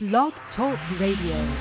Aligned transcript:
Blog 0.00 0.32
Talk 0.56 0.76
Radio. 0.98 1.56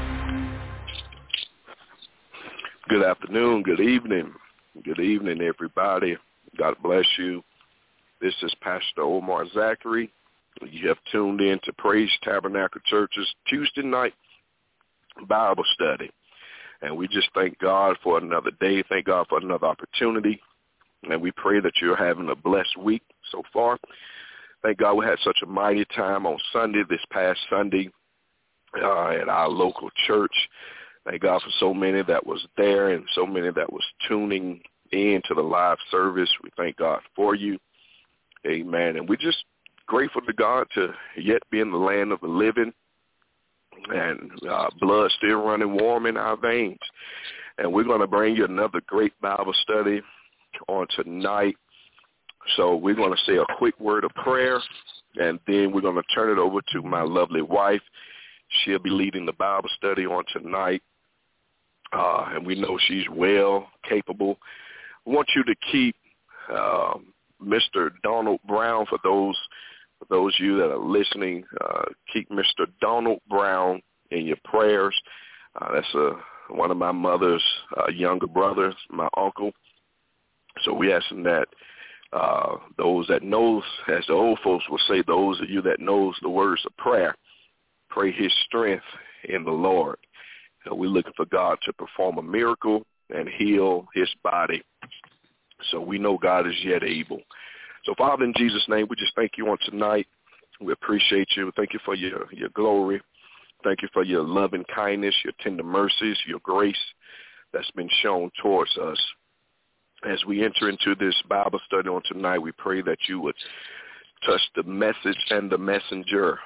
Good 2.89 3.03
afternoon, 3.03 3.61
good 3.61 3.79
evening, 3.79 4.33
good 4.83 4.99
evening, 4.99 5.39
everybody. 5.39 6.17
God 6.57 6.73
bless 6.81 7.05
you. 7.19 7.43
This 8.21 8.33
is 8.41 8.51
Pastor 8.61 9.03
Omar 9.03 9.45
Zachary. 9.53 10.11
You 10.67 10.87
have 10.87 10.97
tuned 11.11 11.41
in 11.41 11.59
to 11.63 11.73
Praise 11.73 12.09
Tabernacle 12.23 12.81
Church's 12.87 13.31
Tuesday 13.47 13.83
night 13.83 14.15
Bible 15.29 15.63
study. 15.75 16.09
And 16.81 16.97
we 16.97 17.07
just 17.09 17.29
thank 17.35 17.59
God 17.59 17.97
for 18.01 18.17
another 18.17 18.51
day. 18.59 18.83
Thank 18.89 19.05
God 19.05 19.27
for 19.29 19.37
another 19.37 19.67
opportunity. 19.67 20.41
And 21.03 21.21
we 21.21 21.31
pray 21.33 21.59
that 21.59 21.73
you're 21.79 21.95
having 21.95 22.29
a 22.29 22.35
blessed 22.35 22.77
week 22.79 23.03
so 23.31 23.43
far. 23.53 23.77
Thank 24.63 24.79
God 24.79 24.95
we 24.95 25.05
had 25.05 25.19
such 25.23 25.37
a 25.43 25.45
mighty 25.45 25.85
time 25.95 26.25
on 26.25 26.39
Sunday, 26.51 26.81
this 26.89 27.05
past 27.11 27.39
Sunday, 27.47 27.91
uh, 28.81 29.09
at 29.09 29.29
our 29.29 29.49
local 29.49 29.89
church. 30.07 30.33
Thank 31.05 31.21
God 31.21 31.41
for 31.41 31.51
so 31.59 31.73
many 31.73 32.01
that 32.03 32.25
was 32.25 32.45
there 32.57 32.89
and 32.89 33.03
so 33.13 33.25
many 33.25 33.51
that 33.51 33.71
was 33.71 33.83
tuning 34.07 34.61
in 34.91 35.21
to 35.27 35.33
the 35.33 35.41
live 35.41 35.77
service. 35.91 36.29
We 36.43 36.49
thank 36.55 36.77
God 36.77 37.01
for 37.15 37.35
you. 37.35 37.57
Amen. 38.47 38.97
And 38.97 39.07
we're 39.07 39.15
just 39.15 39.43
grateful 39.85 40.21
to 40.21 40.33
God 40.33 40.67
to 40.75 40.93
yet 41.17 41.41
be 41.51 41.59
in 41.59 41.71
the 41.71 41.77
land 41.77 42.11
of 42.11 42.21
the 42.21 42.27
living 42.27 42.73
and 43.89 44.31
uh, 44.49 44.69
blood 44.79 45.11
still 45.17 45.43
running 45.43 45.73
warm 45.73 46.05
in 46.05 46.17
our 46.17 46.37
veins. 46.37 46.79
And 47.57 47.71
we're 47.71 47.83
going 47.83 48.01
to 48.01 48.07
bring 48.07 48.35
you 48.35 48.45
another 48.45 48.81
great 48.87 49.19
Bible 49.21 49.53
study 49.61 50.01
on 50.67 50.87
tonight. 50.95 51.55
So 52.57 52.75
we're 52.75 52.95
going 52.95 53.15
to 53.15 53.23
say 53.25 53.37
a 53.37 53.57
quick 53.57 53.79
word 53.79 54.03
of 54.03 54.11
prayer, 54.15 54.61
and 55.15 55.39
then 55.47 55.71
we're 55.71 55.81
going 55.81 55.95
to 55.95 56.15
turn 56.15 56.31
it 56.31 56.41
over 56.41 56.59
to 56.73 56.81
my 56.81 57.01
lovely 57.01 57.41
wife. 57.41 57.81
She'll 58.63 58.79
be 58.79 58.89
leading 58.89 59.25
the 59.25 59.33
Bible 59.33 59.69
study 59.77 60.05
on 60.05 60.23
tonight, 60.31 60.81
uh, 61.91 62.25
and 62.33 62.45
we 62.45 62.59
know 62.59 62.77
she's 62.87 63.05
well 63.11 63.67
capable. 63.87 64.37
We 65.05 65.15
want 65.15 65.27
you 65.35 65.43
to 65.43 65.55
keep 65.71 65.95
uh, 66.51 66.93
Mr. 67.41 67.89
Donald 68.03 68.39
Brown 68.47 68.85
for 68.87 68.99
those 69.03 69.37
for 69.99 70.05
those 70.09 70.35
of 70.35 70.45
you 70.45 70.57
that 70.57 70.71
are 70.71 70.77
listening. 70.77 71.43
Uh, 71.61 71.83
keep 72.11 72.29
Mr. 72.29 72.67
Donald 72.81 73.19
Brown 73.29 73.81
in 74.11 74.25
your 74.25 74.37
prayers. 74.43 74.95
Uh, 75.59 75.73
that's 75.73 75.93
a 75.95 76.11
one 76.49 76.71
of 76.71 76.77
my 76.77 76.91
mother's 76.91 77.43
uh, 77.77 77.89
younger 77.89 78.27
brothers, 78.27 78.75
my 78.89 79.07
uncle. 79.17 79.51
So 80.63 80.73
we 80.73 80.93
asking 80.93 81.23
that 81.23 81.47
uh, 82.11 82.57
those 82.77 83.07
that 83.07 83.23
knows, 83.23 83.63
as 83.87 84.05
the 84.07 84.13
old 84.13 84.39
folks 84.43 84.65
will 84.69 84.79
say, 84.87 85.03
those 85.05 85.41
of 85.41 85.49
you 85.49 85.61
that 85.63 85.79
knows 85.79 86.15
the 86.21 86.29
words 86.29 86.61
of 86.65 86.75
prayer, 86.77 87.15
pray 87.93 88.11
his 88.11 88.31
strength 88.45 88.83
in 89.29 89.43
the 89.43 89.51
Lord. 89.51 89.97
Uh, 90.69 90.75
we're 90.75 90.89
looking 90.89 91.13
for 91.15 91.25
God 91.25 91.57
to 91.65 91.73
perform 91.73 92.17
a 92.17 92.23
miracle 92.23 92.85
and 93.09 93.27
heal 93.27 93.85
his 93.93 94.09
body. 94.23 94.61
So 95.71 95.79
we 95.79 95.97
know 95.97 96.17
God 96.17 96.47
is 96.47 96.55
yet 96.63 96.83
able. 96.83 97.21
So 97.85 97.93
Father, 97.97 98.23
in 98.23 98.33
Jesus' 98.35 98.65
name, 98.67 98.87
we 98.89 98.95
just 98.95 99.15
thank 99.15 99.31
you 99.37 99.49
on 99.49 99.57
tonight. 99.65 100.07
We 100.61 100.73
appreciate 100.73 101.29
you. 101.35 101.51
Thank 101.55 101.73
you 101.73 101.79
for 101.83 101.95
your, 101.95 102.27
your 102.31 102.49
glory. 102.49 103.01
Thank 103.63 103.81
you 103.81 103.89
for 103.93 104.03
your 104.03 104.23
loving 104.23 104.65
kindness, 104.73 105.15
your 105.23 105.33
tender 105.41 105.63
mercies, 105.63 106.17
your 106.27 106.39
grace 106.43 106.75
that's 107.53 107.71
been 107.71 107.89
shown 108.01 108.29
towards 108.41 108.75
us 108.77 108.99
as 110.05 110.23
we 110.25 110.43
enter 110.43 110.69
into 110.69 110.95
this 110.95 111.15
Bible 111.29 111.59
study 111.65 111.89
on 111.89 112.01
tonight, 112.05 112.39
we 112.39 112.51
pray 112.53 112.81
that 112.81 112.97
you 113.07 113.19
would 113.21 113.35
touch 114.25 114.41
the 114.55 114.63
message 114.63 115.17
and 115.29 115.49
the 115.49 115.57
messenger. 115.57 116.39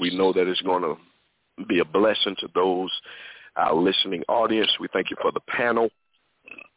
We 0.00 0.16
know 0.16 0.32
that 0.32 0.48
it's 0.48 0.60
going 0.62 0.82
to 0.82 0.96
be 1.66 1.80
a 1.80 1.84
blessing 1.84 2.36
to 2.40 2.48
those, 2.54 2.90
our 3.56 3.74
listening 3.74 4.22
audience. 4.28 4.70
We 4.80 4.88
thank 4.92 5.10
you 5.10 5.16
for 5.22 5.32
the 5.32 5.40
panel, 5.40 5.90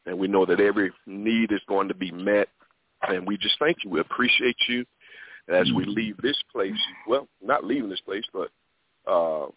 and 0.05 0.17
we 0.17 0.27
know 0.27 0.45
that 0.45 0.59
every 0.59 0.91
need 1.05 1.51
is 1.51 1.61
going 1.67 1.87
to 1.87 1.95
be 1.95 2.11
met. 2.11 2.47
And 3.07 3.27
we 3.27 3.37
just 3.37 3.55
thank 3.59 3.77
you. 3.83 3.89
We 3.89 3.99
appreciate 3.99 4.57
you 4.67 4.85
as 5.49 5.67
we 5.75 5.85
leave 5.85 6.17
this 6.17 6.41
place. 6.51 6.73
Well, 7.07 7.27
not 7.41 7.63
leaving 7.63 7.89
this 7.89 8.01
place, 8.01 8.25
but 8.33 8.49
uh, 9.09 9.47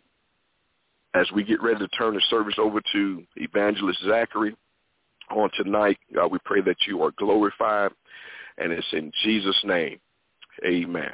as 1.15 1.27
we 1.35 1.43
get 1.43 1.63
ready 1.63 1.79
to 1.81 1.89
turn 1.89 2.15
the 2.15 2.23
service 2.31 2.55
over 2.59 2.81
to 2.93 3.23
Evangelist 3.37 4.01
Zachary 4.07 4.55
on 5.31 5.51
tonight. 5.57 5.99
God, 6.15 6.31
we 6.31 6.39
pray 6.45 6.61
that 6.63 6.77
you 6.87 7.03
are 7.03 7.13
glorified, 7.19 7.93
and 8.59 8.73
it's 8.73 8.87
in 8.93 9.11
Jesus' 9.23 9.61
name. 9.65 9.99
Amen. 10.65 11.13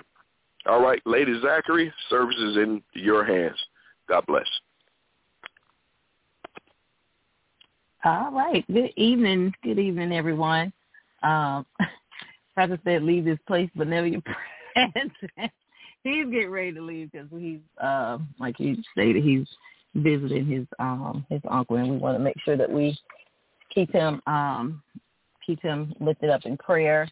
All 0.69 0.83
right, 0.83 1.01
Lady 1.07 1.41
Zachary, 1.41 1.93
service 2.11 2.37
is 2.39 2.57
in 2.57 2.83
your 2.95 3.25
hands. 3.25 3.57
God 4.09 4.25
bless. 4.27 4.47
All 8.05 8.31
right. 8.33 8.65
Good 8.73 8.93
evening. 8.97 9.53
Good 9.63 9.79
evening, 9.79 10.13
everyone. 10.13 10.73
Um, 11.23 11.67
Pastor 12.57 12.79
said, 12.85 13.03
leave 13.03 13.25
this 13.25 13.39
place, 13.47 13.69
but 13.77 13.89
never 13.89 14.07
your 14.07 14.23
presence. 14.75 15.13
he's 16.03 16.27
getting 16.27 16.51
ready 16.51 16.73
to 16.73 16.83
leave 16.83 17.13
because 17.13 17.29
he's, 17.37 17.61
uh, 17.83 18.19
like 18.39 18.57
he 18.57 18.83
stated, 18.93 19.23
he's 19.23 19.47
visiting 19.97 20.47
his 20.47 20.67
um 20.79 21.25
his 21.31 21.41
uncle, 21.51 21.77
and 21.77 21.91
we 21.91 21.97
want 21.97 22.17
to 22.17 22.23
make 22.23 22.37
sure 22.45 22.57
that 22.57 22.71
we 22.71 22.99
keep 23.75 23.91
him 23.93 24.21
um 24.27 24.83
keep 25.45 25.63
him 25.63 25.95
lifted 26.01 26.31
up 26.31 26.45
in 26.45 26.57
prayer. 26.57 27.09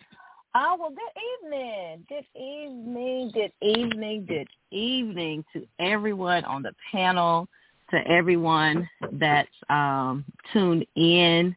Oh 0.56 0.76
well 0.78 0.90
good 0.90 1.50
evening. 1.50 2.06
Good 2.08 2.26
evening, 2.40 3.32
good 3.34 3.52
evening, 3.60 4.24
good 4.24 4.46
evening 4.70 5.44
to 5.52 5.66
everyone 5.80 6.44
on 6.44 6.62
the 6.62 6.72
panel, 6.92 7.48
to 7.90 7.96
everyone 8.06 8.88
that's 9.14 9.48
um 9.68 10.24
tuned 10.52 10.86
in 10.94 11.56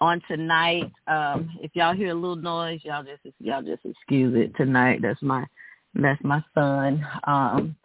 on 0.00 0.20
tonight. 0.26 0.90
Um 1.06 1.50
if 1.60 1.70
y'all 1.74 1.94
hear 1.94 2.10
a 2.10 2.14
little 2.14 2.34
noise, 2.34 2.80
y'all 2.82 3.04
just 3.04 3.20
y'all 3.38 3.62
just 3.62 3.84
excuse 3.84 4.34
it 4.36 4.56
tonight. 4.56 5.02
That's 5.02 5.22
my 5.22 5.46
that's 5.94 6.22
my 6.24 6.42
son. 6.52 7.06
Um 7.22 7.76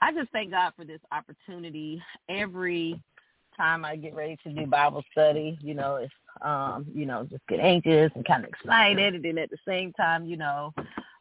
I 0.00 0.12
just 0.12 0.30
thank 0.30 0.52
God 0.52 0.72
for 0.76 0.84
this 0.84 1.00
opportunity. 1.10 2.00
Every 2.28 3.02
time 3.56 3.84
I 3.84 3.96
get 3.96 4.14
ready 4.14 4.36
to 4.44 4.52
do 4.52 4.66
Bible 4.66 5.04
study, 5.12 5.58
you 5.62 5.74
know, 5.74 5.96
it's 5.96 6.12
um, 6.42 6.86
you 6.94 7.06
know, 7.06 7.24
just 7.24 7.46
get 7.48 7.60
anxious 7.60 8.12
and 8.14 8.24
kind 8.24 8.44
of 8.44 8.50
excited, 8.50 9.14
and 9.14 9.24
then 9.24 9.38
at 9.38 9.50
the 9.50 9.56
same 9.66 9.92
time, 9.94 10.26
you 10.26 10.36
know, 10.36 10.74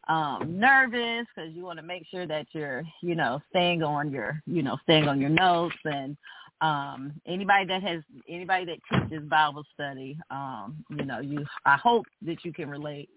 um, 0.07 0.59
nervous 0.59 1.25
because 1.33 1.53
you 1.53 1.63
want 1.63 1.79
to 1.79 1.85
make 1.85 2.05
sure 2.11 2.27
that 2.27 2.47
you're, 2.51 2.83
you 3.01 3.15
know, 3.15 3.41
staying 3.49 3.81
on 3.83 4.11
your, 4.11 4.41
you 4.45 4.61
know, 4.61 4.77
staying 4.83 5.07
on 5.07 5.19
your 5.19 5.29
notes. 5.29 5.75
And 5.83 6.17
um, 6.61 7.13
anybody 7.25 7.65
that 7.67 7.81
has 7.83 8.01
anybody 8.29 8.65
that 8.65 9.09
teaches 9.09 9.27
Bible 9.27 9.63
study, 9.73 10.17
um, 10.29 10.83
you 10.89 11.05
know, 11.05 11.19
you, 11.19 11.45
I 11.65 11.77
hope 11.77 12.05
that 12.23 12.45
you 12.45 12.53
can 12.53 12.69
relate 12.69 13.09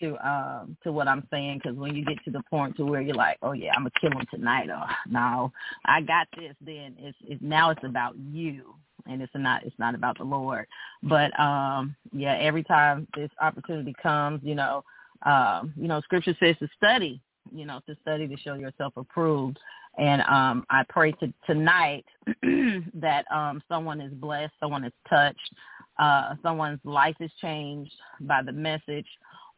to 0.00 0.28
um 0.28 0.76
to 0.82 0.92
what 0.92 1.08
I'm 1.08 1.26
saying 1.30 1.60
because 1.62 1.78
when 1.78 1.94
you 1.94 2.04
get 2.04 2.22
to 2.24 2.30
the 2.30 2.42
point 2.50 2.76
to 2.76 2.84
where 2.84 3.00
you're 3.00 3.14
like, 3.14 3.38
oh 3.42 3.52
yeah, 3.52 3.72
I'm 3.76 3.82
gonna 3.82 3.90
kill 4.00 4.10
him 4.10 4.26
tonight, 4.32 4.68
or 4.70 4.84
no, 5.10 5.52
I 5.84 6.00
got 6.00 6.28
this, 6.36 6.54
then 6.60 6.96
it's, 6.98 7.18
it's 7.22 7.42
now 7.42 7.70
it's 7.70 7.84
about 7.84 8.16
you 8.16 8.74
and 9.06 9.22
it's 9.22 9.32
not 9.34 9.64
it's 9.64 9.78
not 9.78 9.94
about 9.94 10.18
the 10.18 10.24
Lord. 10.24 10.66
But 11.02 11.38
um 11.38 11.94
yeah, 12.12 12.36
every 12.36 12.64
time 12.64 13.06
this 13.16 13.30
opportunity 13.40 13.94
comes, 14.02 14.40
you 14.42 14.54
know, 14.54 14.84
um, 15.24 15.72
you 15.76 15.88
know, 15.88 16.00
Scripture 16.00 16.36
says 16.40 16.56
to 16.60 16.68
study, 16.76 17.20
you 17.52 17.66
know, 17.66 17.80
to 17.86 17.96
study 18.02 18.26
to 18.26 18.36
show 18.38 18.54
yourself 18.54 18.94
approved. 18.96 19.58
And 19.98 20.22
um 20.22 20.64
I 20.70 20.84
pray 20.88 21.12
to 21.12 21.32
tonight 21.46 22.04
that 22.42 23.24
um 23.32 23.62
someone 23.68 24.00
is 24.00 24.12
blessed, 24.14 24.52
someone 24.60 24.84
is 24.84 24.92
touched, 25.08 25.54
uh, 25.98 26.34
someone's 26.42 26.80
life 26.84 27.16
is 27.20 27.30
changed 27.40 27.92
by 28.20 28.42
the 28.42 28.52
message 28.52 29.06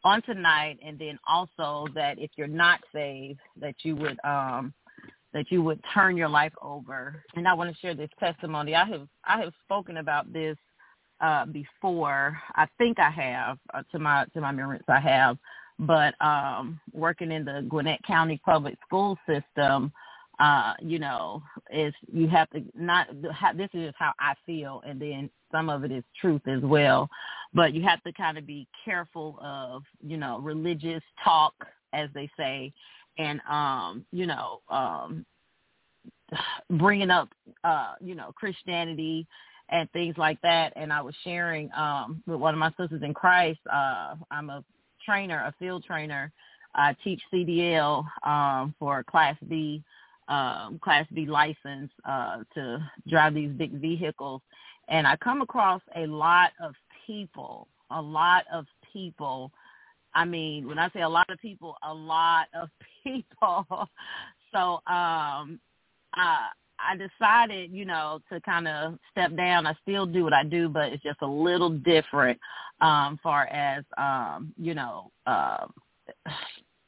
on 0.04 0.22
tonight 0.22 0.78
and 0.84 0.98
then 0.98 1.18
also 1.26 1.86
that 1.94 2.18
if 2.18 2.30
you're 2.36 2.46
not 2.46 2.80
saved 2.92 3.40
that 3.60 3.74
you 3.82 3.96
would 3.96 4.18
um 4.24 4.72
that 5.32 5.50
you 5.50 5.62
would 5.62 5.80
turn 5.94 6.14
your 6.16 6.28
life 6.28 6.52
over. 6.60 7.22
And 7.36 7.48
i 7.48 7.54
want 7.54 7.72
to 7.72 7.80
share 7.80 7.94
this 7.94 8.10
testimony. 8.18 8.74
I 8.74 8.84
have 8.86 9.08
i 9.24 9.40
have 9.40 9.52
spoken 9.64 9.98
about 9.98 10.32
this 10.32 10.56
uh 11.20 11.46
before. 11.46 12.38
I 12.54 12.66
think 12.78 12.98
i 12.98 13.10
have 13.10 13.58
uh, 13.74 13.82
to 13.92 13.98
my 13.98 14.26
to 14.34 14.40
my 14.40 14.50
remembrance 14.50 14.84
i 14.88 15.00
have. 15.00 15.38
But 15.78 16.14
um 16.20 16.80
working 16.92 17.32
in 17.32 17.44
the 17.44 17.64
gwinnett 17.68 18.00
county 18.06 18.40
public 18.44 18.76
school 18.86 19.18
system 19.26 19.92
uh 20.42 20.74
you 20.80 20.98
know 20.98 21.42
is 21.70 21.94
you 22.12 22.28
have 22.28 22.50
to 22.50 22.62
not 22.74 23.06
this 23.56 23.70
is 23.72 23.94
how 23.98 24.12
i 24.18 24.34
feel 24.46 24.82
and 24.86 25.00
then 25.00 25.30
some 25.52 25.68
of 25.68 25.84
it 25.84 25.92
is 25.92 26.02
truth 26.20 26.40
as 26.48 26.62
well. 26.62 27.08
But 27.54 27.74
you 27.74 27.82
have 27.82 28.02
to 28.02 28.12
kind 28.12 28.38
of 28.38 28.46
be 28.46 28.66
careful 28.84 29.38
of, 29.40 29.82
you 30.04 30.16
know, 30.16 30.40
religious 30.40 31.02
talk, 31.22 31.54
as 31.92 32.08
they 32.14 32.28
say, 32.36 32.72
and, 33.18 33.40
um, 33.48 34.04
you 34.10 34.26
know, 34.26 34.62
um, 34.70 35.24
bringing 36.70 37.10
up, 37.10 37.28
uh, 37.62 37.94
you 38.00 38.14
know, 38.14 38.32
Christianity 38.34 39.26
and 39.68 39.90
things 39.92 40.16
like 40.16 40.40
that. 40.40 40.72
And 40.74 40.92
I 40.92 41.02
was 41.02 41.14
sharing 41.22 41.70
um, 41.76 42.22
with 42.26 42.40
one 42.40 42.54
of 42.54 42.58
my 42.58 42.70
sisters 42.80 43.02
in 43.02 43.14
Christ. 43.14 43.60
Uh, 43.70 44.14
I'm 44.30 44.48
a 44.48 44.64
trainer, 45.04 45.38
a 45.44 45.54
field 45.58 45.84
trainer. 45.84 46.32
I 46.74 46.96
teach 47.04 47.20
CDL 47.30 48.06
um, 48.26 48.74
for 48.78 49.04
Class 49.04 49.36
B 49.46 49.84
um, 50.28 50.78
Class 50.82 51.06
B 51.12 51.26
license 51.26 51.90
uh, 52.04 52.38
to 52.54 52.78
drive 53.08 53.34
these 53.34 53.50
big 53.50 53.72
vehicles, 53.72 54.40
and 54.88 55.06
I 55.06 55.16
come 55.16 55.42
across 55.42 55.82
a 55.96 56.06
lot 56.06 56.52
of 56.62 56.74
people, 57.06 57.68
a 57.90 58.00
lot 58.00 58.44
of 58.52 58.66
people. 58.92 59.50
I 60.14 60.24
mean, 60.24 60.66
when 60.66 60.78
I 60.78 60.90
say 60.90 61.02
a 61.02 61.08
lot 61.08 61.30
of 61.30 61.38
people, 61.38 61.76
a 61.82 61.92
lot 61.92 62.46
of 62.54 62.68
people. 63.04 63.66
so 64.52 64.80
um, 64.86 65.58
uh, 66.16 66.48
I 66.78 66.96
decided, 66.96 67.70
you 67.72 67.84
know, 67.84 68.20
to 68.30 68.40
kind 68.40 68.66
of 68.68 68.98
step 69.10 69.36
down. 69.36 69.66
I 69.66 69.74
still 69.82 70.06
do 70.06 70.24
what 70.24 70.32
I 70.32 70.44
do, 70.44 70.68
but 70.68 70.92
it's 70.92 71.02
just 71.02 71.22
a 71.22 71.26
little 71.26 71.70
different, 71.70 72.38
um, 72.80 73.18
far 73.22 73.46
as 73.46 73.84
um, 73.96 74.52
you 74.58 74.74
know, 74.74 75.10
uh, 75.26 75.66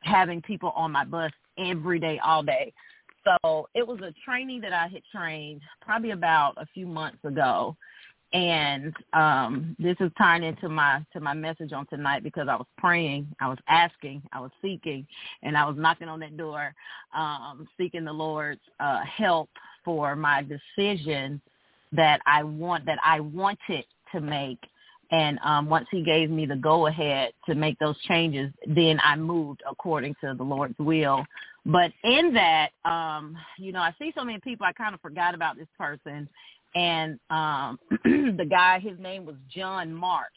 having 0.00 0.42
people 0.42 0.72
on 0.76 0.92
my 0.92 1.04
bus 1.04 1.32
every 1.58 1.98
day, 1.98 2.20
all 2.22 2.42
day. 2.42 2.72
So 3.24 3.68
it 3.74 3.86
was 3.86 4.00
a 4.00 4.12
training 4.24 4.60
that 4.62 4.72
I 4.72 4.88
had 4.88 5.02
trained 5.12 5.62
probably 5.80 6.10
about 6.10 6.54
a 6.56 6.66
few 6.74 6.86
months 6.86 7.24
ago. 7.24 7.76
And 8.32 8.92
um, 9.12 9.76
this 9.78 9.96
is 10.00 10.10
tying 10.18 10.42
into 10.42 10.68
my 10.68 11.04
to 11.12 11.20
my 11.20 11.34
message 11.34 11.72
on 11.72 11.86
tonight 11.86 12.24
because 12.24 12.48
I 12.48 12.56
was 12.56 12.66
praying, 12.76 13.28
I 13.40 13.48
was 13.48 13.58
asking, 13.68 14.22
I 14.32 14.40
was 14.40 14.50
seeking, 14.60 15.06
and 15.44 15.56
I 15.56 15.64
was 15.64 15.76
knocking 15.78 16.08
on 16.08 16.18
that 16.20 16.36
door, 16.36 16.74
um, 17.14 17.68
seeking 17.78 18.04
the 18.04 18.12
Lord's 18.12 18.60
uh, 18.80 19.02
help 19.04 19.50
for 19.84 20.16
my 20.16 20.42
decision 20.42 21.40
that 21.92 22.20
I 22.26 22.42
want 22.42 22.84
that 22.86 22.98
I 23.04 23.20
wanted 23.20 23.84
to 24.12 24.20
make. 24.20 24.58
And 25.14 25.38
um, 25.44 25.68
once 25.68 25.86
he 25.92 26.02
gave 26.02 26.28
me 26.28 26.44
the 26.44 26.56
go 26.56 26.88
ahead 26.88 27.30
to 27.46 27.54
make 27.54 27.78
those 27.78 27.96
changes, 28.00 28.50
then 28.66 28.98
I 29.00 29.14
moved 29.14 29.62
according 29.70 30.16
to 30.22 30.34
the 30.34 30.42
Lord's 30.42 30.76
will. 30.80 31.24
But 31.64 31.92
in 32.02 32.34
that, 32.34 32.70
um, 32.84 33.36
you 33.56 33.70
know, 33.70 33.78
I 33.78 33.94
see 33.96 34.12
so 34.16 34.24
many 34.24 34.40
people, 34.40 34.66
I 34.66 34.72
kind 34.72 34.92
of 34.92 35.00
forgot 35.00 35.32
about 35.32 35.56
this 35.56 35.68
person. 35.78 36.28
And 36.74 37.20
um, 37.30 37.78
the 38.04 38.46
guy, 38.48 38.80
his 38.80 38.98
name 38.98 39.24
was 39.24 39.36
John 39.48 39.94
Mark. 39.94 40.32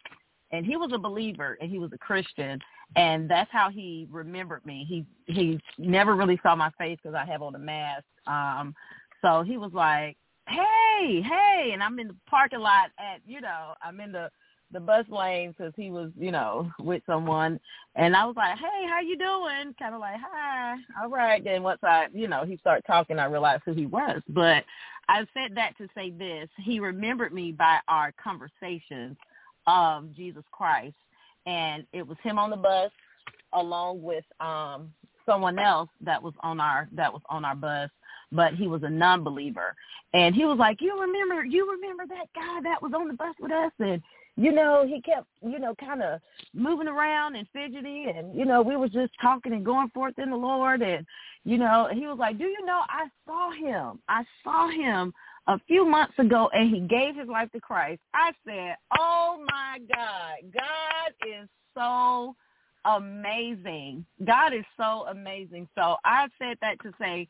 And 0.52 0.64
he 0.64 0.78
was 0.78 0.92
a 0.94 1.00
believer 1.00 1.58
and 1.60 1.72
he 1.72 1.80
was 1.80 1.92
a 1.92 1.98
Christian. 1.98 2.60
And 2.96 3.28
that's 3.28 3.52
how 3.52 3.72
he 3.72 4.08
remembered 4.12 4.64
me. 4.64 4.86
He 4.88 5.06
he 5.34 5.60
never 5.80 6.16
really 6.16 6.40
saw 6.44 6.56
my 6.56 6.70
face 6.78 7.00
because 7.02 7.16
I 7.16 7.26
have 7.26 7.42
on 7.42 7.56
a 7.56 7.60
mask. 7.60 8.06
Um, 8.28 8.76
so 9.22 9.42
he 9.42 9.58
was 9.58 9.72
like, 9.74 10.16
"Hey, 10.48 11.22
hey!" 11.22 11.72
And 11.74 11.84
I'm 11.84 12.00
in 12.00 12.08
the 12.08 12.16
parking 12.30 12.60
lot 12.60 12.92
at, 12.98 13.20
you 13.26 13.42
know, 13.42 13.74
I'm 13.84 14.00
in 14.00 14.14
the 14.14 14.30
the 14.72 14.80
bus 14.80 15.06
lane 15.10 15.52
because 15.52 15.74
he 15.76 15.90
was, 15.90 16.12
you 16.18 16.32
know, 16.32 16.72
with 16.80 17.02
someone, 17.06 17.60
and 17.96 18.16
I 18.16 18.26
was 18.26 18.36
like, 18.36 18.58
"Hey, 18.58 18.88
how 18.88 19.00
you 19.00 19.18
doing?" 19.18 19.74
Kind 19.80 19.96
of 19.96 20.02
like, 20.02 20.20
"Hi, 20.20 20.76
all 21.02 21.10
right." 21.10 21.44
Then 21.44 21.64
once 21.64 21.80
I, 21.84 22.08
you 22.14 22.28
know, 22.28 22.46
he 22.46 22.58
started 22.58 22.84
talking, 22.86 23.20
I 23.20 23.26
realized 23.26 23.64
who 23.66 23.74
he 23.74 23.86
was. 23.86 24.22
But 24.30 24.64
I 25.10 25.26
said 25.34 25.56
that 25.56 25.78
to 25.78 25.88
say 25.96 26.12
this: 26.12 26.50
he 26.58 26.80
remembered 26.80 27.34
me 27.34 27.52
by 27.52 27.80
our 27.88 28.14
conversations 28.22 29.18
of 29.68 30.14
Jesus 30.16 30.44
Christ, 30.52 30.96
and 31.46 31.86
it 31.94 32.08
was 32.08 32.18
him 32.24 32.40
on 32.40 32.50
the 32.50 32.58
bus 32.58 32.92
along 33.54 34.02
with 34.02 34.26
um 34.40 34.92
someone 35.26 35.60
else 35.60 35.90
that 36.02 36.22
was 36.22 36.34
on 36.42 36.60
our 36.60 36.88
that 36.94 37.12
was 37.12 37.22
on 37.30 37.46
our 37.46 37.56
bus 37.56 37.90
but 38.32 38.54
he 38.56 38.68
was 38.68 38.84
a 38.84 38.90
non-believer. 38.90 39.76
And 40.14 40.36
he 40.36 40.46
was 40.46 40.58
like, 40.58 40.82
you 40.82 41.00
remember, 41.00 41.46
you 41.46 41.70
remember 41.72 42.06
that 42.08 42.28
guy 42.34 42.62
that 42.64 42.82
was 42.82 42.92
on 42.96 43.08
the 43.08 43.14
bus 43.14 43.36
with 43.40 43.52
us? 43.52 43.72
And, 43.80 44.02
you 44.38 44.52
know, 44.52 44.86
he 44.88 45.02
kept, 45.02 45.28
you 45.42 45.58
know, 45.60 45.74
kind 45.76 46.04
of 46.04 46.22
moving 46.54 46.88
around 46.88 47.36
and 47.36 47.48
fidgety. 47.52 48.06
And, 48.06 48.38
you 48.38 48.46
know, 48.46 48.62
we 48.62 48.78
was 48.78 48.92
just 48.92 49.12
talking 49.20 49.52
and 49.52 49.66
going 49.66 49.90
forth 49.90 50.18
in 50.20 50.30
the 50.30 50.36
Lord. 50.36 50.84
And, 50.84 51.06
you 51.44 51.58
know, 51.58 51.90
he 51.92 52.02
was 52.02 52.18
like, 52.20 52.38
do 52.38 52.46
you 52.46 52.64
know, 52.64 52.82
I 52.88 53.08
saw 53.26 53.52
him. 53.52 54.00
I 54.08 54.24
saw 54.44 54.70
him 54.70 55.12
a 55.48 55.60
few 55.68 55.86
months 55.86 56.14
ago 56.20 56.50
and 56.54 56.74
he 56.74 56.82
gave 56.82 57.16
his 57.16 57.28
life 57.28 57.52
to 57.54 57.60
Christ. 57.60 58.02
I 58.14 58.32
said, 58.46 58.76
oh, 59.00 59.44
my 59.48 59.80
God, 59.92 60.54
God 60.54 61.28
is 61.28 61.50
so 61.76 62.36
amazing. 62.86 64.06
God 64.24 64.54
is 64.54 64.66
so 64.78 65.08
amazing. 65.10 65.68
So 65.76 65.98
I 66.06 66.28
said 66.38 66.58
that 66.62 66.80
to 66.84 66.92
say 67.00 67.28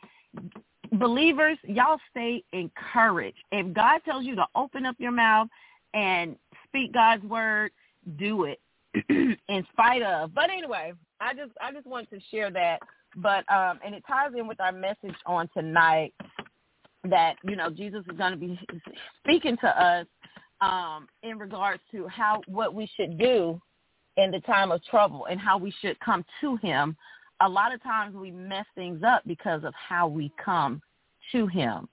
believers, 0.91 1.57
y'all 1.63 1.99
stay 2.11 2.43
encouraged. 2.51 3.37
If 3.51 3.73
God 3.73 4.01
tells 4.03 4.25
you 4.25 4.35
to 4.35 4.45
open 4.55 4.85
up 4.85 4.95
your 4.99 5.11
mouth 5.11 5.47
and 5.93 6.35
speak 6.69 6.93
God's 6.93 7.23
word, 7.23 7.71
do 8.17 8.45
it 8.45 8.59
in 9.09 9.65
spite 9.71 10.01
of. 10.01 10.33
But 10.33 10.49
anyway, 10.49 10.93
I 11.19 11.33
just 11.33 11.51
I 11.61 11.71
just 11.71 11.87
wanted 11.87 12.09
to 12.11 12.19
share 12.31 12.51
that. 12.51 12.79
But 13.15 13.49
um 13.51 13.79
and 13.85 13.95
it 13.95 14.03
ties 14.07 14.31
in 14.37 14.47
with 14.47 14.59
our 14.59 14.71
message 14.71 15.15
on 15.25 15.49
tonight 15.53 16.13
that, 17.09 17.35
you 17.43 17.55
know, 17.55 17.69
Jesus 17.69 18.03
is 18.09 18.17
going 18.17 18.31
to 18.31 18.37
be 18.37 18.59
speaking 19.23 19.57
to 19.61 19.67
us 19.67 20.05
um 20.61 21.07
in 21.23 21.37
regards 21.37 21.81
to 21.91 22.07
how 22.07 22.41
what 22.47 22.73
we 22.73 22.89
should 22.95 23.17
do 23.17 23.59
in 24.17 24.31
the 24.31 24.39
time 24.41 24.71
of 24.71 24.83
trouble 24.85 25.25
and 25.29 25.39
how 25.39 25.57
we 25.57 25.73
should 25.81 25.99
come 25.99 26.25
to 26.41 26.55
him 26.57 26.95
a 27.41 27.49
lot 27.49 27.73
of 27.73 27.81
times 27.83 28.15
we 28.15 28.31
mess 28.31 28.65
things 28.75 29.03
up 29.05 29.21
because 29.25 29.63
of 29.63 29.73
how 29.75 30.07
we 30.07 30.31
come 30.43 30.81
to 31.31 31.47
him. 31.47 31.87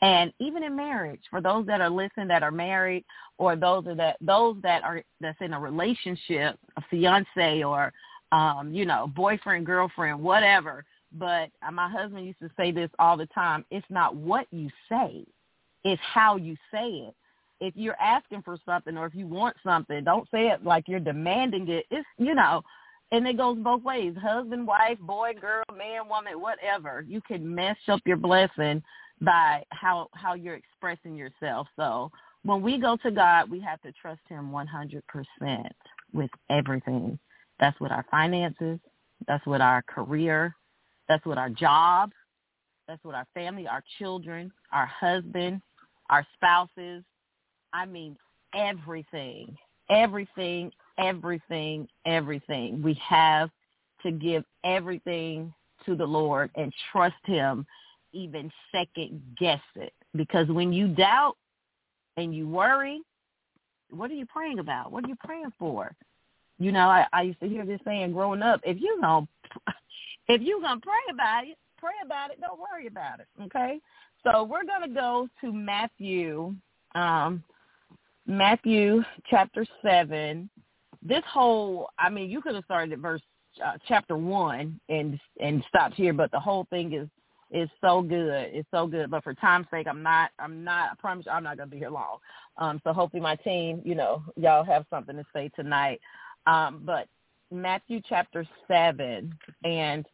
And 0.00 0.32
even 0.38 0.62
in 0.62 0.76
marriage, 0.76 1.22
for 1.28 1.40
those 1.40 1.66
that 1.66 1.80
are 1.80 1.90
listening 1.90 2.28
that 2.28 2.42
are 2.42 2.52
married 2.52 3.04
or 3.36 3.56
those 3.56 3.84
that 3.96 4.16
those 4.20 4.56
that 4.62 4.84
are 4.84 5.02
that's 5.20 5.40
in 5.40 5.52
a 5.52 5.60
relationship, 5.60 6.56
a 6.76 6.82
fiance 6.88 7.62
or 7.64 7.92
um, 8.30 8.72
you 8.72 8.84
know, 8.84 9.10
boyfriend, 9.16 9.66
girlfriend, 9.66 10.20
whatever. 10.20 10.84
But 11.12 11.50
my 11.72 11.88
husband 11.88 12.26
used 12.26 12.40
to 12.40 12.50
say 12.56 12.70
this 12.70 12.90
all 12.98 13.16
the 13.16 13.26
time. 13.26 13.64
It's 13.70 13.86
not 13.88 14.14
what 14.14 14.46
you 14.50 14.70
say, 14.88 15.24
it's 15.84 16.02
how 16.02 16.36
you 16.36 16.56
say 16.70 16.88
it. 16.88 17.14
If 17.60 17.74
you're 17.76 18.00
asking 18.00 18.42
for 18.42 18.56
something 18.64 18.96
or 18.96 19.06
if 19.06 19.16
you 19.16 19.26
want 19.26 19.56
something, 19.64 20.04
don't 20.04 20.28
say 20.30 20.48
it 20.48 20.64
like 20.64 20.86
you're 20.86 21.00
demanding 21.00 21.68
it. 21.68 21.86
It's 21.90 22.06
you 22.18 22.36
know, 22.36 22.62
and 23.10 23.26
it 23.26 23.36
goes 23.36 23.58
both 23.58 23.82
ways 23.82 24.14
husband 24.20 24.66
wife 24.66 24.98
boy 25.00 25.32
girl 25.40 25.64
man 25.76 26.08
woman 26.08 26.40
whatever 26.40 27.04
you 27.08 27.20
can 27.20 27.54
mess 27.54 27.76
up 27.88 28.00
your 28.04 28.16
blessing 28.16 28.82
by 29.20 29.64
how 29.70 30.08
how 30.12 30.34
you're 30.34 30.54
expressing 30.54 31.14
yourself. 31.14 31.66
So 31.76 32.10
when 32.44 32.62
we 32.62 32.78
go 32.78 32.96
to 33.02 33.10
god 33.10 33.50
we 33.50 33.60
have 33.60 33.80
to 33.82 33.92
trust 33.92 34.20
him 34.28 34.50
100% 34.50 35.70
with 36.12 36.30
everything. 36.50 37.18
That's 37.60 37.78
with 37.80 37.92
our 37.92 38.06
finances 38.10 38.78
that's 39.26 39.44
with 39.46 39.60
our 39.60 39.82
career 39.82 40.54
that's 41.08 41.26
with 41.26 41.38
our 41.38 41.50
job 41.50 42.12
that's 42.86 43.02
with 43.04 43.16
our 43.16 43.26
family 43.34 43.66
our 43.66 43.82
children 43.98 44.52
our 44.72 44.86
husband 44.86 45.60
our 46.10 46.26
spouses. 46.36 47.02
I 47.72 47.86
mean 47.86 48.16
everything 48.54 49.56
everything 49.90 50.70
everything, 50.98 51.88
everything. 52.04 52.82
We 52.82 52.94
have 53.08 53.50
to 54.02 54.10
give 54.10 54.44
everything 54.64 55.52
to 55.86 55.94
the 55.94 56.04
Lord 56.04 56.50
and 56.56 56.72
trust 56.92 57.14
him, 57.24 57.64
even 58.12 58.50
second 58.72 59.22
guess 59.38 59.60
it. 59.76 59.92
Because 60.14 60.48
when 60.48 60.72
you 60.72 60.88
doubt 60.88 61.36
and 62.16 62.34
you 62.34 62.48
worry, 62.48 63.00
what 63.90 64.10
are 64.10 64.14
you 64.14 64.26
praying 64.26 64.58
about? 64.58 64.92
What 64.92 65.04
are 65.04 65.08
you 65.08 65.16
praying 65.24 65.52
for? 65.58 65.94
You 66.58 66.72
know, 66.72 66.88
I, 66.88 67.06
I 67.12 67.22
used 67.22 67.40
to 67.40 67.48
hear 67.48 67.64
this 67.64 67.80
saying 67.84 68.12
growing 68.12 68.42
up, 68.42 68.60
if 68.64 68.80
you 68.80 68.98
gonna 69.00 69.26
if 70.28 70.42
you 70.42 70.60
gonna 70.60 70.80
pray 70.80 71.12
about 71.12 71.44
it, 71.44 71.56
pray 71.78 71.92
about 72.04 72.30
it, 72.30 72.40
don't 72.40 72.58
worry 72.58 72.86
about 72.86 73.20
it. 73.20 73.26
Okay? 73.44 73.80
So 74.24 74.42
we're 74.42 74.64
gonna 74.64 74.92
go 74.92 75.28
to 75.40 75.52
Matthew, 75.52 76.54
um, 76.94 77.42
Matthew 78.26 79.02
chapter 79.30 79.64
seven, 79.82 80.50
this 81.02 81.22
whole, 81.30 81.88
I 81.98 82.10
mean, 82.10 82.28
you 82.28 82.42
could 82.42 82.54
have 82.54 82.64
started 82.64 82.92
at 82.92 82.98
verse 82.98 83.22
uh, 83.64 83.78
chapter 83.86 84.16
one 84.16 84.80
and 84.88 85.18
and 85.40 85.64
stopped 85.68 85.94
here, 85.94 86.12
but 86.12 86.30
the 86.30 86.40
whole 86.40 86.66
thing 86.70 86.92
is 86.92 87.08
is 87.50 87.68
so 87.80 88.02
good. 88.02 88.50
It's 88.52 88.68
so 88.70 88.86
good. 88.86 89.10
But 89.10 89.24
for 89.24 89.34
time's 89.34 89.66
sake, 89.70 89.86
I'm 89.88 90.02
not. 90.02 90.30
I'm 90.38 90.64
not. 90.64 90.90
I 90.92 90.94
promise 90.98 91.26
you, 91.26 91.32
I'm 91.32 91.44
not 91.44 91.56
gonna 91.56 91.70
be 91.70 91.78
here 91.78 91.90
long. 91.90 92.18
Um, 92.56 92.80
so 92.84 92.92
hopefully 92.92 93.22
my 93.22 93.36
team, 93.36 93.82
you 93.84 93.94
know, 93.94 94.22
y'all 94.36 94.64
have 94.64 94.84
something 94.90 95.16
to 95.16 95.24
say 95.32 95.50
tonight. 95.56 96.00
Um, 96.46 96.82
but 96.84 97.08
Matthew 97.50 98.00
chapter 98.08 98.46
seven, 98.66 99.34
and 99.64 100.06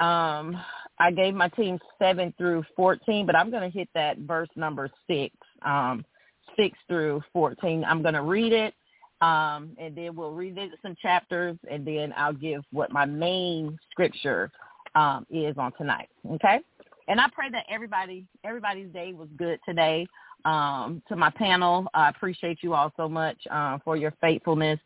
um, 0.00 0.60
I 0.98 1.10
gave 1.10 1.34
my 1.34 1.48
team 1.48 1.78
seven 1.98 2.32
through 2.38 2.64
fourteen, 2.76 3.26
but 3.26 3.36
I'm 3.36 3.50
gonna 3.50 3.70
hit 3.70 3.88
that 3.94 4.18
verse 4.18 4.50
number 4.56 4.90
six, 5.06 5.34
um, 5.62 6.04
six 6.56 6.78
through 6.88 7.22
fourteen. 7.32 7.84
I'm 7.84 8.02
gonna 8.02 8.22
read 8.22 8.52
it 8.52 8.74
um, 9.20 9.74
and 9.78 9.96
then 9.96 10.14
we'll 10.14 10.32
revisit 10.32 10.78
some 10.82 10.94
chapters, 11.00 11.56
and 11.70 11.86
then 11.86 12.12
I'll 12.16 12.34
give 12.34 12.62
what 12.70 12.92
my 12.92 13.06
main 13.06 13.78
scripture 13.90 14.50
um, 14.94 15.26
is 15.30 15.56
on 15.56 15.72
tonight. 15.78 16.08
Okay, 16.32 16.60
and 17.08 17.20
I 17.20 17.26
pray 17.32 17.50
that 17.50 17.64
everybody 17.68 18.24
everybody's 18.44 18.88
day 18.92 19.12
was 19.12 19.28
good 19.36 19.58
today. 19.66 20.06
Um, 20.44 21.02
to 21.08 21.16
my 21.16 21.30
panel, 21.30 21.86
I 21.94 22.08
appreciate 22.08 22.58
you 22.62 22.74
all 22.74 22.92
so 22.96 23.08
much 23.08 23.36
uh, 23.50 23.78
for 23.84 23.96
your 23.96 24.12
faithfulness. 24.20 24.78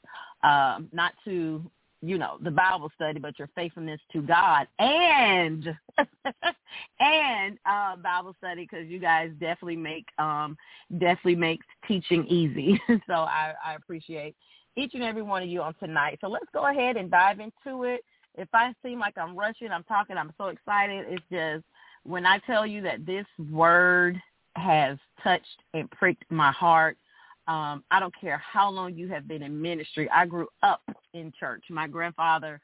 Uh, 0.42 0.78
not 0.92 1.12
to 1.24 1.62
you 2.02 2.18
know 2.18 2.38
the 2.42 2.50
Bible 2.50 2.90
study, 2.94 3.18
but 3.18 3.38
your 3.38 3.48
faithfulness 3.54 4.00
to 4.12 4.22
God 4.22 4.66
and 4.78 5.64
and 7.00 7.58
uh, 7.66 7.96
Bible 7.96 8.34
study 8.38 8.66
because 8.70 8.86
you 8.88 8.98
guys 8.98 9.30
definitely 9.40 9.76
make 9.76 10.06
um, 10.18 10.56
definitely 10.92 11.36
make 11.36 11.60
teaching 11.86 12.26
easy. 12.26 12.80
so 13.06 13.14
I, 13.14 13.52
I 13.64 13.74
appreciate 13.74 14.34
each 14.76 14.94
and 14.94 15.02
every 15.02 15.22
one 15.22 15.42
of 15.42 15.48
you 15.48 15.62
on 15.62 15.74
tonight. 15.74 16.18
So 16.20 16.28
let's 16.28 16.46
go 16.54 16.68
ahead 16.68 16.96
and 16.96 17.10
dive 17.10 17.38
into 17.40 17.84
it. 17.84 18.02
If 18.36 18.48
I 18.54 18.72
seem 18.84 18.98
like 19.00 19.18
I'm 19.18 19.36
rushing, 19.36 19.70
I'm 19.70 19.82
talking, 19.84 20.16
I'm 20.16 20.32
so 20.38 20.46
excited. 20.46 21.06
It's 21.08 21.24
just 21.30 21.64
when 22.04 22.26
I 22.26 22.38
tell 22.38 22.66
you 22.66 22.82
that 22.82 23.06
this 23.06 23.26
word 23.50 24.20
has 24.56 24.98
touched 25.22 25.46
and 25.74 25.90
pricked 25.90 26.24
my 26.30 26.50
heart 26.52 26.96
um, 27.50 27.82
I 27.90 27.98
don't 27.98 28.14
care 28.20 28.38
how 28.38 28.70
long 28.70 28.94
you 28.94 29.08
have 29.08 29.26
been 29.26 29.42
in 29.42 29.60
ministry. 29.60 30.08
I 30.10 30.24
grew 30.24 30.46
up 30.62 30.82
in 31.14 31.32
church. 31.38 31.64
My 31.68 31.88
grandfather 31.88 32.60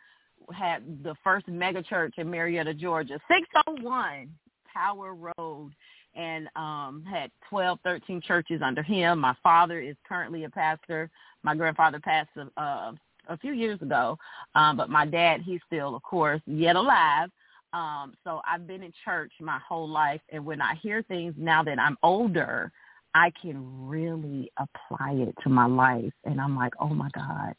had 0.54 1.02
the 1.02 1.16
first 1.24 1.48
mega 1.48 1.82
church 1.82 2.14
in 2.18 2.30
Marietta, 2.30 2.72
Georgia, 2.72 3.18
601 3.26 4.28
Tower 4.72 5.14
Road, 5.14 5.72
and 6.14 6.48
um, 6.54 7.04
had 7.10 7.32
12, 7.50 7.80
13 7.82 8.20
churches 8.20 8.60
under 8.64 8.80
him. 8.80 9.18
My 9.18 9.34
father 9.42 9.80
is 9.80 9.96
currently 10.08 10.44
a 10.44 10.50
pastor. 10.50 11.10
My 11.42 11.56
grandfather 11.56 11.98
passed 11.98 12.30
uh, 12.36 12.92
a 13.28 13.38
few 13.40 13.54
years 13.54 13.82
ago, 13.82 14.16
um, 14.54 14.76
but 14.76 14.88
my 14.88 15.04
dad, 15.04 15.40
he's 15.42 15.60
still, 15.66 15.96
of 15.96 16.02
course, 16.04 16.40
yet 16.46 16.76
alive. 16.76 17.28
Um, 17.72 18.14
so 18.24 18.40
I've 18.46 18.66
been 18.66 18.82
in 18.82 18.92
church 19.04 19.32
my 19.40 19.58
whole 19.66 19.88
life, 19.88 20.20
and 20.30 20.44
when 20.44 20.60
I 20.60 20.74
hear 20.76 21.02
things 21.02 21.34
now 21.36 21.62
that 21.64 21.78
I'm 21.78 21.96
older– 22.02 22.72
I 23.16 23.32
can 23.40 23.88
really 23.88 24.52
apply 24.58 25.12
it 25.12 25.34
to 25.42 25.48
my 25.48 25.64
life. 25.64 26.12
And 26.26 26.38
I'm 26.38 26.54
like, 26.54 26.74
oh 26.78 26.90
my 26.90 27.08
God, 27.14 27.54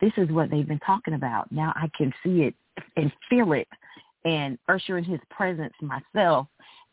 this 0.00 0.12
is 0.16 0.30
what 0.30 0.52
they've 0.52 0.68
been 0.68 0.78
talking 0.86 1.14
about. 1.14 1.50
Now 1.50 1.72
I 1.74 1.90
can 1.98 2.14
see 2.22 2.42
it 2.42 2.54
and 2.96 3.10
feel 3.28 3.54
it 3.54 3.66
and 4.24 4.56
usher 4.68 4.96
in 4.96 5.02
his 5.02 5.18
presence 5.30 5.74
myself. 5.82 6.46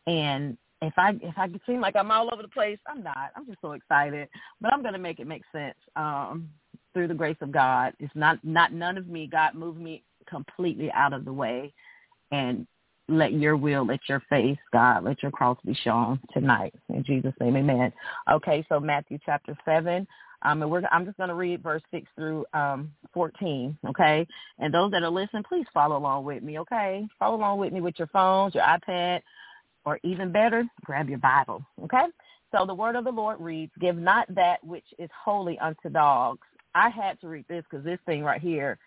And 0.08 0.58
if 0.82 0.94
I 0.98 1.12
if 1.22 1.38
I 1.38 1.48
seem 1.68 1.80
like 1.80 1.96
I'm 1.96 2.10
all 2.10 2.30
over 2.34 2.42
the 2.42 2.48
place, 2.48 2.80
I'm 2.88 3.04
not. 3.04 3.30
I'm 3.36 3.46
just 3.46 3.62
so 3.62 3.74
excited. 3.74 4.28
But 4.60 4.74
I'm 4.74 4.82
gonna 4.82 4.98
make 4.98 5.20
it 5.20 5.28
make 5.28 5.44
sense 5.52 5.78
um, 5.96 6.50
through 6.96 7.08
the 7.08 7.14
grace 7.14 7.38
of 7.42 7.52
God. 7.52 7.94
It's 8.00 8.16
not 8.16 8.44
not 8.44 8.74
none 8.74 8.98
of 8.98 9.08
me. 9.08 9.28
God 9.28 9.54
moved 9.54 9.80
me 9.80 10.02
completely 10.28 10.92
out 10.92 11.14
of 11.14 11.24
the 11.24 11.34
way 11.34 11.72
and 12.32 12.68
let 13.08 13.34
your 13.34 13.58
will, 13.58 13.86
let 13.86 14.00
your 14.08 14.22
face, 14.30 14.58
God, 14.72 15.04
let 15.04 15.22
your 15.22 15.32
cross 15.32 15.58
be 15.66 15.74
shown 15.74 16.20
tonight. 16.34 16.74
In 16.90 17.04
Jesus' 17.04 17.34
name, 17.40 17.58
amen. 17.58 17.92
Okay, 18.32 18.66
so 18.70 18.80
Matthew 18.80 19.20
chapter 19.26 19.58
7. 19.66 20.08
Um, 20.44 20.62
and 20.62 20.72
we're, 20.72 20.82
I'm 20.92 21.06
just 21.06 21.18
going 21.18 21.30
to 21.30 21.36
read 21.36 21.62
verse 21.62 21.84
6 21.92 22.08
through 22.16 22.46
um, 22.54 22.92
14, 23.14 23.78
okay? 23.90 24.26
And 24.60 24.74
those 24.74 24.92
that 24.92 25.04
are 25.04 25.10
listening, 25.10 25.44
please 25.44 25.68
follow 25.74 25.98
along 25.98 26.26
with 26.26 26.42
me, 26.42 26.58
okay? 26.60 27.08
Follow 27.20 27.38
along 27.38 27.60
with 27.60 27.72
me 27.74 27.82
with 27.82 28.00
your 28.00 28.08
phones, 28.08 28.56
your 28.56 28.64
iPad, 28.64 29.22
or 29.86 30.00
even 30.04 30.32
better, 30.32 30.64
grab 30.84 31.10
your 31.10 31.20
Bible, 31.20 31.64
okay? 31.84 32.06
So 32.52 32.66
the 32.66 32.74
word 32.74 32.96
of 32.96 33.04
the 33.04 33.12
Lord 33.12 33.40
reads, 33.40 33.72
Give 33.80 33.96
not 33.96 34.34
that 34.36 34.64
which 34.64 34.86
is 34.98 35.10
holy 35.24 35.60
unto 35.60 35.90
dogs. 35.90 36.48
I 36.74 36.90
had 36.90 37.20
to 37.22 37.28
read 37.28 37.46
this 37.48 37.64
because 37.70 37.86
this 37.86 38.00
thing 38.06 38.24
right 38.24 38.42
here 38.42 38.78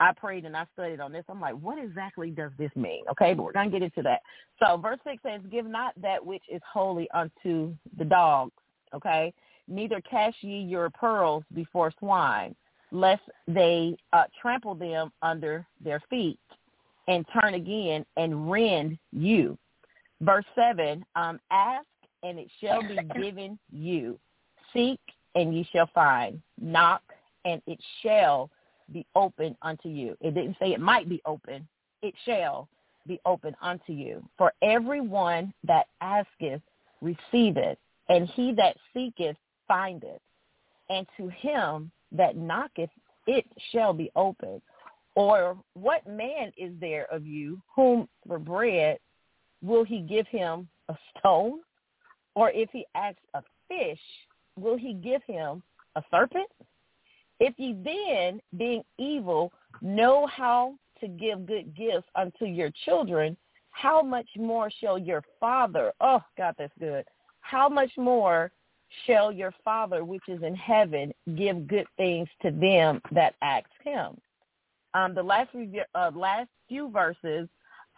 I 0.00 0.12
prayed 0.12 0.44
and 0.44 0.56
I 0.56 0.64
studied 0.74 1.00
on 1.00 1.12
this. 1.12 1.24
I'm 1.28 1.40
like, 1.40 1.54
what 1.54 1.82
exactly 1.82 2.30
does 2.30 2.52
this 2.58 2.70
mean? 2.76 3.04
Okay, 3.10 3.34
but 3.34 3.42
we're 3.42 3.52
going 3.52 3.70
to 3.70 3.78
get 3.78 3.84
into 3.84 4.02
that. 4.02 4.20
So 4.60 4.76
verse 4.76 4.98
6 5.04 5.22
says, 5.22 5.40
give 5.50 5.66
not 5.66 5.92
that 6.00 6.24
which 6.24 6.42
is 6.50 6.62
holy 6.72 7.08
unto 7.12 7.74
the 7.96 8.04
dogs, 8.04 8.52
okay? 8.94 9.32
Neither 9.66 10.00
cast 10.02 10.36
ye 10.40 10.60
your 10.60 10.88
pearls 10.90 11.44
before 11.54 11.92
swine, 11.98 12.54
lest 12.92 13.22
they 13.46 13.96
uh, 14.12 14.24
trample 14.40 14.74
them 14.74 15.12
under 15.22 15.66
their 15.82 16.00
feet 16.08 16.38
and 17.08 17.24
turn 17.40 17.54
again 17.54 18.06
and 18.16 18.50
rend 18.50 18.98
you. 19.12 19.58
Verse 20.20 20.44
7, 20.54 21.04
um, 21.16 21.40
ask 21.50 21.86
and 22.22 22.38
it 22.38 22.48
shall 22.60 22.82
be 22.82 22.98
given 23.20 23.58
you. 23.72 24.18
Seek 24.72 25.00
and 25.34 25.54
ye 25.54 25.68
shall 25.72 25.90
find. 25.94 26.40
Knock 26.60 27.02
and 27.44 27.60
it 27.66 27.78
shall 28.02 28.50
be 28.92 29.06
open 29.14 29.56
unto 29.62 29.88
you. 29.88 30.16
It 30.20 30.34
didn't 30.34 30.56
say 30.60 30.72
it 30.72 30.80
might 30.80 31.08
be 31.08 31.20
open. 31.26 31.66
It 32.02 32.14
shall 32.24 32.68
be 33.06 33.20
open 33.24 33.54
unto 33.60 33.92
you. 33.92 34.22
For 34.36 34.52
everyone 34.62 35.52
that 35.64 35.86
asketh 36.00 36.62
receiveth, 37.00 37.78
and 38.08 38.28
he 38.28 38.52
that 38.54 38.76
seeketh 38.94 39.36
findeth. 39.66 40.20
And 40.90 41.06
to 41.16 41.28
him 41.28 41.90
that 42.12 42.36
knocketh 42.36 42.90
it 43.26 43.44
shall 43.72 43.92
be 43.92 44.10
open. 44.16 44.62
Or 45.14 45.58
what 45.74 46.06
man 46.06 46.52
is 46.56 46.72
there 46.80 47.06
of 47.12 47.26
you 47.26 47.60
whom 47.74 48.08
for 48.26 48.38
bread 48.38 48.98
will 49.62 49.84
he 49.84 50.00
give 50.00 50.26
him 50.28 50.68
a 50.88 50.96
stone? 51.18 51.60
Or 52.34 52.50
if 52.50 52.70
he 52.72 52.86
asks 52.94 53.20
a 53.34 53.42
fish, 53.68 54.00
will 54.56 54.78
he 54.78 54.94
give 54.94 55.22
him 55.26 55.62
a 55.96 56.02
serpent? 56.10 56.48
If 57.40 57.54
ye 57.56 57.76
then, 57.84 58.40
being 58.56 58.82
evil, 58.98 59.52
know 59.80 60.26
how 60.26 60.74
to 61.00 61.08
give 61.08 61.46
good 61.46 61.76
gifts 61.76 62.08
unto 62.14 62.44
your 62.44 62.70
children, 62.84 63.36
how 63.70 64.02
much 64.02 64.26
more 64.36 64.70
shall 64.80 64.98
your 64.98 65.22
Father, 65.38 65.92
oh 66.00 66.20
God, 66.36 66.54
that's 66.58 66.72
good, 66.80 67.04
how 67.40 67.68
much 67.68 67.90
more 67.96 68.50
shall 69.06 69.30
your 69.30 69.52
Father 69.64 70.04
which 70.04 70.22
is 70.28 70.42
in 70.42 70.54
heaven 70.56 71.12
give 71.36 71.68
good 71.68 71.86
things 71.96 72.28
to 72.42 72.50
them 72.50 73.00
that 73.12 73.34
ask 73.42 73.68
him? 73.84 74.18
Um, 74.94 75.14
the 75.14 75.22
last, 75.22 75.50
uh, 75.94 76.10
last 76.14 76.48
few 76.68 76.90
verses, 76.90 77.48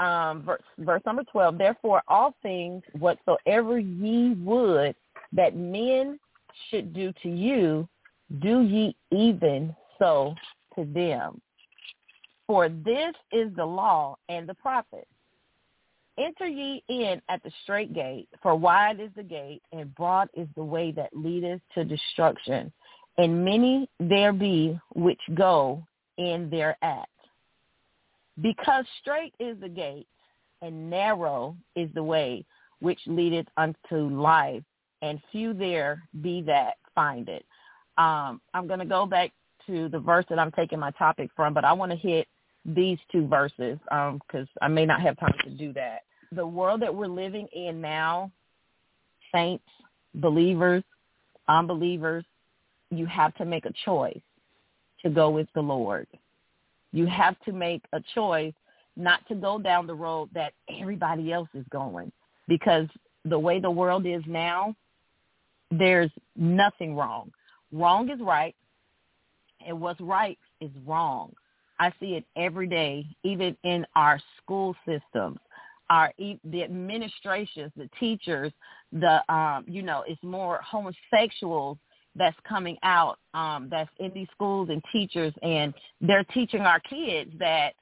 um, 0.00 0.42
verse, 0.42 0.62
verse 0.78 1.02
number 1.06 1.24
12, 1.30 1.56
therefore 1.56 2.02
all 2.08 2.34
things 2.42 2.82
whatsoever 2.98 3.78
ye 3.78 4.34
would 4.34 4.94
that 5.32 5.56
men 5.56 6.18
should 6.68 6.92
do 6.92 7.12
to 7.22 7.28
you, 7.28 7.88
do 8.38 8.62
ye 8.62 8.96
even 9.10 9.74
so 9.98 10.34
to 10.76 10.84
them. 10.84 11.40
For 12.46 12.68
this 12.68 13.14
is 13.32 13.54
the 13.56 13.64
law 13.64 14.16
and 14.28 14.48
the 14.48 14.54
prophets. 14.54 15.06
Enter 16.18 16.46
ye 16.46 16.82
in 16.88 17.22
at 17.28 17.42
the 17.42 17.50
straight 17.62 17.94
gate, 17.94 18.28
for 18.42 18.54
wide 18.54 19.00
is 19.00 19.10
the 19.16 19.22
gate, 19.22 19.62
and 19.72 19.94
broad 19.94 20.28
is 20.34 20.48
the 20.54 20.64
way 20.64 20.90
that 20.92 21.10
leadeth 21.14 21.60
to 21.74 21.84
destruction, 21.84 22.72
and 23.18 23.44
many 23.44 23.88
there 23.98 24.32
be 24.32 24.78
which 24.94 25.20
go 25.34 25.82
in 26.18 26.50
thereat. 26.50 27.08
Because 28.42 28.84
straight 29.00 29.34
is 29.38 29.58
the 29.60 29.68
gate, 29.68 30.08
and 30.60 30.90
narrow 30.90 31.56
is 31.76 31.88
the 31.94 32.02
way 32.02 32.44
which 32.80 33.00
leadeth 33.06 33.46
unto 33.56 34.08
life, 34.08 34.64
and 35.02 35.20
few 35.32 35.54
there 35.54 36.02
be 36.20 36.42
that 36.42 36.74
find 36.94 37.28
it. 37.28 37.44
Um, 38.00 38.40
I'm 38.54 38.66
going 38.66 38.78
to 38.78 38.86
go 38.86 39.04
back 39.04 39.30
to 39.66 39.90
the 39.90 39.98
verse 39.98 40.24
that 40.30 40.38
I'm 40.38 40.50
taking 40.52 40.78
my 40.78 40.90
topic 40.92 41.28
from, 41.36 41.52
but 41.52 41.66
I 41.66 41.74
want 41.74 41.92
to 41.92 41.98
hit 41.98 42.26
these 42.64 42.98
two 43.12 43.26
verses 43.26 43.78
because 43.84 44.18
um, 44.32 44.48
I 44.62 44.68
may 44.68 44.86
not 44.86 45.02
have 45.02 45.18
time 45.20 45.34
to 45.44 45.50
do 45.50 45.74
that. 45.74 46.00
The 46.32 46.46
world 46.46 46.80
that 46.80 46.94
we're 46.94 47.08
living 47.08 47.46
in 47.52 47.78
now, 47.82 48.30
saints, 49.34 49.64
believers, 50.14 50.82
unbelievers, 51.46 52.24
you 52.90 53.04
have 53.04 53.34
to 53.34 53.44
make 53.44 53.66
a 53.66 53.72
choice 53.84 54.20
to 55.02 55.10
go 55.10 55.28
with 55.28 55.48
the 55.54 55.60
Lord. 55.60 56.06
You 56.92 57.06
have 57.06 57.38
to 57.40 57.52
make 57.52 57.82
a 57.92 58.00
choice 58.14 58.54
not 58.96 59.20
to 59.28 59.34
go 59.34 59.58
down 59.58 59.86
the 59.86 59.94
road 59.94 60.30
that 60.32 60.54
everybody 60.80 61.32
else 61.32 61.48
is 61.52 61.66
going 61.70 62.12
because 62.48 62.86
the 63.26 63.38
way 63.38 63.60
the 63.60 63.70
world 63.70 64.06
is 64.06 64.22
now, 64.26 64.74
there's 65.70 66.10
nothing 66.34 66.96
wrong. 66.96 67.30
Wrong 67.72 68.10
is 68.10 68.20
right, 68.20 68.54
and 69.66 69.80
what's 69.80 70.00
right 70.00 70.38
is 70.60 70.70
wrong. 70.86 71.32
I 71.78 71.92
see 72.00 72.14
it 72.14 72.24
every 72.36 72.66
day, 72.66 73.06
even 73.24 73.56
in 73.64 73.86
our 73.96 74.20
school 74.42 74.74
systems, 74.86 75.38
our 75.88 76.12
the 76.18 76.62
administrations, 76.62 77.72
the 77.76 77.88
teachers, 77.98 78.52
the 78.92 79.22
um, 79.32 79.64
you 79.66 79.82
know, 79.82 80.04
it's 80.06 80.22
more 80.22 80.60
homosexuals 80.62 81.78
that's 82.16 82.36
coming 82.46 82.76
out 82.82 83.18
um, 83.34 83.68
that's 83.70 83.90
in 83.98 84.12
these 84.12 84.28
schools 84.34 84.68
and 84.70 84.82
teachers, 84.92 85.32
and 85.42 85.72
they're 86.00 86.24
teaching 86.24 86.62
our 86.62 86.80
kids 86.80 87.30
that 87.38 87.72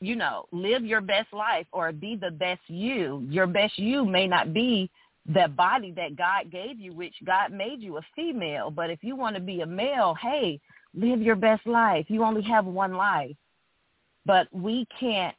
you 0.00 0.16
know, 0.16 0.46
live 0.50 0.84
your 0.84 1.02
best 1.02 1.32
life 1.32 1.66
or 1.72 1.92
be 1.92 2.16
the 2.16 2.30
best 2.30 2.60
you. 2.68 3.24
Your 3.28 3.46
best 3.46 3.78
you 3.78 4.04
may 4.04 4.26
not 4.26 4.54
be 4.54 4.90
the 5.32 5.48
body 5.48 5.92
that 5.96 6.16
God 6.16 6.50
gave 6.50 6.78
you, 6.78 6.92
which 6.92 7.14
God 7.24 7.52
made 7.52 7.80
you 7.80 7.98
a 7.98 8.02
female. 8.16 8.70
But 8.70 8.90
if 8.90 9.02
you 9.02 9.16
want 9.16 9.36
to 9.36 9.42
be 9.42 9.60
a 9.60 9.66
male, 9.66 10.16
hey, 10.20 10.60
live 10.94 11.20
your 11.20 11.36
best 11.36 11.66
life. 11.66 12.06
You 12.08 12.24
only 12.24 12.42
have 12.42 12.64
one 12.64 12.94
life. 12.94 13.36
But 14.26 14.48
we 14.52 14.86
can't 14.98 15.36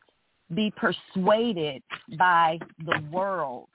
be 0.53 0.73
persuaded 0.75 1.81
by 2.17 2.59
the 2.85 3.01
world. 3.11 3.67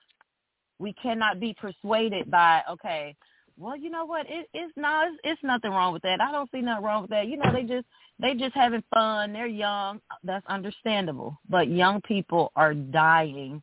We 0.78 0.92
cannot 0.94 1.40
be 1.40 1.54
persuaded 1.58 2.30
by, 2.30 2.62
okay, 2.70 3.16
well, 3.58 3.76
you 3.76 3.88
know 3.88 4.04
what? 4.04 4.26
It, 4.28 4.48
it's 4.52 4.76
not. 4.76 5.08
It's, 5.08 5.18
it's 5.24 5.42
nothing 5.42 5.70
wrong 5.70 5.92
with 5.94 6.02
that. 6.02 6.20
I 6.20 6.30
don't 6.30 6.50
see 6.50 6.60
nothing 6.60 6.84
wrong 6.84 7.02
with 7.02 7.10
that. 7.10 7.26
You 7.26 7.38
know, 7.38 7.50
they 7.52 7.62
just 7.62 7.86
they 8.18 8.34
just 8.34 8.54
having 8.54 8.84
fun. 8.92 9.32
They're 9.32 9.46
young. 9.46 10.00
That's 10.22 10.44
understandable. 10.46 11.38
But 11.48 11.68
young 11.68 12.02
people 12.02 12.52
are 12.54 12.74
dying 12.74 13.62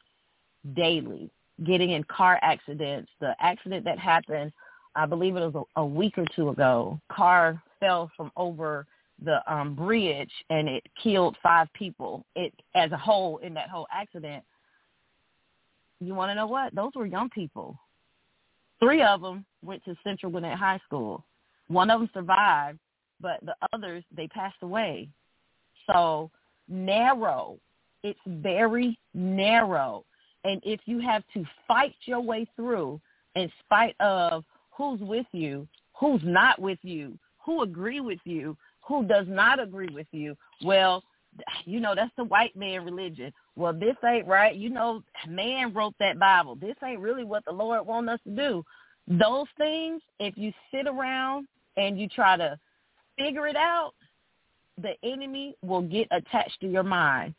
daily, 0.75 1.29
getting 1.65 1.91
in 1.91 2.03
car 2.05 2.39
accidents. 2.41 3.11
The 3.19 3.35
accident 3.39 3.85
that 3.85 3.99
happened, 3.99 4.51
I 4.95 5.05
believe 5.05 5.35
it 5.35 5.51
was 5.51 5.65
a, 5.75 5.81
a 5.81 5.85
week 5.85 6.17
or 6.17 6.25
two 6.35 6.49
ago. 6.49 6.99
Car 7.11 7.61
fell 7.79 8.11
from 8.15 8.31
over 8.35 8.85
the 9.23 9.39
um 9.51 9.75
bridge 9.75 10.31
and 10.49 10.67
it 10.67 10.83
killed 11.01 11.37
five 11.43 11.67
people. 11.73 12.25
It 12.35 12.53
as 12.75 12.91
a 12.91 12.97
whole 12.97 13.37
in 13.39 13.53
that 13.53 13.69
whole 13.69 13.87
accident. 13.91 14.43
You 15.99 16.15
want 16.15 16.31
to 16.31 16.35
know 16.35 16.47
what? 16.47 16.73
Those 16.75 16.91
were 16.95 17.05
young 17.05 17.29
people. 17.29 17.77
Three 18.79 19.01
of 19.01 19.21
them 19.21 19.45
went 19.63 19.85
to 19.85 19.95
Central 20.03 20.31
Gwinnett 20.31 20.57
High 20.57 20.79
School. 20.85 21.23
One 21.67 21.89
of 21.89 21.99
them 21.99 22.09
survived, 22.13 22.79
but 23.21 23.39
the 23.45 23.55
others 23.71 24.03
they 24.15 24.27
passed 24.27 24.57
away. 24.61 25.07
So 25.87 26.29
narrow. 26.67 27.57
It's 28.03 28.19
very 28.25 28.99
narrow. 29.13 30.03
And 30.43 30.61
if 30.63 30.81
you 30.85 30.99
have 30.99 31.23
to 31.33 31.45
fight 31.67 31.95
your 32.05 32.21
way 32.21 32.47
through 32.55 32.99
in 33.35 33.51
spite 33.65 33.95
of 33.99 34.43
who's 34.71 34.99
with 34.99 35.25
you, 35.31 35.67
who's 35.93 36.21
not 36.23 36.59
with 36.59 36.79
you, 36.81 37.17
who 37.45 37.61
agree 37.61 38.01
with 38.01 38.19
you, 38.25 38.57
who 38.81 39.05
does 39.05 39.25
not 39.27 39.61
agree 39.61 39.89
with 39.93 40.07
you, 40.11 40.35
well, 40.63 41.03
you 41.65 41.79
know, 41.79 41.95
that's 41.95 42.11
the 42.17 42.25
white 42.25 42.55
man 42.55 42.85
religion. 42.85 43.33
Well, 43.55 43.73
this 43.73 43.95
ain't 44.05 44.27
right. 44.27 44.55
You 44.55 44.69
know, 44.69 45.03
man 45.27 45.73
wrote 45.73 45.95
that 45.99 46.19
Bible. 46.19 46.55
This 46.55 46.75
ain't 46.83 46.99
really 46.99 47.23
what 47.23 47.45
the 47.45 47.51
Lord 47.51 47.85
wants 47.85 48.11
us 48.11 48.19
to 48.25 48.35
do. 48.35 48.63
Those 49.07 49.47
things, 49.57 50.01
if 50.19 50.37
you 50.37 50.51
sit 50.71 50.87
around 50.87 51.47
and 51.77 51.99
you 51.99 52.07
try 52.07 52.37
to 52.37 52.59
figure 53.17 53.47
it 53.47 53.55
out, 53.55 53.93
the 54.81 54.93
enemy 55.03 55.55
will 55.61 55.81
get 55.81 56.07
attached 56.11 56.59
to 56.61 56.67
your 56.67 56.83
mind, 56.83 57.35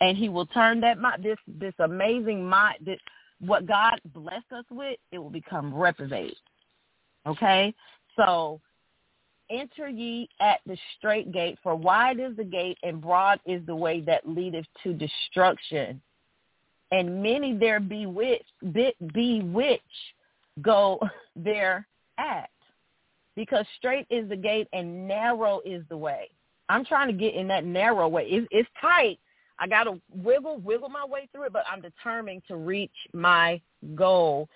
and 0.00 0.16
he 0.16 0.28
will 0.28 0.46
turn 0.46 0.80
that 0.80 0.98
mind, 0.98 1.22
this 1.22 1.38
this 1.46 1.74
amazing 1.78 2.46
mind, 2.46 2.78
that 2.86 2.98
what 3.40 3.66
God 3.66 4.00
blessed 4.14 4.52
us 4.52 4.64
with, 4.70 4.98
it 5.12 5.18
will 5.18 5.30
become 5.30 5.74
reprobate. 5.74 6.36
Okay, 7.26 7.74
so 8.16 8.60
enter 9.50 9.88
ye 9.88 10.28
at 10.40 10.60
the 10.66 10.76
straight 10.98 11.32
gate, 11.32 11.58
for 11.62 11.74
wide 11.74 12.20
is 12.20 12.36
the 12.36 12.44
gate 12.44 12.78
and 12.82 13.00
broad 13.00 13.40
is 13.46 13.64
the 13.66 13.76
way 13.76 14.00
that 14.00 14.28
leadeth 14.28 14.66
to 14.82 14.92
destruction, 14.92 16.00
and 16.92 17.22
many 17.22 17.56
there 17.56 17.80
be 17.80 18.06
which 18.06 18.42
be 19.14 19.40
which 19.42 19.80
go 20.62 21.00
there 21.36 21.86
at 22.18 22.50
because 23.36 23.66
straight 23.76 24.06
is 24.10 24.28
the 24.28 24.36
gate 24.36 24.66
and 24.72 25.06
narrow 25.06 25.60
is 25.64 25.82
the 25.88 25.96
way. 25.96 26.30
I'm 26.68 26.84
trying 26.84 27.08
to 27.08 27.12
get 27.12 27.34
in 27.34 27.46
that 27.48 27.64
narrow 27.64 28.08
way. 28.08 28.24
It's, 28.24 28.48
it's 28.50 28.68
tight. 28.80 29.18
I 29.58 29.66
got 29.66 29.84
to 29.84 30.00
wiggle, 30.14 30.58
wiggle 30.58 30.88
my 30.88 31.04
way 31.04 31.28
through 31.32 31.44
it, 31.44 31.52
but 31.52 31.64
I'm 31.70 31.80
determined 31.80 32.42
to 32.48 32.56
reach 32.56 32.92
my 33.12 33.60
goal. 33.94 34.48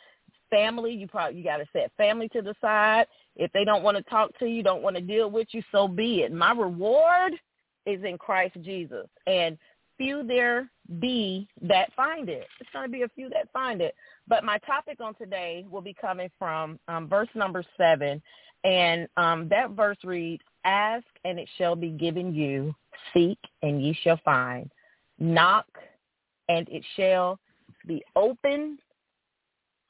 Family, 0.50 0.92
you 0.92 1.06
probably 1.06 1.38
you 1.38 1.44
got 1.44 1.58
to 1.58 1.66
set 1.72 1.92
family 1.96 2.28
to 2.30 2.42
the 2.42 2.54
side. 2.60 3.06
If 3.36 3.52
they 3.52 3.64
don't 3.64 3.82
want 3.82 3.96
to 3.96 4.02
talk 4.04 4.36
to 4.40 4.46
you, 4.46 4.62
don't 4.62 4.82
want 4.82 4.96
to 4.96 5.02
deal 5.02 5.30
with 5.30 5.48
you, 5.52 5.62
so 5.70 5.86
be 5.86 6.22
it. 6.22 6.32
My 6.32 6.52
reward 6.52 7.34
is 7.86 8.02
in 8.04 8.18
Christ 8.18 8.56
Jesus, 8.62 9.06
and 9.26 9.56
few 9.96 10.26
there 10.26 10.68
be 10.98 11.46
that 11.62 11.92
find 11.94 12.28
it. 12.28 12.46
It's 12.58 12.70
going 12.72 12.86
to 12.86 12.90
be 12.90 13.02
a 13.02 13.08
few 13.08 13.28
that 13.30 13.52
find 13.52 13.80
it. 13.80 13.94
But 14.26 14.44
my 14.44 14.58
topic 14.58 14.98
on 15.00 15.14
today 15.14 15.66
will 15.70 15.82
be 15.82 15.94
coming 15.94 16.30
from 16.38 16.80
um, 16.88 17.06
verse 17.06 17.28
number 17.34 17.62
seven, 17.76 18.20
and 18.64 19.08
um, 19.16 19.48
that 19.50 19.70
verse 19.70 19.98
reads, 20.02 20.42
Ask 20.64 21.06
and 21.24 21.38
it 21.38 21.48
shall 21.56 21.76
be 21.76 21.90
given 21.90 22.34
you. 22.34 22.74
Seek 23.14 23.38
and 23.62 23.82
ye 23.82 23.96
shall 24.02 24.20
find. 24.24 24.70
Knock 25.20 25.66
and 26.48 26.68
it 26.68 26.84
shall 26.96 27.38
be 27.86 28.02
open 28.16 28.78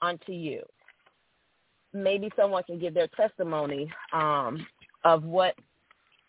unto 0.03 0.33
you. 0.33 0.63
Maybe 1.93 2.31
someone 2.37 2.63
can 2.65 2.79
give 2.79 2.95
their 2.95 3.09
testimony 3.09 3.91
um, 4.13 4.65
of 5.05 5.25
what 5.25 5.55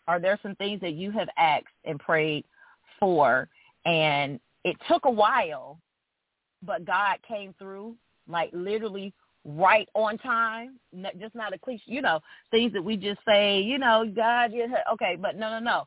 are 0.08 0.18
there 0.18 0.38
some 0.42 0.56
things 0.56 0.80
that 0.80 0.94
you 0.94 1.10
have 1.12 1.28
asked 1.36 1.66
and 1.84 1.98
prayed 1.98 2.44
for 2.98 3.48
and 3.84 4.40
it 4.64 4.76
took 4.88 5.04
a 5.04 5.10
while, 5.10 5.78
but 6.62 6.84
God 6.84 7.18
came 7.26 7.54
through 7.58 7.96
like 8.28 8.50
literally 8.52 9.12
right 9.44 9.88
on 9.94 10.18
time, 10.18 10.78
just 11.20 11.34
not 11.34 11.52
a 11.52 11.58
cliche, 11.58 11.82
you 11.86 12.00
know, 12.00 12.20
things 12.50 12.72
that 12.72 12.82
we 12.82 12.96
just 12.96 13.20
say, 13.26 13.60
you 13.60 13.78
know, 13.78 14.04
God, 14.14 14.52
you 14.52 14.72
okay, 14.92 15.16
but 15.20 15.36
no, 15.36 15.50
no, 15.50 15.58
no. 15.58 15.84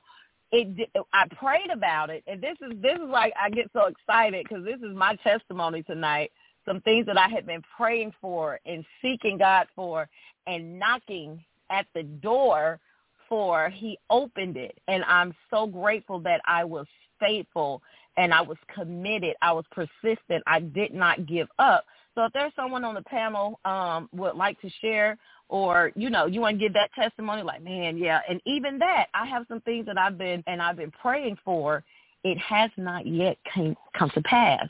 It, 0.51 0.89
I 1.13 1.25
prayed 1.35 1.71
about 1.73 2.09
it, 2.09 2.23
and 2.27 2.41
this 2.41 2.55
is 2.61 2.79
this 2.81 2.95
is 2.95 3.09
like 3.09 3.33
I 3.41 3.49
get 3.49 3.69
so 3.73 3.87
excited 3.87 4.45
because 4.47 4.63
this 4.63 4.77
is 4.77 4.95
my 4.95 5.15
testimony 5.17 5.83
tonight. 5.83 6.31
Some 6.65 6.81
things 6.81 7.05
that 7.07 7.17
I 7.17 7.27
had 7.27 7.45
been 7.45 7.61
praying 7.75 8.13
for 8.21 8.59
and 8.65 8.85
seeking 9.01 9.37
God 9.37 9.67
for, 9.75 10.07
and 10.47 10.79
knocking 10.79 11.43
at 11.69 11.87
the 11.93 12.03
door 12.03 12.79
for. 13.27 13.69
He 13.69 13.97
opened 14.09 14.57
it, 14.57 14.77
and 14.87 15.03
I'm 15.05 15.33
so 15.49 15.67
grateful 15.67 16.19
that 16.21 16.41
I 16.45 16.63
was 16.63 16.87
faithful 17.19 17.81
and 18.17 18.33
I 18.33 18.41
was 18.41 18.57
committed. 18.73 19.35
I 19.41 19.51
was 19.51 19.65
persistent. 19.71 20.43
I 20.47 20.59
did 20.61 20.93
not 20.93 21.25
give 21.25 21.47
up 21.59 21.85
so 22.15 22.23
if 22.23 22.33
there's 22.33 22.53
someone 22.55 22.85
on 22.85 22.95
the 22.95 23.03
panel 23.03 23.59
um, 23.65 24.09
would 24.13 24.35
like 24.35 24.59
to 24.61 24.69
share 24.81 25.17
or, 25.49 25.91
you 25.95 26.09
know, 26.09 26.25
you 26.25 26.41
want 26.41 26.59
to 26.59 26.65
give 26.65 26.73
that 26.73 26.93
testimony 26.93 27.43
like, 27.43 27.63
man, 27.63 27.97
yeah. 27.97 28.19
And 28.29 28.41
even 28.45 28.79
that, 28.79 29.07
I 29.13 29.25
have 29.27 29.45
some 29.47 29.61
things 29.61 29.85
that 29.85 29.97
I've 29.97 30.17
been 30.17 30.43
and 30.47 30.61
I've 30.61 30.77
been 30.77 30.91
praying 30.91 31.37
for. 31.45 31.83
It 32.23 32.37
has 32.39 32.71
not 32.77 33.05
yet 33.05 33.37
came, 33.53 33.75
come 33.97 34.09
to 34.15 34.21
pass. 34.21 34.67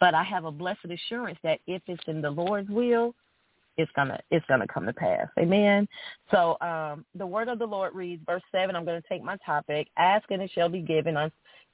But 0.00 0.14
I 0.14 0.22
have 0.24 0.44
a 0.44 0.52
blessed 0.52 0.84
assurance 0.90 1.38
that 1.42 1.60
if 1.66 1.80
it's 1.86 2.02
in 2.06 2.20
the 2.20 2.30
Lord's 2.30 2.68
will, 2.68 3.14
it's 3.76 3.90
gonna 3.96 4.20
it's 4.30 4.44
gonna 4.46 4.66
come 4.66 4.84
to 4.86 4.92
pass. 4.92 5.28
Amen. 5.38 5.88
So 6.30 6.58
um, 6.60 7.04
the 7.14 7.26
word 7.26 7.48
of 7.48 7.58
the 7.58 7.66
Lord 7.66 7.94
reads, 7.94 8.22
verse 8.26 8.42
seven. 8.52 8.76
I'm 8.76 8.84
to 8.84 9.02
take 9.08 9.22
my 9.22 9.36
topic: 9.44 9.88
Ask 9.96 10.30
and 10.30 10.42
it 10.42 10.50
shall 10.54 10.68
be 10.68 10.80
given, 10.80 11.16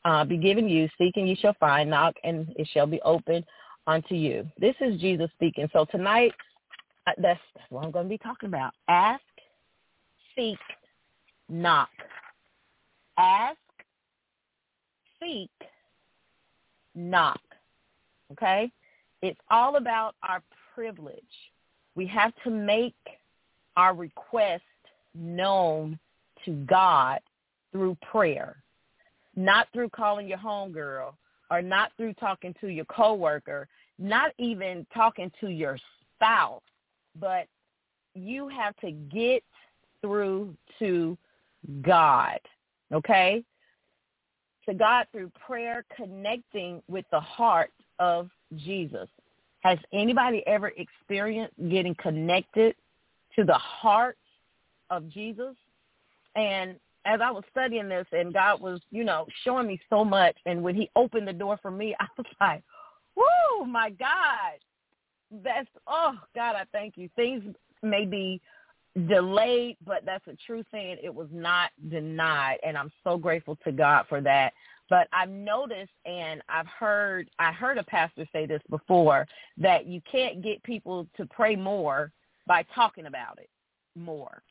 uh, 0.04 0.24
be 0.24 0.36
given 0.36 0.68
you. 0.68 0.88
Seek 0.98 1.16
and 1.16 1.28
you 1.28 1.36
shall 1.40 1.56
find. 1.58 1.90
Knock 1.90 2.14
and 2.22 2.54
it 2.56 2.68
shall 2.72 2.86
be 2.86 3.00
opened 3.02 3.44
unto 3.86 4.14
you. 4.14 4.46
This 4.60 4.74
is 4.80 5.00
Jesus 5.00 5.30
speaking. 5.34 5.68
So 5.72 5.86
tonight, 5.86 6.32
Uh, 7.08 7.12
that's, 7.18 7.40
that's 7.54 7.70
what 7.70 7.84
I'm 7.84 7.90
going 7.90 8.04
to 8.04 8.10
be 8.10 8.18
talking 8.18 8.48
about. 8.48 8.72
Ask, 8.88 9.22
seek, 10.36 10.58
knock. 11.48 11.88
Ask, 13.16 13.56
seek, 15.20 15.50
knock. 16.94 17.40
Okay? 18.32 18.70
It's 19.22 19.40
all 19.50 19.76
about 19.76 20.16
our 20.22 20.42
privilege. 20.74 21.16
We 21.94 22.06
have 22.08 22.32
to 22.44 22.50
make 22.50 22.94
our 23.76 23.94
request 23.94 24.62
known 25.14 25.98
to 26.44 26.52
God 26.66 27.20
through 27.72 27.96
prayer, 28.10 28.56
not 29.34 29.68
through 29.72 29.88
calling 29.90 30.28
your 30.28 30.38
homegirl 30.38 31.14
or 31.50 31.62
not 31.62 31.92
through 31.96 32.12
talking 32.14 32.54
to 32.60 32.68
your 32.68 32.84
coworker, 32.84 33.66
not 33.98 34.32
even 34.38 34.86
talking 34.92 35.32
to 35.40 35.48
your 35.48 35.78
spouse, 36.14 36.62
but 37.18 37.46
you 38.14 38.48
have 38.48 38.76
to 38.76 38.90
get 38.90 39.42
through 40.00 40.54
to 40.78 41.16
God, 41.82 42.38
okay? 42.92 43.44
To 44.68 44.74
God 44.74 45.06
through 45.12 45.30
prayer, 45.46 45.84
connecting 45.96 46.82
with 46.88 47.04
the 47.10 47.20
heart 47.20 47.72
of 47.98 48.28
Jesus. 48.56 49.08
Has 49.60 49.78
anybody 49.92 50.42
ever 50.46 50.72
experienced 50.76 51.54
getting 51.68 51.94
connected 51.96 52.76
to 53.36 53.44
the 53.44 53.54
heart 53.54 54.18
of 54.90 55.08
Jesus? 55.08 55.54
And 56.36 56.76
as 57.04 57.20
I 57.22 57.30
was 57.30 57.44
studying 57.50 57.88
this 57.88 58.06
and 58.12 58.32
God 58.32 58.60
was, 58.60 58.80
you 58.90 59.02
know, 59.02 59.26
showing 59.44 59.66
me 59.66 59.80
so 59.90 60.04
much 60.04 60.36
and 60.46 60.62
when 60.62 60.74
he 60.74 60.90
opened 60.94 61.26
the 61.26 61.32
door 61.32 61.58
for 61.60 61.70
me, 61.70 61.94
I 62.00 62.06
was 62.16 62.26
like, 62.40 62.62
Woo, 63.16 63.66
my 63.66 63.90
God. 63.90 64.58
That's 65.30 65.68
oh 65.86 66.14
God, 66.34 66.56
I 66.56 66.64
thank 66.72 66.96
you. 66.96 67.08
Things 67.16 67.42
may 67.82 68.04
be 68.04 68.40
delayed, 69.06 69.76
but 69.86 70.04
that's 70.04 70.26
a 70.26 70.36
true 70.46 70.64
saying. 70.72 70.98
It 71.02 71.14
was 71.14 71.28
not 71.30 71.70
denied, 71.90 72.58
and 72.64 72.76
I'm 72.76 72.90
so 73.04 73.16
grateful 73.16 73.56
to 73.64 73.72
God 73.72 74.06
for 74.08 74.20
that. 74.22 74.52
But 74.90 75.06
I've 75.12 75.28
noticed, 75.28 75.92
and 76.06 76.42
I've 76.48 76.66
heard, 76.66 77.28
I 77.38 77.52
heard 77.52 77.76
a 77.76 77.82
pastor 77.84 78.26
say 78.32 78.46
this 78.46 78.62
before, 78.70 79.26
that 79.58 79.86
you 79.86 80.00
can't 80.10 80.42
get 80.42 80.62
people 80.62 81.06
to 81.18 81.26
pray 81.26 81.56
more 81.56 82.10
by 82.46 82.64
talking 82.74 83.06
about 83.06 83.38
it 83.38 83.50
more. 83.94 84.42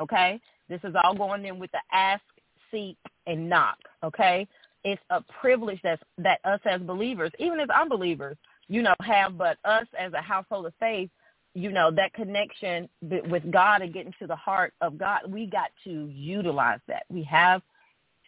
Okay, 0.00 0.40
this 0.70 0.80
is 0.84 0.94
all 1.04 1.14
going 1.14 1.44
in 1.44 1.58
with 1.58 1.70
the 1.72 1.80
ask, 1.92 2.22
seek, 2.70 2.96
and 3.26 3.48
knock. 3.48 3.76
Okay, 4.02 4.48
it's 4.82 5.02
a 5.10 5.20
privilege 5.40 5.78
that's, 5.82 6.02
that 6.18 6.40
us 6.44 6.60
as 6.64 6.80
believers, 6.80 7.30
even 7.38 7.60
as 7.60 7.68
unbelievers, 7.68 8.38
you 8.72 8.80
know, 8.80 8.94
have, 9.02 9.36
but 9.36 9.58
us 9.66 9.86
as 9.98 10.14
a 10.14 10.22
household 10.22 10.64
of 10.64 10.72
faith, 10.80 11.10
you 11.54 11.70
know, 11.70 11.90
that 11.90 12.14
connection 12.14 12.88
with 13.02 13.50
God 13.50 13.82
and 13.82 13.92
getting 13.92 14.14
to 14.18 14.26
the 14.26 14.34
heart 14.34 14.72
of 14.80 14.96
God, 14.96 15.20
we 15.28 15.44
got 15.44 15.70
to 15.84 16.08
utilize 16.08 16.80
that. 16.88 17.02
We 17.10 17.22
have 17.24 17.60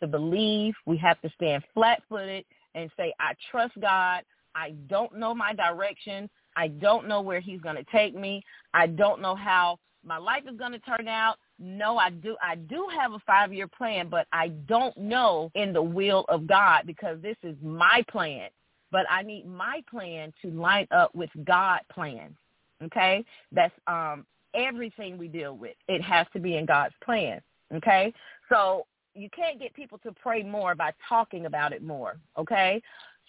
to 0.00 0.06
believe. 0.06 0.74
We 0.84 0.98
have 0.98 1.18
to 1.22 1.30
stand 1.30 1.64
flat-footed 1.72 2.44
and 2.74 2.90
say, 2.94 3.14
I 3.18 3.32
trust 3.50 3.72
God. 3.80 4.22
I 4.54 4.74
don't 4.88 5.16
know 5.16 5.34
my 5.34 5.54
direction. 5.54 6.28
I 6.56 6.68
don't 6.68 7.08
know 7.08 7.22
where 7.22 7.40
he's 7.40 7.62
going 7.62 7.76
to 7.76 7.86
take 7.90 8.14
me. 8.14 8.42
I 8.74 8.86
don't 8.86 9.22
know 9.22 9.34
how 9.34 9.78
my 10.04 10.18
life 10.18 10.42
is 10.46 10.58
going 10.58 10.72
to 10.72 10.78
turn 10.80 11.08
out. 11.08 11.36
No, 11.58 11.96
I 11.96 12.10
do. 12.10 12.36
I 12.42 12.56
do 12.56 12.86
have 12.94 13.12
a 13.12 13.18
five-year 13.26 13.68
plan, 13.68 14.08
but 14.10 14.26
I 14.30 14.48
don't 14.48 14.94
know 14.98 15.50
in 15.54 15.72
the 15.72 15.82
will 15.82 16.26
of 16.28 16.46
God 16.46 16.82
because 16.84 17.22
this 17.22 17.36
is 17.42 17.56
my 17.62 18.04
plan. 18.10 18.50
But 18.94 19.06
I 19.10 19.22
need 19.22 19.44
my 19.44 19.82
plan 19.90 20.32
to 20.42 20.52
line 20.52 20.86
up 20.92 21.12
with 21.16 21.30
God's 21.42 21.84
plan. 21.92 22.36
Okay, 22.80 23.24
that's 23.50 23.74
um, 23.88 24.24
everything 24.54 25.18
we 25.18 25.26
deal 25.26 25.56
with. 25.56 25.74
It 25.88 26.00
has 26.00 26.28
to 26.32 26.38
be 26.38 26.58
in 26.58 26.64
God's 26.64 26.94
plan. 27.04 27.40
Okay, 27.74 28.14
so 28.48 28.86
you 29.16 29.28
can't 29.30 29.58
get 29.58 29.74
people 29.74 29.98
to 30.04 30.12
pray 30.12 30.44
more 30.44 30.76
by 30.76 30.92
talking 31.08 31.46
about 31.46 31.72
it 31.72 31.82
more. 31.82 32.20
Okay, 32.38 32.80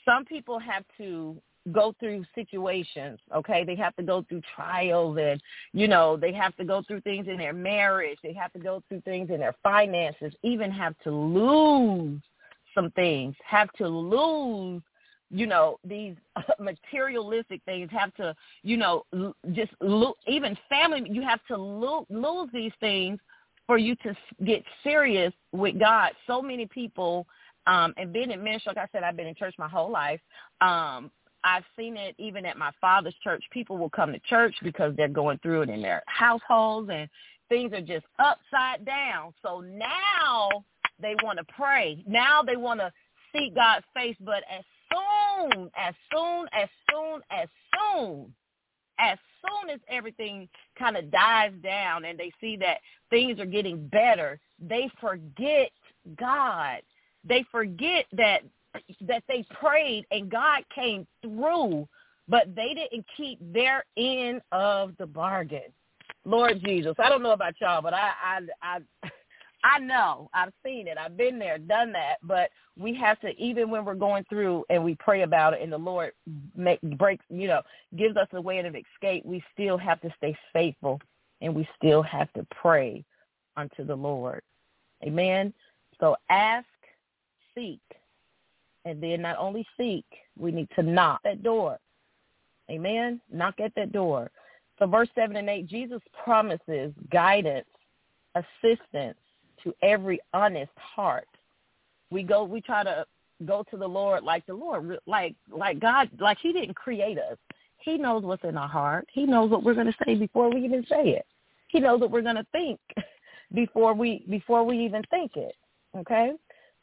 some 0.08 0.24
people 0.24 0.60
have 0.60 0.84
to 1.00 1.36
go 1.72 1.96
through 2.00 2.26
situations, 2.36 3.18
okay? 3.36 3.64
They 3.64 3.76
have 3.76 3.96
to 3.96 4.04
go 4.04 4.24
through 4.30 4.44
trials 4.56 5.18
and, 5.20 5.42
you 5.74 5.88
know, 5.88 6.16
they 6.16 6.32
have 6.32 6.56
to 6.58 6.64
go 6.64 6.84
through 6.88 7.02
things 7.02 7.28
in 7.28 7.38
their 7.38 7.54
marriage. 7.54 8.20
They 8.22 8.34
have 8.34 8.54
to 8.54 8.60
go 8.60 8.84
through 8.88 9.02
things 9.02 9.32
in 9.32 9.40
their 9.40 9.56
finances, 9.64 10.32
even 10.44 10.70
have 10.70 10.94
to 11.06 11.10
lose 11.10 12.22
some 12.76 12.92
things, 12.92 13.34
have 13.44 13.72
to 13.80 13.88
lose, 13.88 14.84
you 15.32 15.48
know, 15.48 15.78
these 15.84 16.16
materialistic 16.60 17.62
things, 17.66 17.90
have 17.92 18.14
to, 18.16 18.36
you 18.64 18.78
know, 18.78 19.06
just 19.54 19.72
lo- 19.82 20.18
even 20.28 20.58
family, 20.70 21.08
you 21.10 21.22
have 21.22 21.40
to 21.48 21.58
lo- 21.58 22.06
lose 22.10 22.50
these 22.54 22.74
things 22.80 23.20
for 23.68 23.78
you 23.78 23.96
to 23.98 24.16
get 24.46 24.64
serious 24.84 25.34
with 25.52 25.80
God. 25.80 26.12
So 26.28 26.42
many 26.42 26.68
people 26.68 27.26
um, 27.68 27.94
and 27.98 28.14
being 28.14 28.32
in 28.32 28.44
ministry, 28.44 28.74
like 28.76 28.90
I 28.90 28.90
said, 28.92 29.04
I've 29.04 29.18
been 29.18 29.28
in 29.28 29.36
church 29.36 29.56
my 29.58 29.68
whole 29.68 29.92
life. 29.92 30.20
Um, 30.62 31.12
I've 31.44 31.64
seen 31.78 31.96
it 31.96 32.16
even 32.18 32.46
at 32.46 32.58
my 32.58 32.72
father's 32.82 33.16
church. 33.24 33.44
People 33.52 33.78
will 33.78 33.90
come 33.90 34.12
to 34.12 34.20
church 34.20 34.56
because 34.64 34.96
they're 34.96 35.08
going 35.08 35.38
through 35.40 35.64
it 35.64 35.70
in 35.70 35.82
their 35.82 36.04
households 36.08 36.90
and 36.92 37.08
things 37.50 37.72
are 37.74 37.82
just 37.82 38.06
upside 38.20 38.86
down. 38.86 39.34
So 39.44 39.62
now 39.62 40.50
they 41.00 41.16
want 41.24 41.38
to 41.38 41.46
pray. 41.46 42.04
Now 42.08 42.42
they 42.42 42.56
want 42.56 42.80
to 42.80 42.92
seek 43.32 43.56
God's 43.56 43.86
face. 43.94 44.16
But 44.20 44.44
as 44.52 44.64
soon, 45.40 45.70
as 45.78 45.94
soon, 46.14 46.48
as 46.54 46.70
soon, 46.92 47.22
as 47.32 47.48
soon, 47.74 48.34
as 49.00 49.18
soon 49.44 49.70
as 49.70 49.80
everything 49.90 50.48
kind 50.78 50.98
of 50.98 51.12
dies 51.12 51.52
down 51.64 52.06
and 52.06 52.18
they 52.18 52.32
see 52.42 52.56
that 52.58 52.78
things 53.10 53.40
are 53.40 53.46
getting 53.46 53.88
better, 53.88 54.40
they 54.60 54.90
forget 55.00 55.72
God 56.18 56.82
they 57.28 57.44
forget 57.52 58.06
that 58.14 58.42
that 59.02 59.24
they 59.28 59.46
prayed 59.60 60.06
and 60.12 60.30
God 60.30 60.64
came 60.74 61.08
through, 61.22 61.88
but 62.28 62.54
they 62.56 62.74
didn't 62.74 63.06
keep 63.16 63.40
their 63.54 63.86
end 63.98 64.42
of 64.52 64.92
the 64.98 65.08
bargain. 65.08 65.72
Lord 66.26 66.62
Jesus, 66.64 66.94
I 67.00 67.10
don't 67.10 67.24
know 67.24 67.32
about 67.32 67.54
y'all, 67.62 67.82
but 67.82 67.94
I 67.94 68.12
I 68.62 68.80
I 69.66 69.80
know. 69.80 70.30
I've 70.32 70.54
seen 70.64 70.88
it. 70.88 70.96
I've 70.96 71.18
been 71.18 71.40
there, 71.40 71.58
done 71.58 71.92
that. 71.94 72.18
But 72.22 72.52
we 72.78 72.94
have 72.96 73.20
to, 73.22 73.30
even 73.42 73.72
when 73.72 73.84
we're 73.84 73.96
going 73.96 74.24
through 74.30 74.64
and 74.70 74.84
we 74.84 74.96
pray 75.00 75.24
about 75.24 75.56
it 75.56 75.62
and 75.64 75.72
the 75.72 75.78
Lord 75.78 76.12
make, 76.56 76.80
breaks, 76.82 77.26
you 77.30 77.48
know, 77.48 77.64
gives 77.98 78.16
us 78.16 78.28
a 78.34 78.42
way 78.42 78.60
of 78.60 78.76
escape, 78.76 79.26
we 79.26 79.44
still 79.54 79.78
have 79.80 80.00
to 80.02 80.14
stay 80.18 80.38
faithful 80.54 81.02
and 81.42 81.56
we 81.56 81.68
still 81.78 82.04
have 82.04 82.32
to 82.34 82.46
pray 82.62 83.04
unto 83.58 83.84
the 83.84 83.96
Lord. 83.96 84.44
Amen. 85.04 85.52
So 86.00 86.16
ask 86.30 86.68
seek. 87.56 87.82
And 88.86 89.02
then 89.02 89.24
not 89.24 89.38
only 89.40 89.66
seek, 89.78 90.06
we 90.38 90.52
need 90.52 90.70
to 90.76 90.84
knock 90.84 91.22
that 91.24 91.42
door. 91.42 91.80
Amen. 92.70 93.20
Knock 93.34 93.56
at 93.60 93.74
that 93.76 93.92
door. 93.92 94.30
So 94.78 94.86
verse 94.86 95.10
7 95.16 95.36
and 95.36 95.50
8, 95.50 95.66
Jesus 95.66 96.02
promises 96.24 96.94
guidance, 97.10 97.66
assistance 98.36 99.18
to 99.66 99.74
every 99.82 100.20
honest 100.34 100.72
heart. 100.76 101.28
We 102.10 102.24
go, 102.24 102.44
we 102.44 102.62
try 102.62 102.84
to 102.84 103.06
go 103.46 103.64
to 103.70 103.78
the 103.78 103.88
Lord 103.88 104.24
like 104.24 104.46
the 104.46 104.54
Lord, 104.54 104.98
like 105.06 105.36
like 105.52 105.80
God, 105.80 106.10
like 106.20 106.38
He 106.42 106.54
didn't 106.54 106.76
create 106.76 107.18
us. 107.18 107.38
He 107.80 107.98
knows 107.98 108.24
what's 108.24 108.44
in 108.44 108.58
our 108.58 108.68
heart. 108.68 109.08
He 109.12 109.26
knows 109.26 109.52
what 109.52 109.64
we're 109.64 109.74
going 109.74 109.88
to 109.88 109.98
say 110.06 110.16
before 110.16 110.50
we 110.50 110.64
even 110.64 110.86
say 110.90 111.10
it. 111.10 111.26
He 111.68 111.80
knows 111.80 112.00
what 112.00 112.12
we're 112.12 112.22
going 112.22 112.36
to 112.36 112.48
think 112.52 112.80
before 113.54 113.94
we 113.94 114.24
before 114.30 114.64
we 114.64 114.80
even 114.86 115.04
think 115.12 115.36
it. 115.36 115.56
Okay, 115.98 116.32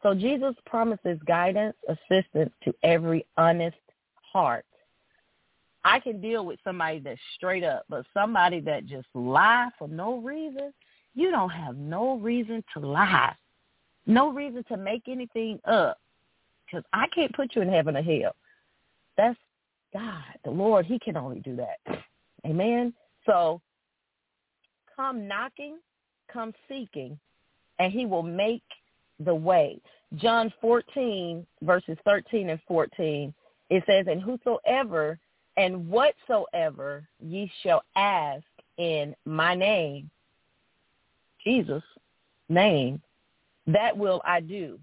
so 0.02 0.14
Jesus 0.14 0.54
promises 0.66 1.18
guidance, 1.26 1.76
assistance 1.88 2.52
to 2.64 2.74
every 2.82 3.24
honest 3.36 3.76
heart. 4.32 4.64
I 5.84 5.98
can 5.98 6.20
deal 6.20 6.46
with 6.46 6.60
somebody 6.62 7.00
that's 7.00 7.20
straight 7.36 7.64
up, 7.64 7.84
but 7.88 8.06
somebody 8.14 8.60
that 8.60 8.86
just 8.86 9.08
lie 9.14 9.68
for 9.78 9.88
no 9.88 10.18
reason, 10.18 10.72
you 11.14 11.30
don't 11.30 11.50
have 11.50 11.76
no 11.76 12.16
reason 12.18 12.64
to 12.74 12.80
lie. 12.80 13.34
No 14.06 14.32
reason 14.32 14.64
to 14.68 14.76
make 14.76 15.02
anything 15.08 15.60
up. 15.64 15.98
Because 16.66 16.84
I 16.92 17.06
can't 17.14 17.34
put 17.34 17.54
you 17.54 17.62
in 17.62 17.68
heaven 17.68 17.96
or 17.96 18.02
hell. 18.02 18.34
That's 19.16 19.38
God, 19.92 20.22
the 20.44 20.50
Lord. 20.50 20.86
He 20.86 20.98
can 20.98 21.16
only 21.16 21.40
do 21.40 21.56
that. 21.56 22.02
Amen. 22.46 22.94
So 23.26 23.60
come 24.96 25.28
knocking, 25.28 25.78
come 26.32 26.52
seeking, 26.68 27.18
and 27.78 27.92
he 27.92 28.06
will 28.06 28.22
make 28.22 28.62
the 29.20 29.34
way. 29.34 29.80
John 30.16 30.52
14, 30.60 31.46
verses 31.62 31.96
13 32.04 32.50
and 32.50 32.60
14, 32.66 33.32
it 33.70 33.84
says, 33.86 34.06
And 34.08 34.20
whosoever 34.20 35.18
and 35.56 35.88
whatsoever 35.88 37.06
ye 37.20 37.50
shall 37.62 37.82
ask 37.96 38.44
in 38.78 39.14
my 39.24 39.54
name, 39.54 40.10
Jesus' 41.44 41.82
name, 42.48 43.00
that 43.66 43.96
will 43.96 44.20
I 44.24 44.40
do, 44.40 44.78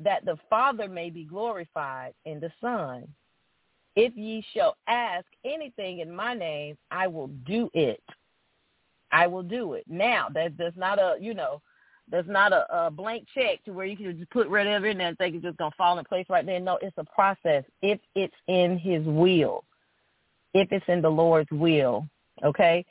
that 0.00 0.24
the 0.24 0.36
Father 0.50 0.88
may 0.88 1.10
be 1.10 1.24
glorified 1.24 2.14
in 2.24 2.40
the 2.40 2.52
Son. 2.60 3.06
If 3.94 4.14
ye 4.16 4.44
shall 4.52 4.76
ask 4.86 5.24
anything 5.44 6.00
in 6.00 6.14
my 6.14 6.34
name, 6.34 6.76
I 6.90 7.06
will 7.06 7.28
do 7.46 7.70
it. 7.72 8.02
I 9.10 9.26
will 9.26 9.42
do 9.42 9.74
it. 9.74 9.84
Now, 9.88 10.28
that, 10.34 10.58
that's 10.58 10.76
not 10.76 10.98
a, 10.98 11.16
you 11.18 11.32
know, 11.32 11.62
there's 12.10 12.28
not 12.28 12.52
a, 12.52 12.86
a 12.86 12.90
blank 12.90 13.26
check 13.34 13.64
to 13.64 13.72
where 13.72 13.86
you 13.86 13.96
can 13.96 14.18
just 14.18 14.30
put 14.30 14.50
whatever 14.50 14.86
in 14.86 14.98
there 14.98 15.08
and 15.08 15.18
think 15.18 15.34
it's 15.34 15.44
just 15.44 15.56
gonna 15.56 15.70
fall 15.76 15.98
in 15.98 16.04
place 16.04 16.26
right 16.28 16.44
there. 16.44 16.60
No, 16.60 16.78
it's 16.82 16.96
a 16.98 17.04
process. 17.04 17.64
If 17.82 17.98
it's 18.14 18.34
in 18.46 18.78
His 18.78 19.04
will, 19.04 19.64
if 20.54 20.70
it's 20.70 20.84
in 20.88 21.02
the 21.02 21.08
Lord's 21.10 21.50
will, 21.50 22.06
okay. 22.44 22.84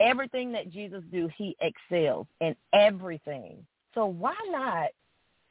Everything 0.00 0.52
that 0.52 0.70
Jesus 0.70 1.02
do, 1.12 1.28
He 1.36 1.56
excels 1.60 2.26
in 2.40 2.56
everything. 2.72 3.64
So 3.94 4.06
why 4.06 4.34
not 4.50 4.88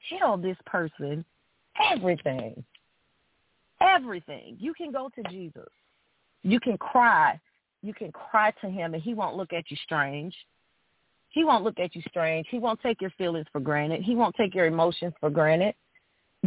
tell 0.09 0.37
this 0.37 0.57
person 0.65 1.23
everything? 1.91 2.63
Everything. 3.81 4.57
You 4.59 4.73
can 4.73 4.91
go 4.91 5.09
to 5.15 5.23
Jesus. 5.29 5.69
You 6.43 6.59
can 6.59 6.77
cry. 6.77 7.39
You 7.81 7.93
can 7.93 8.11
cry 8.11 8.51
to 8.61 8.69
him 8.69 8.93
and 8.93 9.03
he 9.03 9.13
won't 9.13 9.35
look 9.35 9.53
at 9.53 9.69
you 9.69 9.77
strange. 9.83 10.35
He 11.29 11.43
won't 11.43 11.63
look 11.63 11.79
at 11.79 11.95
you 11.95 12.01
strange. 12.07 12.47
He 12.49 12.59
won't 12.59 12.79
take 12.81 13.01
your 13.01 13.09
feelings 13.17 13.47
for 13.51 13.59
granted. 13.59 14.03
He 14.03 14.15
won't 14.15 14.35
take 14.35 14.53
your 14.53 14.67
emotions 14.67 15.13
for 15.19 15.29
granted. 15.29 15.73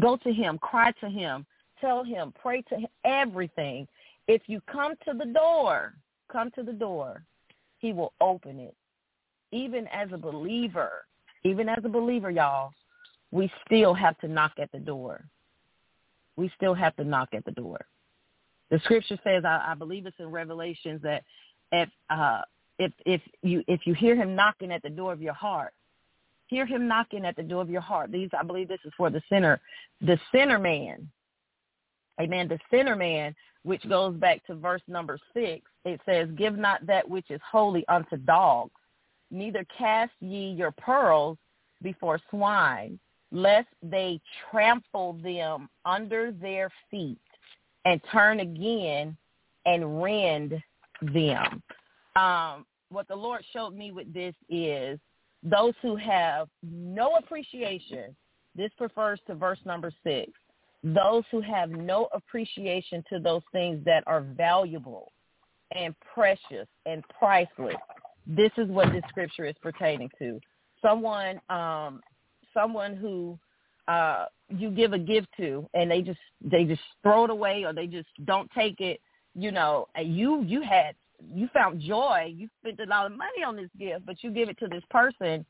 Go 0.01 0.17
to 0.19 0.33
him. 0.33 0.59
Cry 0.59 0.93
to 1.01 1.09
him. 1.09 1.45
Tell 1.81 2.05
him. 2.05 2.33
Pray 2.41 2.63
to 2.63 2.77
him. 2.77 2.89
Everything. 3.05 3.89
If 4.29 4.43
you 4.47 4.61
come 4.71 4.95
to 5.07 5.13
the 5.13 5.27
door, 5.27 5.95
come 6.31 6.51
to 6.53 6.63
the 6.63 6.73
door, 6.73 7.23
he 7.79 7.93
will 7.93 8.13
open 8.21 8.59
it. 8.59 8.75
Even 9.53 9.87
as 9.89 10.09
a 10.13 10.19
believer, 10.19 10.91
even 11.45 11.69
as 11.69 11.79
a 11.85 11.89
believer, 11.89 12.31
y'all, 12.31 12.73
we 13.31 13.51
still 13.65 13.95
have 13.95 14.19
to 14.19 14.29
knock 14.29 14.53
at 14.59 14.71
the 14.73 14.79
door. 14.79 15.25
We 16.37 16.51
still 16.57 16.75
have 16.75 16.97
to 16.97 17.05
knock 17.05 17.31
at 17.33 17.45
the 17.45 17.53
door. 17.53 17.79
The 18.71 18.81
scripture 18.81 19.19
says, 19.23 19.45
I, 19.45 19.65
I 19.69 19.75
believe 19.75 20.07
it's 20.07 20.17
in 20.19 20.27
Revelations 20.27 21.01
that 21.03 21.23
if 21.73 21.89
uh, 22.11 22.43
if 22.79 22.93
if 23.05 23.21
you 23.43 23.63
if 23.69 23.87
you 23.87 23.95
hear 23.95 24.17
him 24.17 24.35
knocking 24.35 24.73
at 24.73 24.83
the 24.83 24.91
door 24.91 25.13
of 25.13 25.23
your 25.23 25.33
heart, 25.35 25.73
hear 26.47 26.67
him 26.67 26.89
knocking 26.89 27.25
at 27.25 27.37
the 27.37 27.43
door 27.43 27.63
of 27.63 27.71
your 27.71 27.81
heart. 27.81 28.13
These 28.13 28.31
I 28.39 28.43
believe 28.43 28.69
this 28.69 28.81
is 28.85 28.93
for 28.97 29.11
the 29.11 29.23
sinner, 29.29 29.61
the 30.01 30.19
sinner 30.33 30.59
man. 30.59 31.09
Amen. 32.21 32.49
The 32.49 32.59
sinner 32.71 32.97
man, 32.97 33.35
which 33.67 33.87
goes 33.89 34.15
back 34.15 34.47
to 34.47 34.55
verse 34.55 34.81
number 34.87 35.19
six, 35.35 35.63
it 35.85 36.01
says, 36.07 36.29
Give 36.39 36.57
not 36.57 36.87
that 36.87 37.07
which 37.09 37.29
is 37.31 37.41
holy 37.51 37.85
unto 37.89 38.17
dogs, 38.17 38.71
neither 39.33 39.67
cast 39.77 40.13
ye 40.21 40.53
your 40.53 40.71
pearls 40.71 41.37
before 41.83 42.21
swine, 42.31 43.01
lest 43.33 43.67
they 43.83 44.21
trample 44.49 45.15
them 45.15 45.69
under 45.85 46.31
their 46.31 46.71
feet 46.93 47.19
and 47.85 48.01
turn 48.13 48.39
again 48.39 49.17
and 49.67 50.01
rend 50.01 50.63
them. 51.03 51.61
um, 52.15 52.65
what 52.91 53.09
the 53.09 53.17
Lord 53.17 53.45
showed 53.53 53.75
me 53.75 53.91
with 53.91 54.15
this 54.15 54.35
is 54.49 55.01
those 55.43 55.75
who 55.83 55.97
have 55.97 56.47
no 56.63 57.17
appreciation. 57.17 58.15
This 58.55 58.71
refers 58.79 59.19
to 59.27 59.35
verse 59.35 59.59
number 59.65 59.93
six. 60.05 60.31
Those 60.85 61.25
who 61.31 61.41
have 61.41 61.71
no 61.71 62.09
appreciation 62.13 63.03
to 63.13 63.19
those 63.19 63.43
things 63.53 63.85
that 63.85 64.05
are 64.07 64.21
valuable 64.21 65.13
and 65.75 65.95
precious 66.15 66.69
and 66.85 67.03
priceless. 67.19 67.77
This 68.27 68.51
is 68.57 68.69
what 68.69 68.93
this 68.93 69.03
scripture 69.09 69.47
is 69.47 69.55
pertaining 69.63 70.11
to. 70.19 70.41
Someone, 70.83 71.41
um, 71.49 72.01
someone 72.53 72.97
who 72.97 73.39
uh, 73.89 74.27
you 74.49 74.71
give 74.71 74.93
a 74.93 74.99
gift 74.99 75.29
to, 75.39 75.69
and 75.75 75.91
they 75.91 76.03
just 76.03 76.19
they 76.41 76.65
just 76.65 76.83
throw 77.03 77.25
it 77.25 77.31
away, 77.31 77.65
or 77.65 77.73
they 77.73 77.87
just 77.87 78.09
don't 78.25 78.51
take 78.53 78.81
it. 78.81 79.01
You 79.35 79.53
know, 79.53 79.89
and 79.95 80.17
you 80.17 80.43
you 80.43 80.63
had 80.63 80.95
you 81.35 81.49
found 81.53 81.81
joy. 81.81 82.33
You 82.35 82.49
spent 82.61 82.81
a 82.81 82.91
lot 82.91 83.07
of 83.07 83.13
money 83.13 83.43
on 83.47 83.57
this 83.57 83.71
gift, 83.79 84.07
but 84.07 84.23
you 84.23 84.31
give 84.31 84.49
it 84.49 84.59
to 84.59 84.69
this 84.69 84.83
person, 84.91 85.45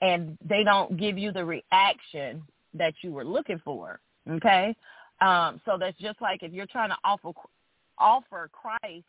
and 0.00 0.36
they 0.46 0.64
don't 0.64 0.96
give 0.96 1.18
you 1.18 1.32
the 1.32 1.44
reaction 1.44 2.42
that 2.74 2.94
you 3.02 3.12
were 3.12 3.24
looking 3.24 3.60
for. 3.64 4.00
Okay, 4.30 4.74
um, 5.20 5.60
so 5.64 5.76
that's 5.78 5.98
just 5.98 6.20
like 6.20 6.42
if 6.42 6.52
you're 6.52 6.66
trying 6.66 6.90
to 6.90 6.96
offer 7.04 7.32
offer 7.98 8.50
Christ 8.52 9.04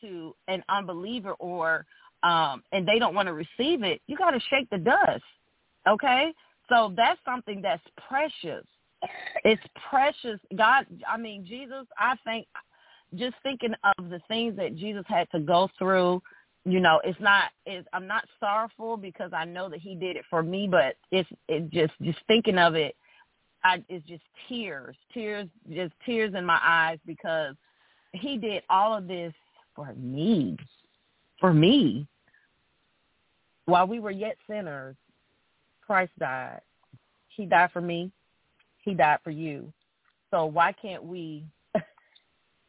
to 0.00 0.34
an 0.48 0.62
unbeliever, 0.68 1.32
or 1.32 1.86
um, 2.22 2.62
and 2.72 2.86
they 2.86 2.98
don't 2.98 3.14
want 3.14 3.26
to 3.26 3.34
receive 3.34 3.82
it, 3.82 4.00
you 4.06 4.16
got 4.16 4.30
to 4.30 4.40
shake 4.50 4.68
the 4.70 4.78
dust. 4.78 5.22
Okay, 5.88 6.32
so 6.68 6.92
that's 6.96 7.20
something 7.24 7.62
that's 7.62 7.82
precious. 8.08 8.64
It's 9.44 9.62
precious. 9.88 10.40
God, 10.56 10.86
I 11.08 11.16
mean, 11.16 11.44
Jesus, 11.46 11.86
I 11.98 12.16
think 12.24 12.46
just 13.14 13.36
thinking 13.42 13.74
of 13.98 14.10
the 14.10 14.20
things 14.26 14.56
that 14.56 14.76
Jesus 14.76 15.04
had 15.06 15.30
to 15.30 15.38
go 15.38 15.68
through, 15.78 16.22
you 16.64 16.80
know, 16.80 17.00
it's 17.04 17.20
not 17.20 17.44
it's 17.64 17.86
I'm 17.92 18.06
not 18.06 18.24
sorrowful 18.40 18.96
because 18.96 19.32
I 19.32 19.44
know 19.44 19.68
that 19.68 19.80
he 19.80 19.94
did 19.94 20.16
it 20.16 20.24
for 20.28 20.42
me, 20.42 20.66
but 20.68 20.96
it's 21.12 21.28
it 21.48 21.70
just 21.70 21.92
just 22.02 22.18
thinking 22.26 22.58
of 22.58 22.74
it 22.74 22.96
I 23.64 23.82
it's 23.88 24.06
just 24.06 24.22
tears, 24.48 24.96
tears 25.12 25.48
just 25.70 25.92
tears 26.04 26.34
in 26.34 26.44
my 26.44 26.60
eyes 26.62 26.98
because 27.06 27.54
he 28.12 28.38
did 28.38 28.62
all 28.70 28.96
of 28.96 29.08
this 29.08 29.32
for 29.74 29.92
me. 29.94 30.56
For 31.40 31.52
me. 31.52 32.06
While 33.66 33.86
we 33.86 33.98
were 33.98 34.10
yet 34.12 34.36
sinners, 34.48 34.96
Christ 35.84 36.12
died. 36.18 36.60
He 37.28 37.44
died 37.44 37.70
for 37.72 37.80
me. 37.80 38.10
He 38.82 38.94
died 38.94 39.18
for 39.22 39.30
you. 39.30 39.72
So 40.30 40.46
why 40.46 40.72
can't 40.72 41.04
we 41.04 41.44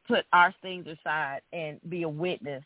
put 0.07 0.25
our 0.33 0.53
things 0.61 0.87
aside 0.87 1.41
and 1.53 1.79
be 1.89 2.03
a 2.03 2.09
witness 2.09 2.63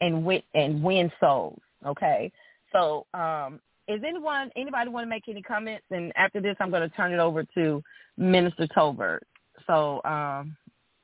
and 0.00 0.24
wit 0.24 0.44
and 0.54 0.82
win 0.82 1.10
souls? 1.20 1.60
Okay. 1.86 2.30
So 2.72 3.06
um, 3.14 3.60
is 3.88 4.02
anyone 4.06 4.50
anybody 4.54 4.90
want 4.90 5.04
to 5.04 5.08
make 5.08 5.24
any 5.28 5.42
comments? 5.42 5.86
And 5.90 6.12
after 6.16 6.40
this, 6.40 6.56
I'm 6.60 6.70
going 6.70 6.88
to 6.88 6.94
turn 6.94 7.12
it 7.12 7.18
over 7.18 7.42
to 7.54 7.82
Minister 8.18 8.68
Tolbert. 8.76 9.20
So 9.66 10.02
um, 10.04 10.56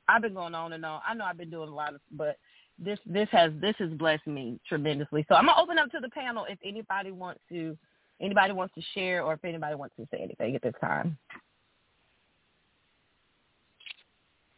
I've 0.07 0.21
been 0.21 0.35
going 0.35 0.53
on 0.53 0.73
and 0.73 0.85
on. 0.85 1.01
I 1.07 1.15
know 1.15 1.25
I've 1.25 1.37
been 1.37 1.49
doing 1.49 1.69
a 1.69 1.75
lot 1.75 1.95
of, 1.95 2.01
but 2.11 2.37
this 2.77 2.99
this 3.05 3.27
has 3.31 3.51
this 3.59 3.75
has 3.79 3.89
blessed 3.91 4.27
me 4.27 4.59
tremendously. 4.67 5.25
So 5.27 5.35
I'm 5.35 5.45
gonna 5.45 5.61
open 5.61 5.79
up 5.79 5.89
to 5.91 5.99
the 5.99 6.09
panel 6.09 6.45
if 6.47 6.59
anybody 6.63 7.11
wants 7.11 7.41
to 7.49 7.77
anybody 8.21 8.53
wants 8.53 8.75
to 8.75 8.81
share 8.93 9.23
or 9.23 9.33
if 9.33 9.43
anybody 9.43 9.75
wants 9.75 9.95
to 9.97 10.07
say 10.11 10.19
anything 10.21 10.55
at 10.55 10.61
this 10.61 10.73
time. 10.79 11.17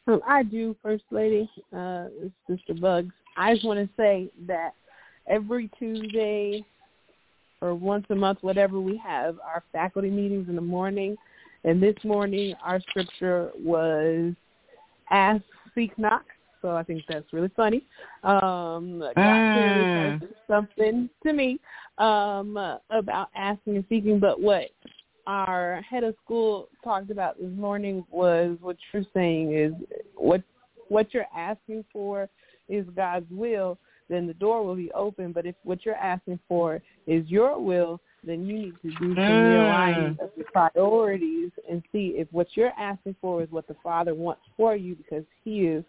Um, 0.07 0.21
I 0.27 0.43
do, 0.43 0.75
First 0.81 1.03
Lady, 1.11 1.49
uh, 1.75 2.05
Sister 2.49 2.73
Bugs. 2.73 3.13
I 3.35 3.53
just 3.53 3.65
want 3.65 3.79
to 3.79 3.89
say 3.97 4.31
that 4.47 4.73
every 5.27 5.69
Tuesday 5.77 6.65
or 7.61 7.73
once 7.73 8.05
a 8.09 8.15
month, 8.15 8.39
whatever 8.41 8.79
we 8.79 8.97
have, 8.97 9.37
our 9.39 9.63
faculty 9.71 10.09
meetings 10.09 10.49
in 10.49 10.55
the 10.55 10.61
morning. 10.61 11.15
And 11.63 11.81
this 11.81 11.95
morning, 12.03 12.53
our 12.63 12.79
scripture 12.81 13.51
was 13.59 14.33
ask, 15.09 15.43
seek, 15.73 15.97
knock. 15.97 16.25
So 16.61 16.71
I 16.71 16.83
think 16.83 17.03
that's 17.07 17.31
really 17.33 17.51
funny. 17.55 17.83
Um, 18.23 18.99
God 18.99 19.15
mm. 19.15 20.21
something 20.47 21.09
to 21.23 21.33
me 21.33 21.59
um, 21.97 22.57
about 22.89 23.29
asking 23.35 23.75
and 23.75 23.85
seeking. 23.89 24.19
But 24.19 24.41
what 24.41 24.65
our 25.27 25.81
head 25.81 26.03
of 26.03 26.15
school 26.23 26.69
talked 26.83 27.11
about 27.11 27.37
this 27.39 27.51
morning 27.55 28.05
was 28.09 28.57
what 28.61 28.77
you're 28.91 29.03
saying 29.13 29.53
is 29.53 29.73
what 30.15 30.41
what 30.89 31.13
you're 31.13 31.25
asking 31.35 31.83
for 31.91 32.29
is 32.69 32.85
God's 32.95 33.29
will, 33.29 33.77
then 34.09 34.27
the 34.27 34.33
door 34.33 34.63
will 34.63 34.75
be 34.75 34.91
open. 34.93 35.31
But 35.31 35.45
if 35.45 35.55
what 35.63 35.85
you're 35.85 35.95
asking 35.95 36.39
for 36.47 36.81
is 37.05 37.27
your 37.27 37.59
will, 37.59 37.99
then 38.23 38.45
you 38.45 38.57
need 38.57 38.73
to 38.81 38.89
do 38.99 39.15
some 39.15 39.15
realigning 39.15 40.19
of 40.19 40.31
your 40.35 40.47
priorities 40.51 41.51
and 41.69 41.83
see 41.91 42.15
if 42.17 42.27
what 42.31 42.47
you're 42.55 42.73
asking 42.77 43.15
for 43.21 43.43
is 43.43 43.51
what 43.51 43.67
the 43.67 43.75
Father 43.83 44.13
wants 44.13 44.41
for 44.55 44.75
you 44.75 44.95
because 44.95 45.23
He 45.43 45.61
is 45.61 45.83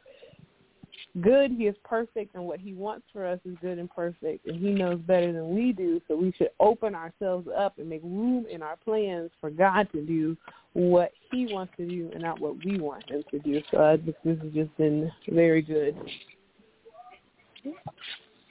good, 1.21 1.53
he 1.53 1.65
is 1.65 1.77
perfect, 1.85 2.35
and 2.35 2.45
what 2.45 2.61
he 2.61 2.75
wants 2.75 3.07
for 3.13 3.27
us 3.27 3.39
is 3.45 3.57
good 3.61 3.79
and 3.79 3.91
perfect, 3.91 4.47
and 4.47 4.61
he 4.61 4.71
knows 4.71 4.99
better 5.01 5.33
than 5.33 5.55
we 5.55 5.73
do. 5.73 6.01
So 6.09 6.17
we 6.17 6.33
should 6.37 6.51
open 6.61 6.95
ourselves 6.95 7.49
up 7.57 7.79
and 7.79 7.89
make 7.89 8.03
room 8.03 8.47
in 8.51 8.63
our 8.63 8.77
plans 8.77 9.31
for 9.41 9.51
God 9.51 9.89
to 9.93 10.05
do 10.05 10.37
what 10.75 11.13
he 11.31 11.53
wants 11.53 11.73
to 11.77 11.89
do 11.89 12.11
and 12.13 12.23
not 12.23 12.41
what 12.41 12.63
we 12.65 12.79
want 12.79 13.11
him 13.11 13.23
to 13.31 13.39
do. 13.41 13.61
So 13.71 13.85
I 13.85 13.97
think 13.97 14.17
this 14.25 14.39
has 14.43 14.53
just 14.53 14.77
been 14.77 15.11
very 15.29 15.63
good. 15.63 15.97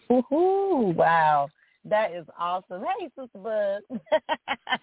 Woohoo! 0.10 0.96
Wow, 0.96 1.50
that 1.86 2.14
is 2.14 2.26
awesome. 2.38 2.84
Hey, 3.00 3.10
Sister 3.20 3.40
Bud. 3.40 3.82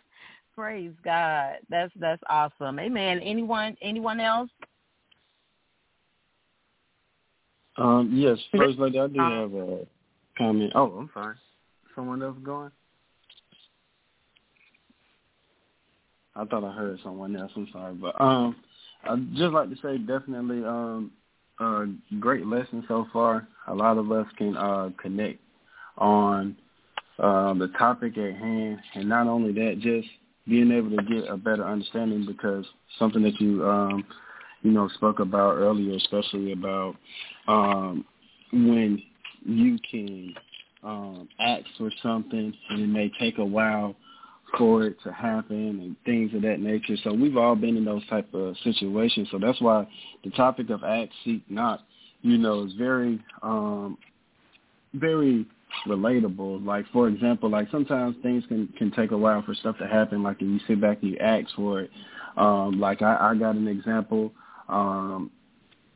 Praise 0.54 0.92
God. 1.04 1.54
That's 1.68 1.92
that's 1.96 2.22
awesome. 2.28 2.78
Amen. 2.78 3.20
Anyone 3.20 3.76
anyone 3.82 4.20
else? 4.20 4.50
Um, 7.76 8.10
yes, 8.14 8.38
First 8.56 8.78
Lady, 8.78 9.00
I 9.00 9.08
do 9.08 9.20
uh, 9.20 9.40
have 9.40 9.54
a 9.54 9.78
comment. 10.38 10.72
Oh, 10.76 10.92
I'm 10.92 11.10
sorry. 11.12 11.34
Someone 11.96 12.22
else 12.22 12.36
going? 12.44 12.70
I 16.36 16.44
thought 16.44 16.64
I 16.64 16.72
heard 16.72 16.98
someone 17.02 17.34
else. 17.36 17.52
I'm 17.56 17.68
sorry, 17.72 17.94
but 17.94 18.20
um, 18.20 18.56
I'd 19.08 19.34
just 19.34 19.52
like 19.52 19.70
to 19.70 19.76
say 19.82 19.98
definitely 19.98 20.64
um, 20.64 21.12
a 21.60 21.86
great 22.20 22.46
lesson 22.46 22.84
so 22.88 23.06
far. 23.12 23.46
A 23.68 23.74
lot 23.74 23.98
of 23.98 24.10
us 24.12 24.26
can 24.36 24.56
uh, 24.56 24.90
connect 25.00 25.40
on 25.98 26.56
uh, 27.18 27.54
the 27.54 27.68
topic 27.78 28.18
at 28.18 28.34
hand, 28.34 28.78
and 28.94 29.08
not 29.08 29.26
only 29.26 29.52
that, 29.52 29.78
just 29.80 30.08
being 30.48 30.72
able 30.72 30.90
to 30.90 31.02
get 31.04 31.30
a 31.30 31.36
better 31.36 31.64
understanding 31.64 32.26
because 32.26 32.64
something 32.98 33.22
that 33.22 33.40
you 33.40 33.64
um, 33.64 34.04
you 34.62 34.70
know 34.70 34.88
spoke 34.94 35.20
about 35.20 35.56
earlier, 35.56 35.96
especially 35.96 36.52
about 36.52 36.96
um, 37.46 38.04
when 38.52 39.02
you 39.44 39.78
can 39.90 40.34
um, 40.82 41.28
ask 41.40 41.64
for 41.78 41.90
something 42.02 42.52
and 42.70 42.82
it 42.82 42.86
may 42.86 43.10
take 43.18 43.38
a 43.38 43.44
while 43.44 43.94
it 44.82 44.96
to 45.04 45.12
happen 45.12 45.80
and 45.80 45.96
things 46.04 46.34
of 46.34 46.42
that 46.42 46.60
nature. 46.60 46.96
So 47.02 47.12
we've 47.12 47.36
all 47.36 47.56
been 47.56 47.76
in 47.76 47.84
those 47.84 48.06
type 48.08 48.32
of 48.34 48.56
situations. 48.64 49.28
So 49.30 49.38
that's 49.38 49.60
why 49.60 49.86
the 50.22 50.30
topic 50.30 50.70
of 50.70 50.84
ask, 50.84 51.10
seek, 51.24 51.42
not, 51.50 51.80
you 52.22 52.38
know, 52.38 52.64
is 52.64 52.72
very, 52.74 53.20
um, 53.42 53.98
very 54.94 55.46
relatable. 55.86 56.64
Like 56.64 56.86
for 56.92 57.08
example, 57.08 57.50
like 57.50 57.68
sometimes 57.70 58.16
things 58.22 58.44
can 58.48 58.68
can 58.78 58.90
take 58.92 59.10
a 59.10 59.18
while 59.18 59.42
for 59.42 59.54
stuff 59.54 59.76
to 59.78 59.86
happen. 59.86 60.22
Like 60.22 60.36
if 60.36 60.42
you 60.42 60.60
sit 60.66 60.80
back 60.80 61.02
and 61.02 61.12
you 61.12 61.18
ask 61.18 61.46
for 61.56 61.80
it. 61.80 61.90
Um, 62.36 62.80
like 62.80 63.02
I, 63.02 63.16
I 63.20 63.34
got 63.34 63.56
an 63.56 63.68
example. 63.68 64.32
Um, 64.68 65.30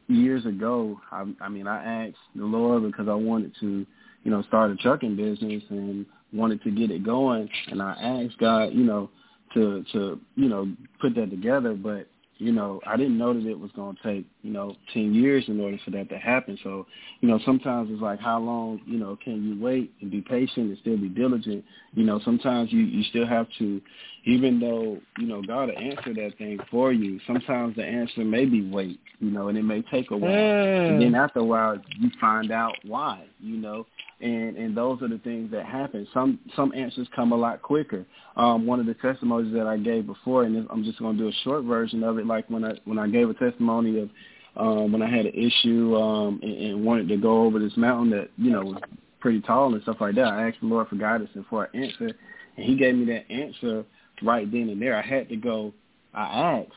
years 0.09 0.47
ago, 0.47 1.01
I, 1.11 1.25
I 1.41 1.49
mean, 1.49 1.67
I 1.67 2.07
asked 2.07 2.17
the 2.35 2.45
Lord 2.45 2.85
because 2.85 3.09
I 3.09 3.15
wanted 3.15 3.53
to, 3.61 3.87
you 4.25 4.31
know, 4.31 4.43
start 4.43 4.71
a 4.71 4.77
trucking 4.77 5.17
business 5.17 5.63
and 5.71 6.07
wanted 6.33 6.63
to 6.63 6.71
get 6.71 6.91
it 6.91 7.05
going, 7.05 7.49
and 7.69 7.83
I 7.83 7.93
asked 8.01 8.39
God, 8.39 8.73
you 8.73 8.85
know, 8.85 9.11
to 9.55 9.85
to 9.93 10.21
you 10.37 10.49
know 10.49 10.71
put 11.01 11.15
that 11.15 11.31
together, 11.31 11.75
but 11.75 12.07
you 12.39 12.53
know, 12.53 12.81
I 12.87 12.97
didn't 12.97 13.19
know 13.19 13.35
that 13.35 13.45
it 13.45 13.59
was 13.59 13.73
going 13.73 13.97
to 13.97 14.03
take, 14.03 14.25
you 14.43 14.53
know, 14.53 14.77
10 14.95 15.13
years 15.13 15.45
in 15.49 15.61
order 15.61 15.77
for 15.85 15.91
that 15.91 16.09
to 16.11 16.19
happen. 16.19 16.57
So, 16.63 16.87
you 17.21 17.29
know, 17.29 17.41
sometimes 17.45 17.91
it's 17.91 18.01
like 18.01 18.21
how 18.21 18.39
long, 18.39 18.81
you 18.87 18.97
know, 18.97 19.19
can 19.23 19.45
you 19.45 19.61
wait 19.61 19.93
and 20.01 20.11
be 20.11 20.21
patient 20.21 20.69
and 20.69 20.79
still 20.79 20.97
be 20.97 21.09
diligent? 21.09 21.65
You 21.95 22.05
know, 22.05 22.21
sometimes 22.25 22.73
you, 22.73 22.81
you 22.81 23.03
still 23.05 23.27
have 23.27 23.49
to, 23.59 23.81
even 24.25 24.61
though, 24.61 24.99
you 25.19 25.27
know, 25.27 25.43
God 25.43 25.69
will 25.69 25.79
answer 25.79 26.15
that 26.15 26.39
thing 26.39 26.61
for 26.71 26.93
you, 26.93 27.19
sometimes 27.27 27.75
the 27.75 27.85
answer 27.85 28.25
may 28.25 28.45
be 28.45 28.71
wait, 28.71 29.01
you 29.19 29.33
know, 29.33 29.49
and 29.49 29.59
it 29.59 29.65
may 29.65 29.83
take 29.83 30.13
a 30.13 30.17
while. 30.17 30.31
Mm. 30.31 30.91
And 30.91 31.03
then 31.03 31.15
after 31.17 31.41
a 31.41 31.45
while, 31.45 31.77
you 31.99 32.11
find 32.21 32.53
out 32.53 32.75
why, 32.85 33.27
you 33.41 33.57
know, 33.57 33.85
and 34.21 34.57
and 34.57 34.77
those 34.77 35.01
are 35.03 35.09
the 35.09 35.19
things 35.19 35.51
that 35.53 35.65
happen. 35.65 36.07
Some 36.13 36.41
some 36.57 36.73
answers 36.75 37.07
come 37.15 37.33
a 37.33 37.37
lot 37.37 37.63
quicker. 37.63 38.05
Um, 38.37 38.67
one 38.67 38.81
of 38.81 38.87
the 38.87 38.95
testimonies 38.95 39.53
that 39.55 39.67
I 39.67 39.77
gave 39.77 40.07
before, 40.07 40.45
and 40.45 40.67
I'm 40.71 40.85
just 40.85 40.99
going 40.99 41.17
to 41.17 41.23
do 41.23 41.29
a 41.29 41.45
short 41.45 41.65
version 41.65 42.03
of 42.03 42.19
it. 42.19 42.27
Like 42.27 42.49
when 42.51 42.65
I 42.65 42.73
when 42.85 42.99
I 42.99 43.09
gave 43.09 43.31
a 43.31 43.35
testimony 43.35 44.01
of 44.01 44.11
um, 44.57 44.93
when 44.93 45.03
I 45.03 45.11
had 45.11 45.27
an 45.27 45.35
issue 45.35 45.95
um, 45.97 46.41
and, 46.43 46.59
and 46.59 46.85
wanted 46.85 47.09
to 47.09 47.17
go 47.17 47.45
over 47.45 47.59
this 47.61 47.77
mountain 47.77 48.11
that 48.11 48.31
you 48.37 48.51
know 48.51 48.65
was 48.65 48.83
pretty 49.21 49.41
tall 49.41 49.73
and 49.73 49.83
stuff 49.83 49.99
like 50.01 50.17
that. 50.17 50.27
I 50.27 50.49
asked 50.49 50.61
the 50.61 50.67
Lord 50.67 50.89
for 50.89 50.97
guidance 50.97 51.31
and 51.35 51.47
for 51.47 51.65
an 51.65 51.83
answer, 51.83 52.13
and 52.57 52.67
He 52.67 52.77
gave 52.77 52.97
me 52.97 53.05
that 53.07 53.31
answer 53.31 53.85
right 54.23 54.51
then 54.51 54.69
and 54.69 54.83
there. 54.83 54.97
I 54.97 55.03
had 55.03 55.29
to 55.29 55.37
go. 55.37 55.73
I 56.13 56.25
asked. 56.25 56.73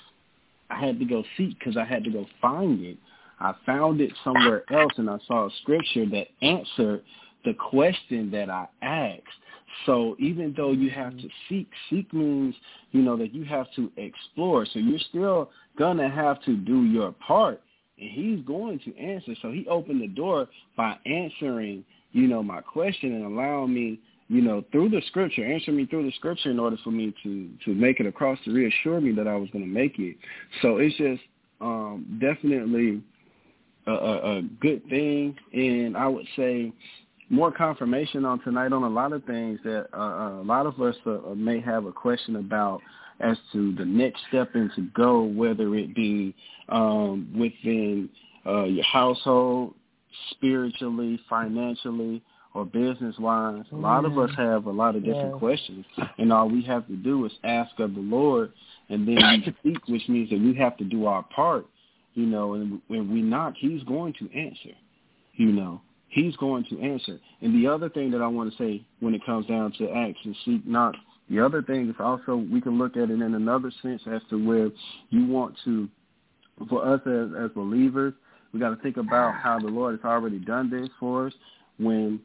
I 0.70 0.80
had 0.80 1.00
to 1.00 1.06
go 1.06 1.24
seek 1.38 1.58
because 1.58 1.76
I 1.76 1.84
had 1.84 2.04
to 2.04 2.12
go 2.12 2.26
find 2.40 2.84
it. 2.84 2.98
I 3.40 3.56
found 3.66 4.00
it 4.00 4.12
somewhere 4.24 4.64
else, 4.72 4.94
and 4.98 5.10
I 5.10 5.18
saw 5.28 5.48
a 5.48 5.50
scripture 5.62 6.06
that 6.12 6.28
answered 6.44 7.02
the 7.46 7.54
question 7.54 8.32
that 8.32 8.50
I 8.50 8.68
asked. 8.82 9.22
So 9.86 10.16
even 10.20 10.54
though 10.56 10.72
you 10.72 10.90
have 10.90 11.16
to 11.18 11.30
seek, 11.48 11.70
seek 11.90 12.14
means, 12.14 12.54
you 12.92 13.02
know, 13.02 13.18
that 13.18 13.34
you 13.34 13.46
have 13.46 13.68
to 13.76 13.92
explore. 13.98 14.66
So 14.66 14.80
you're 14.80 15.00
still 15.10 15.50
going 15.78 15.98
to 15.98 16.10
have 16.10 16.42
to 16.44 16.56
do 16.56 16.84
your 16.84 17.14
part 17.14 17.62
and 18.02 18.10
he's 18.10 18.46
going 18.46 18.80
to 18.80 18.98
answer. 18.98 19.34
So 19.42 19.52
he 19.52 19.68
opened 19.68 20.02
the 20.02 20.08
door 20.08 20.48
by 20.76 20.98
answering, 21.06 21.86
you 22.12 22.28
know, 22.28 22.44
my 22.44 22.62
question 22.62 23.14
and 23.14 23.26
allowing 23.26 23.74
me, 23.74 24.00
you 24.28 24.42
know, 24.42 24.64
through 24.72 24.90
the 24.90 25.02
scripture, 25.08 25.46
answering 25.46 25.78
me 25.78 25.86
through 25.86 26.06
the 26.06 26.16
scripture 26.16 26.52
in 26.52 26.60
order 26.60 26.78
for 26.84 26.92
me 26.92 27.14
to 27.24 27.50
to 27.66 27.74
make 27.74 28.00
it 28.00 28.06
across 28.06 28.40
to 28.46 28.52
reassure 28.52 29.00
me 29.00 29.12
that 29.14 29.28
I 29.28 29.36
was 29.36 29.50
going 29.52 29.66
to 29.66 29.72
make 29.72 30.00
it. 30.00 30.18
So 30.62 30.78
it's 30.78 30.96
just 30.98 31.22
um, 31.60 32.20
definitely 32.20 33.02
a, 33.88 33.92
a, 33.92 34.38
a 34.38 34.42
good 34.62 34.88
thing, 34.90 35.36
and 35.54 35.96
I 35.98 36.08
would 36.08 36.26
say 36.36 36.72
more 37.32 37.52
confirmation 37.52 38.26
on 38.26 38.40
tonight 38.42 38.74
on 38.74 38.84
a 38.84 38.90
lot 38.90 39.14
of 39.14 39.24
things 39.24 39.60
that 39.64 39.88
uh, 39.94 39.98
uh 39.98 40.42
a 40.42 40.44
lot 40.44 40.66
of 40.66 40.80
us 40.82 40.96
uh, 41.06 41.34
may 41.36 41.60
have 41.60 41.86
a 41.86 41.92
question 41.92 42.36
about 42.36 42.82
as 43.22 43.38
to 43.54 43.74
the 43.76 43.86
next 43.86 44.22
step 44.28 44.50
and 44.56 44.72
to 44.76 44.82
go, 44.96 45.24
whether 45.24 45.76
it 45.76 45.96
be 45.96 46.36
um, 46.70 47.32
within 47.38 48.10
uh, 48.46 48.64
your 48.64 48.84
household, 48.84 49.76
spiritually, 50.32 51.20
financially, 51.30 52.22
or 52.54 52.66
business-wise. 52.66 53.64
A 53.72 53.76
lot 53.76 54.06
of 54.06 54.18
us 54.18 54.30
have 54.38 54.66
a 54.66 54.72
lot 54.72 54.96
of 54.96 55.06
different 55.06 55.38
questions, 55.40 55.86
and 56.18 56.34
all 56.34 56.50
we 56.50 56.64
have 56.64 56.86
to 56.88 56.96
do 56.96 57.26
is 57.26 57.32
ask 57.44 57.80
of 57.80 57.94
the 57.94 58.02
Lord, 58.02 58.52
and 58.90 59.08
then 59.08 59.16
we 59.16 59.56
speak, 59.60 59.88
which 59.88 60.10
means 60.10 60.30
that 60.32 60.40
we 60.40 60.54
have 60.56 60.76
to 60.78 60.84
do 60.84 61.06
our 61.06 61.24
part, 61.24 61.66
you 62.14 62.26
know, 62.26 62.54
and 62.56 62.82
when 62.88 63.12
we 63.12 63.22
knock, 63.22 63.54
he's 63.58 63.84
going 63.84 64.14
to 64.20 64.26
answer, 64.38 64.76
you 65.36 65.52
know. 65.52 65.82
He's 66.12 66.36
going 66.36 66.66
to 66.66 66.80
answer. 66.82 67.20
And 67.42 67.56
the 67.56 67.68
other 67.68 67.90
thing 67.90 68.12
that 68.12 68.22
I 68.22 68.28
want 68.28 68.52
to 68.52 68.58
say 68.58 68.86
when 69.00 69.16
it 69.16 69.26
comes 69.26 69.48
down 69.48 69.72
to 69.78 69.90
ask 69.90 70.18
and 70.26 70.36
seek, 70.44 70.68
not, 70.68 70.94
the 71.30 71.40
other 71.40 71.62
thing 71.62 71.90
is 71.90 71.96
also 72.00 72.36
we 72.36 72.60
can 72.60 72.78
look 72.78 72.98
at 72.98 73.10
it 73.10 73.22
in 73.22 73.34
another 73.34 73.72
sense 73.82 74.02
as 74.12 74.22
to 74.30 74.46
where 74.46 74.70
you 75.10 75.26
want 75.26 75.56
to, 75.64 75.88
for 76.68 76.86
us 76.86 77.00
as, 77.08 77.30
as 77.42 77.52
believers, 77.52 78.14
we 78.54 78.60
got 78.60 78.72
to 78.72 78.82
think 78.84 78.98
about 78.98 79.36
how 79.36 79.58
the 79.58 79.68
Lord 79.68 79.98
has 79.98 80.04
already 80.04 80.38
done 80.38 80.70
this 80.70 80.90
for 81.00 81.28
us. 81.28 81.34
When 81.80 82.20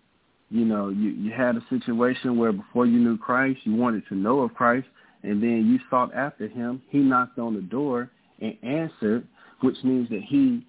you 0.50 0.64
know 0.64 0.88
you 0.88 1.10
you 1.10 1.30
had 1.30 1.56
a 1.56 1.64
situation 1.70 2.36
where 2.36 2.50
before 2.50 2.86
you 2.86 2.98
knew 2.98 3.16
Christ, 3.16 3.60
you 3.62 3.76
wanted 3.76 4.02
to 4.08 4.16
know 4.16 4.40
of 4.40 4.52
Christ, 4.54 4.88
and 5.22 5.40
then 5.40 5.64
you 5.66 5.78
sought 5.88 6.12
after 6.12 6.48
Him. 6.48 6.82
He 6.88 6.98
knocked 6.98 7.38
on 7.38 7.54
the 7.54 7.62
door 7.62 8.10
and 8.40 8.56
answered, 8.64 9.26
which 9.60 9.76
means 9.84 10.08
that 10.08 10.22
He 10.22 10.66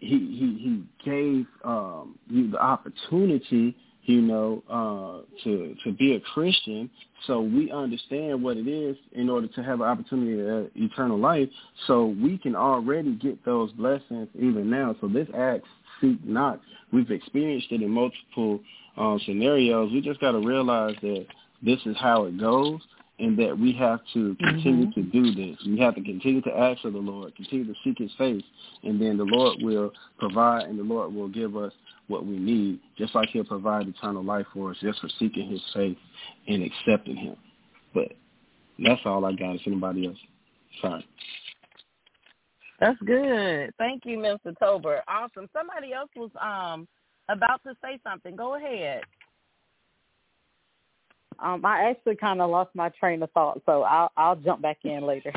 he 0.00 0.18
he 0.18 0.58
he 0.60 0.84
gave 1.04 1.46
um, 1.64 2.18
you 2.28 2.50
the 2.50 2.62
opportunity 2.62 3.76
you 4.06 4.20
know, 4.20 4.62
uh, 4.68 5.42
to 5.44 5.74
to 5.84 5.92
be 5.92 6.14
a 6.14 6.20
Christian, 6.20 6.90
so 7.26 7.40
we 7.40 7.70
understand 7.70 8.42
what 8.42 8.56
it 8.56 8.68
is 8.68 8.96
in 9.12 9.30
order 9.30 9.46
to 9.48 9.62
have 9.62 9.80
an 9.80 9.86
opportunity 9.86 10.40
at 10.40 10.70
eternal 10.82 11.18
life. 11.18 11.48
So 11.86 12.14
we 12.22 12.36
can 12.36 12.54
already 12.54 13.14
get 13.14 13.42
those 13.44 13.72
blessings 13.72 14.28
even 14.34 14.68
now. 14.68 14.94
So 15.00 15.08
this 15.08 15.28
act, 15.34 15.64
seek 16.00 16.22
not. 16.24 16.60
We've 16.92 17.10
experienced 17.10 17.68
it 17.70 17.80
in 17.80 17.90
multiple 17.90 18.60
um, 18.98 19.20
scenarios. 19.24 19.90
We 19.90 20.02
just 20.02 20.20
got 20.20 20.32
to 20.32 20.38
realize 20.38 20.96
that 21.00 21.26
this 21.62 21.78
is 21.86 21.96
how 21.98 22.24
it 22.24 22.38
goes 22.38 22.80
and 23.18 23.38
that 23.38 23.56
we 23.56 23.72
have 23.72 24.00
to 24.12 24.34
continue 24.36 24.86
mm-hmm. 24.86 25.00
to 25.00 25.02
do 25.02 25.34
this. 25.34 25.56
We 25.66 25.78
have 25.78 25.94
to 25.94 26.02
continue 26.02 26.42
to 26.42 26.50
ask 26.50 26.84
of 26.84 26.94
the 26.94 26.98
Lord, 26.98 27.34
continue 27.36 27.64
to 27.66 27.74
seek 27.84 27.98
his 27.98 28.10
face, 28.18 28.42
and 28.82 29.00
then 29.00 29.16
the 29.16 29.24
Lord 29.24 29.58
will 29.62 29.92
provide 30.18 30.64
and 30.64 30.78
the 30.78 30.82
Lord 30.82 31.14
will 31.14 31.28
give 31.28 31.56
us 31.56 31.72
what 32.08 32.26
we 32.26 32.38
need, 32.38 32.80
just 32.98 33.14
like 33.14 33.28
he'll 33.30 33.44
provide 33.44 33.86
eternal 33.86 34.24
life 34.24 34.46
for 34.52 34.72
us 34.72 34.76
just 34.80 35.00
for 35.00 35.08
seeking 35.18 35.48
his 35.48 35.62
faith 35.72 35.96
and 36.48 36.62
accepting 36.62 37.16
him. 37.16 37.36
But 37.94 38.12
that's 38.84 39.00
all 39.04 39.24
I 39.24 39.32
got. 39.32 39.54
Is 39.54 39.60
anybody 39.66 40.06
else? 40.06 40.18
Sorry. 40.82 41.06
That's 42.80 42.98
good. 43.06 43.70
Thank 43.78 44.02
you, 44.04 44.18
Mr. 44.18 44.52
Tolbert. 44.60 45.00
Awesome. 45.06 45.48
Somebody 45.56 45.92
else 45.92 46.10
was 46.16 46.30
um 46.42 46.88
about 47.30 47.62
to 47.64 47.74
say 47.82 47.98
something. 48.04 48.36
Go 48.36 48.56
ahead. 48.56 49.02
Um, 51.38 51.64
I 51.64 51.90
actually 51.90 52.16
kind 52.16 52.40
of 52.40 52.50
lost 52.50 52.70
my 52.74 52.88
train 52.90 53.22
of 53.22 53.30
thought, 53.32 53.62
so 53.66 53.82
I'll 53.82 54.10
I'll 54.16 54.36
jump 54.36 54.62
back 54.62 54.78
in 54.84 55.04
later. 55.06 55.32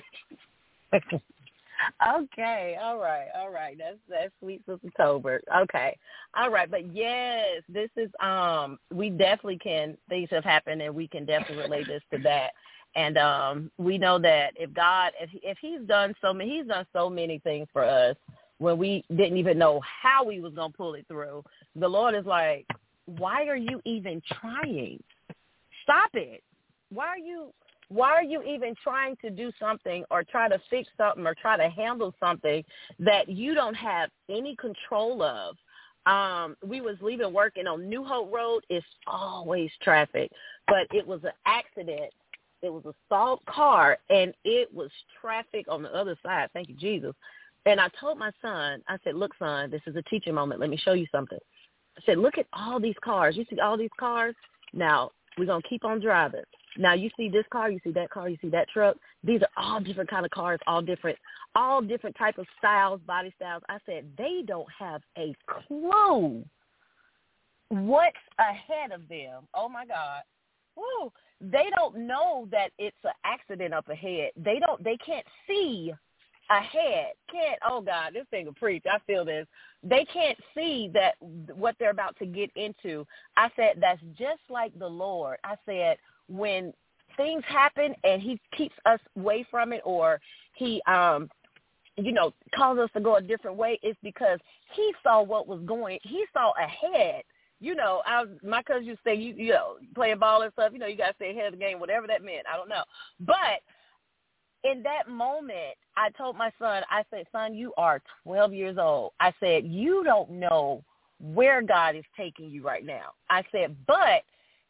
okay, 0.93 2.77
all 2.81 2.97
right, 2.97 3.27
all 3.35 3.49
right. 3.49 3.77
That's 3.77 3.97
that's 4.09 4.33
sweet 4.39 4.61
Sister 4.65 4.89
Tolbert. 4.99 5.41
Okay. 5.55 5.97
All 6.35 6.51
right, 6.51 6.69
but 6.69 6.93
yes, 6.93 7.61
this 7.69 7.89
is 7.95 8.09
um 8.21 8.79
we 8.93 9.09
definitely 9.09 9.59
can 9.59 9.97
things 10.09 10.29
have 10.31 10.43
happened 10.43 10.81
and 10.81 10.93
we 10.93 11.07
can 11.07 11.25
definitely 11.25 11.63
relate 11.63 11.87
this 11.87 12.03
to 12.11 12.19
that. 12.23 12.51
And 12.95 13.17
um 13.17 13.71
we 13.77 13.97
know 13.97 14.19
that 14.19 14.53
if 14.55 14.73
God 14.73 15.11
if 15.19 15.29
if 15.43 15.57
he's 15.61 15.81
done 15.87 16.13
so 16.21 16.33
many 16.33 16.57
he's 16.57 16.67
done 16.67 16.85
so 16.93 17.09
many 17.09 17.39
things 17.39 17.67
for 17.73 17.83
us 17.83 18.15
when 18.59 18.77
we 18.77 19.03
didn't 19.09 19.37
even 19.37 19.57
know 19.57 19.81
how 19.81 20.23
we 20.23 20.39
was 20.39 20.53
to 20.55 20.69
pull 20.75 20.95
it 20.95 21.05
through. 21.07 21.43
The 21.75 21.87
Lord 21.87 22.15
is 22.15 22.25
like, 22.25 22.65
"Why 23.05 23.45
are 23.45 23.55
you 23.55 23.81
even 23.85 24.21
trying? 24.39 25.01
Stop 25.87 26.09
it. 26.15 26.43
Why 26.91 27.07
are 27.07 27.17
you 27.17 27.53
why 27.89 28.09
are 28.09 28.23
you 28.23 28.43
even 28.43 28.75
trying 28.83 29.15
to 29.21 29.29
do 29.29 29.49
something 29.57 30.03
or 30.11 30.21
try 30.21 30.49
to 30.49 30.59
fix 30.69 30.89
something 30.97 31.25
or 31.25 31.33
try 31.33 31.55
to 31.55 31.69
handle 31.69 32.13
something 32.19 32.61
that 32.99 33.29
you 33.29 33.53
don't 33.53 33.75
have 33.75 34.09
any 34.29 34.57
control 34.57 35.23
of? 35.23 35.55
Um, 36.05 36.57
we 36.65 36.81
was 36.81 36.97
leaving 36.99 37.31
work 37.31 37.53
and 37.55 37.67
on 37.67 37.87
New 37.87 38.03
Hope 38.03 38.33
Road 38.33 38.65
it's 38.69 38.85
always 39.07 39.71
traffic, 39.81 40.29
but 40.67 40.87
it 40.91 41.07
was 41.07 41.23
an 41.23 41.31
accident. 41.45 42.11
It 42.61 42.73
was 42.73 42.83
a 42.85 42.93
stalled 43.05 43.39
car 43.45 43.97
and 44.09 44.33
it 44.43 44.73
was 44.73 44.91
traffic 45.21 45.67
on 45.69 45.81
the 45.81 45.93
other 45.95 46.17
side. 46.21 46.49
Thank 46.51 46.67
you, 46.67 46.75
Jesus. 46.75 47.13
And 47.65 47.79
I 47.79 47.87
told 47.99 48.17
my 48.17 48.31
son, 48.41 48.81
I 48.89 48.97
said, 49.05 49.15
look, 49.15 49.31
son, 49.39 49.71
this 49.71 49.81
is 49.87 49.95
a 49.95 50.01
teaching 50.03 50.33
moment. 50.33 50.59
Let 50.59 50.69
me 50.69 50.77
show 50.77 50.93
you 50.93 51.07
something. 51.09 51.39
I 51.97 52.01
said, 52.05 52.17
look 52.17 52.37
at 52.37 52.47
all 52.51 52.81
these 52.81 52.95
cars. 53.01 53.37
You 53.37 53.45
see 53.49 53.59
all 53.59 53.77
these 53.77 53.89
cars? 53.97 54.35
Now, 54.73 55.11
we're 55.37 55.45
going 55.45 55.61
to 55.61 55.67
keep 55.67 55.85
on 55.85 55.99
driving. 55.99 56.43
Now 56.77 56.93
you 56.93 57.09
see 57.17 57.29
this 57.29 57.45
car, 57.51 57.71
you 57.71 57.79
see 57.83 57.91
that 57.91 58.09
car, 58.09 58.29
you 58.29 58.37
see 58.41 58.49
that 58.49 58.69
truck. 58.69 58.97
These 59.23 59.41
are 59.41 59.63
all 59.63 59.79
different 59.79 60.09
kind 60.09 60.25
of 60.25 60.31
cars, 60.31 60.59
all 60.67 60.81
different, 60.81 61.17
all 61.55 61.81
different 61.81 62.15
type 62.17 62.37
of 62.37 62.45
styles, 62.57 63.01
body 63.07 63.33
styles. 63.35 63.63
I 63.69 63.77
said 63.85 64.05
they 64.17 64.43
don't 64.45 64.67
have 64.79 65.01
a 65.17 65.35
clue 65.67 66.43
what's 67.69 68.17
ahead 68.39 68.91
of 68.91 69.07
them. 69.09 69.47
Oh 69.53 69.67
my 69.69 69.85
God. 69.85 70.21
Woo. 70.75 71.11
They 71.41 71.65
don't 71.75 72.07
know 72.07 72.47
that 72.51 72.69
it's 72.79 72.97
an 73.03 73.11
accident 73.23 73.73
up 73.73 73.89
ahead. 73.89 74.31
They 74.37 74.59
don't 74.59 74.83
they 74.83 74.97
can't 75.05 75.25
see 75.47 75.93
ahead. 76.49 77.13
Can't 77.31 77.59
oh 77.67 77.81
God, 77.81 78.13
this 78.13 78.25
thing 78.31 78.45
will 78.45 78.53
preach. 78.53 78.83
I 78.89 78.99
feel 79.05 79.25
this. 79.25 79.47
They 79.83 80.05
can't 80.11 80.37
see 80.55 80.89
that 80.93 81.15
what 81.55 81.75
they're 81.79 81.91
about 81.91 82.17
to 82.19 82.25
get 82.25 82.49
into. 82.55 83.05
I 83.35 83.49
said 83.55 83.77
that's 83.79 84.01
just 84.17 84.41
like 84.49 84.77
the 84.77 84.87
Lord. 84.87 85.37
I 85.43 85.55
said 85.65 85.97
when 86.27 86.73
things 87.15 87.43
happen 87.47 87.95
and 88.03 88.21
he 88.21 88.39
keeps 88.55 88.75
us 88.85 88.99
away 89.17 89.45
from 89.49 89.73
it 89.73 89.81
or 89.83 90.19
he 90.53 90.81
um 90.87 91.29
you 91.95 92.11
know 92.11 92.33
calls 92.55 92.77
us 92.77 92.89
to 92.93 93.01
go 93.01 93.15
a 93.15 93.21
different 93.21 93.57
way 93.57 93.79
it's 93.81 93.97
because 94.03 94.39
he 94.73 94.93
saw 95.03 95.21
what 95.21 95.47
was 95.47 95.61
going 95.65 95.99
he 96.03 96.23
saw 96.33 96.51
ahead 96.59 97.23
you 97.59 97.75
know 97.75 98.01
i 98.05 98.21
was 98.21 98.29
my 98.43 98.61
cousin 98.61 98.85
used 98.85 98.99
to 99.03 99.09
say 99.09 99.15
you 99.15 99.33
you 99.35 99.51
know 99.51 99.77
playing 99.95 100.19
ball 100.19 100.43
and 100.43 100.53
stuff 100.53 100.71
you 100.73 100.79
know 100.79 100.85
you 100.85 100.97
got 100.97 101.07
to 101.07 101.15
stay 101.15 101.31
ahead 101.31 101.47
of 101.47 101.53
the 101.53 101.57
game 101.57 101.79
whatever 101.79 102.05
that 102.05 102.23
meant 102.23 102.45
i 102.51 102.55
don't 102.55 102.69
know 102.69 102.83
but 103.21 103.61
in 104.63 104.83
that 104.83 105.09
moment 105.09 105.75
i 105.95 106.09
told 106.11 106.35
my 106.37 106.51
son 106.59 106.83
i 106.89 107.03
said 107.09 107.25
son 107.31 107.53
you 107.53 107.73
are 107.77 108.01
12 108.23 108.53
years 108.53 108.77
old 108.79 109.11
i 109.19 109.33
said 109.39 109.65
you 109.65 110.03
don't 110.03 110.29
know 110.29 110.83
where 111.19 111.61
god 111.61 111.95
is 111.95 112.05
taking 112.15 112.49
you 112.49 112.63
right 112.63 112.85
now 112.85 113.11
i 113.29 113.43
said 113.51 113.75
but 113.87 114.23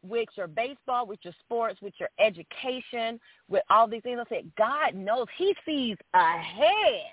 with 0.04 0.30
your 0.36 0.48
baseball, 0.48 1.06
with 1.06 1.20
your 1.24 1.34
sports, 1.40 1.82
with 1.82 1.94
your 2.00 2.10
education, 2.20 3.20
with 3.50 3.64
all 3.70 3.88
these 3.88 4.04
things. 4.04 4.20
I 4.20 4.36
said, 4.36 4.52
God 4.58 4.96
knows 4.96 5.26
he 5.38 5.56
sees 5.66 5.98
ahead. 6.14 7.12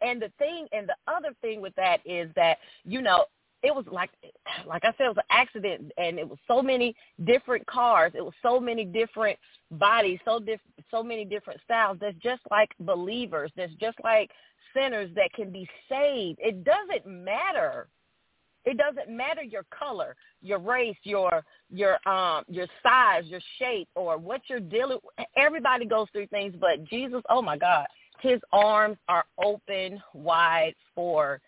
And 0.00 0.22
the 0.22 0.30
thing, 0.38 0.68
and 0.72 0.88
the 0.88 0.96
other 1.12 1.34
thing 1.40 1.60
with 1.60 1.74
that 1.76 1.98
is 2.04 2.30
that, 2.36 2.58
you 2.84 3.02
know, 3.02 3.24
it 3.62 3.74
was 3.74 3.84
like, 3.90 4.10
like 4.66 4.84
I 4.84 4.92
said, 4.96 5.06
it 5.06 5.16
was 5.16 5.18
an 5.18 5.24
accident 5.30 5.92
and 5.98 6.18
it 6.18 6.28
was 6.28 6.38
so 6.46 6.62
many 6.62 6.94
different 7.24 7.66
cars. 7.66 8.12
It 8.14 8.24
was 8.24 8.34
so 8.42 8.60
many 8.60 8.84
different 8.84 9.38
bodies, 9.72 10.20
so 10.24 10.38
diff- 10.38 10.60
so 10.90 11.02
many 11.02 11.24
different 11.24 11.60
styles. 11.64 11.98
That's 12.00 12.16
just 12.22 12.42
like 12.50 12.70
believers. 12.80 13.50
That's 13.56 13.72
just 13.80 13.98
like 14.04 14.30
sinners 14.74 15.10
that 15.16 15.32
can 15.34 15.50
be 15.50 15.68
saved. 15.88 16.38
It 16.40 16.64
doesn't 16.64 17.06
matter 17.06 17.88
It 18.64 18.76
doesn't 18.76 19.14
matter 19.14 19.42
your 19.42 19.64
color, 19.70 20.14
your 20.42 20.58
race, 20.58 20.96
your 21.04 21.44
your 21.70 21.98
um 22.08 22.44
your 22.48 22.66
size, 22.82 23.24
your 23.26 23.40
shape, 23.58 23.88
or 23.94 24.18
what 24.18 24.42
you're 24.48 24.60
dealing. 24.60 24.98
Everybody 25.36 25.86
goes 25.86 26.08
through 26.12 26.26
things, 26.28 26.54
but 26.60 26.84
Jesus, 26.84 27.22
oh 27.30 27.42
my 27.42 27.56
God, 27.56 27.86
His 28.20 28.40
arms 28.52 28.98
are 29.08 29.24
open 29.42 30.02
wide 30.12 30.74
for 30.94 31.40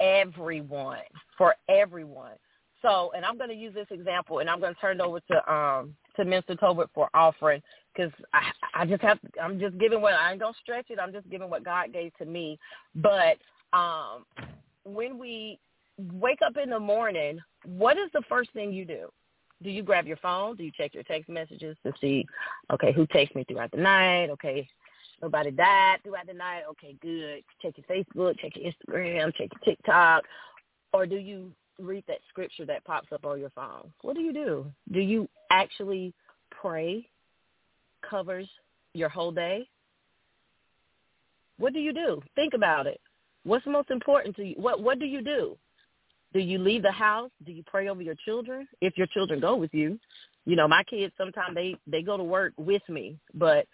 everyone, 0.00 0.98
for 1.36 1.54
everyone. 1.68 2.34
So, 2.82 3.12
and 3.16 3.24
I'm 3.24 3.38
going 3.38 3.50
to 3.50 3.56
use 3.56 3.74
this 3.74 3.86
example, 3.90 4.40
and 4.40 4.50
I'm 4.50 4.60
going 4.60 4.74
to 4.74 4.80
turn 4.80 5.00
it 5.00 5.02
over 5.02 5.20
to 5.20 5.52
um 5.52 5.94
to 6.16 6.24
Mr. 6.24 6.58
Tolbert 6.58 6.88
for 6.94 7.08
offering 7.14 7.62
because 7.94 8.12
I 8.32 8.40
I 8.74 8.86
just 8.86 9.02
have 9.02 9.18
I'm 9.42 9.58
just 9.60 9.78
giving 9.78 10.00
what 10.00 10.14
I 10.14 10.32
ain't 10.32 10.40
gonna 10.40 10.54
stretch 10.62 10.86
it. 10.90 10.98
I'm 10.98 11.12
just 11.12 11.28
giving 11.30 11.50
what 11.50 11.64
God 11.64 11.92
gave 11.92 12.16
to 12.16 12.24
me. 12.24 12.58
But 12.94 13.38
um 13.72 14.24
when 14.84 15.18
we 15.18 15.58
wake 15.98 16.40
up 16.44 16.56
in 16.56 16.70
the 16.70 16.78
morning, 16.78 17.40
what 17.64 17.96
is 17.96 18.10
the 18.12 18.22
first 18.28 18.52
thing 18.52 18.72
you 18.72 18.84
do? 18.84 19.08
Do 19.62 19.70
you 19.70 19.82
grab 19.82 20.06
your 20.06 20.18
phone? 20.18 20.56
Do 20.56 20.64
you 20.64 20.72
check 20.76 20.94
your 20.94 21.02
text 21.02 21.30
messages 21.30 21.76
to 21.84 21.92
see, 22.00 22.26
okay, 22.70 22.92
who 22.92 23.06
texts 23.06 23.34
me 23.34 23.44
throughout 23.44 23.70
the 23.70 23.78
night? 23.78 24.28
Okay, 24.30 24.68
nobody 25.22 25.50
died 25.50 25.98
throughout 26.02 26.26
the 26.26 26.34
night. 26.34 26.62
Okay, 26.70 26.96
good. 27.00 27.42
Check 27.62 27.74
your 27.76 28.04
Facebook, 28.04 28.38
check 28.38 28.52
your 28.56 28.72
Instagram, 28.72 29.34
check 29.34 29.48
your 29.52 29.74
TikTok. 29.74 30.24
Or 30.92 31.06
do 31.06 31.16
you 31.16 31.52
read 31.78 32.04
that 32.08 32.18
scripture 32.28 32.64
that 32.66 32.84
pops 32.84 33.08
up 33.12 33.24
on 33.24 33.40
your 33.40 33.50
phone? 33.50 33.92
What 34.02 34.16
do 34.16 34.22
you 34.22 34.32
do? 34.32 34.66
Do 34.92 35.00
you 35.00 35.28
actually 35.50 36.14
pray 36.50 37.06
covers 38.08 38.48
your 38.94 39.08
whole 39.08 39.32
day? 39.32 39.68
What 41.58 41.72
do 41.72 41.80
you 41.80 41.92
do? 41.92 42.20
Think 42.34 42.54
about 42.54 42.86
it. 42.86 43.00
What's 43.44 43.66
most 43.66 43.90
important 43.90 44.36
to 44.36 44.44
you? 44.44 44.54
What 44.56 44.82
what 44.82 44.98
do 44.98 45.06
you 45.06 45.22
do? 45.22 45.56
Do 46.32 46.40
you 46.40 46.58
leave 46.58 46.82
the 46.82 46.92
house? 46.92 47.30
Do 47.44 47.52
you 47.52 47.62
pray 47.66 47.88
over 47.88 48.02
your 48.02 48.16
children? 48.24 48.66
If 48.80 48.98
your 48.98 49.06
children 49.06 49.40
go 49.40 49.56
with 49.56 49.72
you, 49.72 49.98
you 50.44 50.56
know, 50.56 50.68
my 50.68 50.82
kids 50.84 51.12
sometimes 51.16 51.54
they 51.54 51.76
they 51.86 52.02
go 52.02 52.16
to 52.16 52.24
work 52.24 52.52
with 52.56 52.82
me, 52.88 53.18
but 53.34 53.66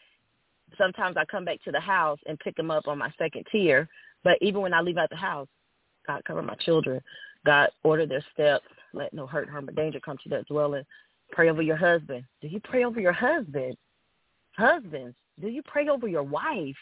sometimes 0.78 1.16
I 1.16 1.24
come 1.24 1.44
back 1.44 1.62
to 1.64 1.72
the 1.72 1.80
house 1.80 2.18
and 2.26 2.38
pick 2.38 2.56
them 2.56 2.70
up 2.70 2.88
on 2.88 2.98
my 2.98 3.12
second 3.18 3.46
tier. 3.50 3.88
But 4.24 4.38
even 4.40 4.60
when 4.60 4.74
I 4.74 4.80
leave 4.80 4.98
out 4.98 5.10
the 5.10 5.16
house, 5.16 5.48
God 6.06 6.22
cover 6.24 6.42
my 6.42 6.54
children. 6.56 7.00
God 7.44 7.68
order 7.82 8.06
their 8.06 8.24
steps. 8.32 8.66
Let 8.92 9.12
no 9.12 9.26
hurt, 9.26 9.48
harm, 9.48 9.68
or 9.68 9.72
danger 9.72 10.00
come 10.00 10.18
to 10.22 10.28
their 10.28 10.42
dwelling. 10.44 10.84
Pray 11.30 11.48
over 11.48 11.62
your 11.62 11.76
husband. 11.76 12.24
Do 12.40 12.48
you 12.48 12.60
pray 12.60 12.84
over 12.84 13.00
your 13.00 13.12
husband? 13.12 13.76
Husbands, 14.56 15.16
do 15.40 15.48
you 15.48 15.62
pray 15.62 15.88
over 15.88 16.06
your 16.06 16.22
wife? 16.22 16.76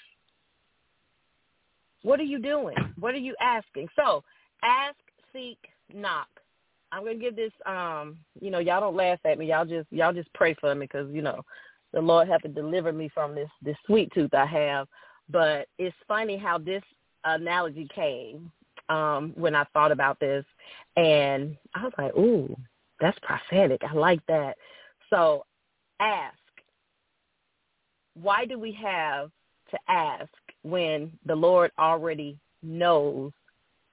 What 2.03 2.19
are 2.19 2.25
you 2.25 2.41
doing? 2.41 2.77
What 2.99 3.15
are 3.15 3.19
you 3.19 3.35
asking? 3.41 3.89
So 3.95 4.25
ask, 4.63 4.97
seek, 5.33 5.59
knock. 5.95 6.29
I'm 6.93 7.05
gonna 7.05 7.17
give 7.17 7.37
this. 7.37 7.53
Um, 7.67 8.19
you 8.41 8.51
know, 8.51 8.59
y'all 8.59 8.81
don't 8.81 8.97
laugh 8.97 9.21
at 9.25 9.39
me. 9.39 9.47
Y'all 9.47 9.65
just 9.65 9.87
y'all 9.93 10.13
just 10.13 10.33
pray 10.35 10.55
for 10.61 10.75
me 10.75 10.87
because 10.87 11.09
you 11.13 11.23
know 11.23 11.45
the 11.93 12.01
Lord 12.01 12.29
have 12.29 12.43
to 12.43 12.49
deliver 12.49 12.93
me 12.93 13.11
from 13.13 13.35
this 13.35 13.49
this 13.63 13.77
sweet 13.87 14.13
tooth 14.13 14.35
I 14.35 14.47
have. 14.47 14.89
But 15.29 15.69
it's 15.79 15.97
funny 16.09 16.37
how 16.37 16.59
this 16.59 16.83
analogy 17.25 17.89
came 17.95 18.51
um, 18.89 19.33
when 19.37 19.55
I 19.55 19.65
thought 19.73 19.93
about 19.93 20.19
this, 20.21 20.45
and 20.97 21.57
I 21.75 21.85
was 21.85 21.93
like, 21.99 22.15
"Ooh, 22.17 22.55
that's 23.01 23.19
prophetic. 23.23 23.83
I 23.85 23.95
like 23.95 24.21
that." 24.29 24.57
So 25.11 25.45
ask. 26.01 26.37
Why 28.15 28.45
do 28.45 28.59
we 28.59 28.73
have 28.73 29.31
to 29.71 29.79
ask 29.89 30.29
when 30.63 31.13
the 31.25 31.35
Lord 31.35 31.71
already 31.79 32.39
knows 32.63 33.33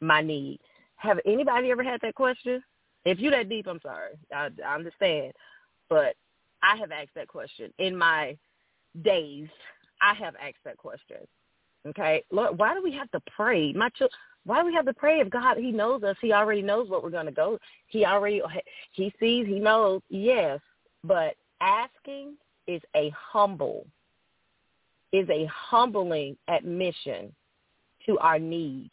my 0.02 0.22
need? 0.22 0.60
Have 0.96 1.20
anybody 1.26 1.70
ever 1.72 1.84
had 1.84 2.02
that 2.02 2.16
question? 2.16 2.64
If 3.06 3.20
you 3.20 3.30
that 3.30 3.48
deep, 3.48 3.68
I'm 3.68 3.80
sorry. 3.82 4.14
I, 4.34 4.50
I 4.66 4.76
understand, 4.76 5.34
but 5.90 6.16
I 6.62 6.76
have 6.78 6.92
asked 6.92 7.16
that 7.16 7.28
question 7.28 7.74
in 7.78 7.96
my 7.96 8.38
days. 9.04 9.48
I 10.02 10.14
have 10.14 10.36
asked 10.36 10.64
that 10.66 10.78
question. 10.78 11.18
Okay, 11.88 12.24
Lord, 12.32 12.58
why 12.58 12.74
do 12.74 12.84
we 12.84 12.92
have 12.94 13.10
to 13.12 13.22
pray? 13.36 13.72
My 13.74 13.90
ch- 13.90 14.04
why 14.44 14.60
do 14.62 14.66
we 14.66 14.74
have 14.74 14.86
to 14.86 14.94
pray 14.94 15.20
if 15.20 15.30
God 15.30 15.58
He 15.58 15.72
knows 15.72 16.04
us? 16.04 16.16
He 16.22 16.34
already 16.34 16.62
knows 16.62 16.90
what 16.90 17.04
we're 17.04 17.10
going 17.10 17.26
to 17.26 17.32
go. 17.32 17.58
He 17.88 18.06
already 18.06 18.42
He 18.92 19.14
sees. 19.20 19.48
He 19.48 19.60
knows. 19.60 20.02
Yes, 20.10 20.60
but 21.04 21.36
asking 21.62 22.36
is 22.68 22.82
a 22.96 23.10
humble 23.16 23.86
is 25.14 25.28
a 25.30 25.46
humbling 25.46 26.36
admission 26.50 27.34
to 28.06 28.18
our 28.20 28.38
need. 28.40 28.90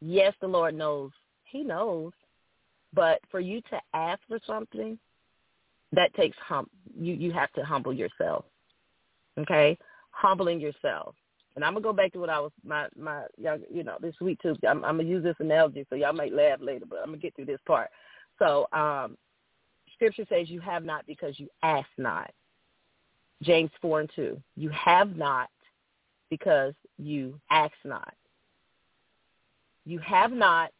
Yes, 0.00 0.34
the 0.40 0.48
Lord 0.48 0.74
knows. 0.74 1.12
He 1.44 1.62
knows. 1.62 2.12
But 2.92 3.20
for 3.30 3.40
you 3.40 3.60
to 3.70 3.80
ask 3.94 4.20
for 4.28 4.40
something, 4.46 4.98
that 5.92 6.12
takes 6.14 6.36
hum 6.38 6.68
you 6.98 7.14
you 7.14 7.32
have 7.32 7.52
to 7.52 7.64
humble 7.64 7.92
yourself. 7.92 8.44
Okay? 9.38 9.78
Humbling 10.10 10.60
yourself. 10.60 11.14
And 11.54 11.64
I'm 11.64 11.72
gonna 11.72 11.82
go 11.82 11.92
back 11.92 12.12
to 12.12 12.18
what 12.18 12.30
I 12.30 12.40
was 12.40 12.52
my 12.64 12.88
my 12.96 13.22
you 13.38 13.82
know 13.82 13.96
this 14.00 14.14
sweet 14.18 14.38
tooth. 14.42 14.58
I'm, 14.68 14.84
I'm 14.84 14.98
gonna 14.98 15.08
use 15.08 15.22
this 15.22 15.36
analogy 15.40 15.86
so 15.88 15.96
y'all 15.96 16.12
might 16.12 16.32
laugh 16.32 16.58
later, 16.60 16.84
but 16.88 16.98
I'm 16.98 17.06
gonna 17.06 17.18
get 17.18 17.34
through 17.34 17.46
this 17.46 17.60
part. 17.66 17.88
So 18.38 18.66
um, 18.72 19.16
Scripture 19.94 20.26
says 20.28 20.50
you 20.50 20.60
have 20.60 20.84
not 20.84 21.06
because 21.06 21.38
you 21.38 21.48
ask 21.62 21.88
not. 21.96 22.30
James 23.42 23.70
4 23.82 24.00
and 24.00 24.10
2. 24.16 24.42
You 24.56 24.70
have 24.70 25.16
not 25.16 25.50
because 26.30 26.74
you 26.98 27.38
ask 27.50 27.74
not. 27.84 28.14
You 29.84 29.98
have 30.00 30.32
not 30.32 30.70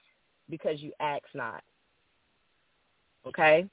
because 0.49 0.81
you 0.81 0.93
ask 1.01 1.25
not. 1.35 1.63
Okay? 3.27 3.67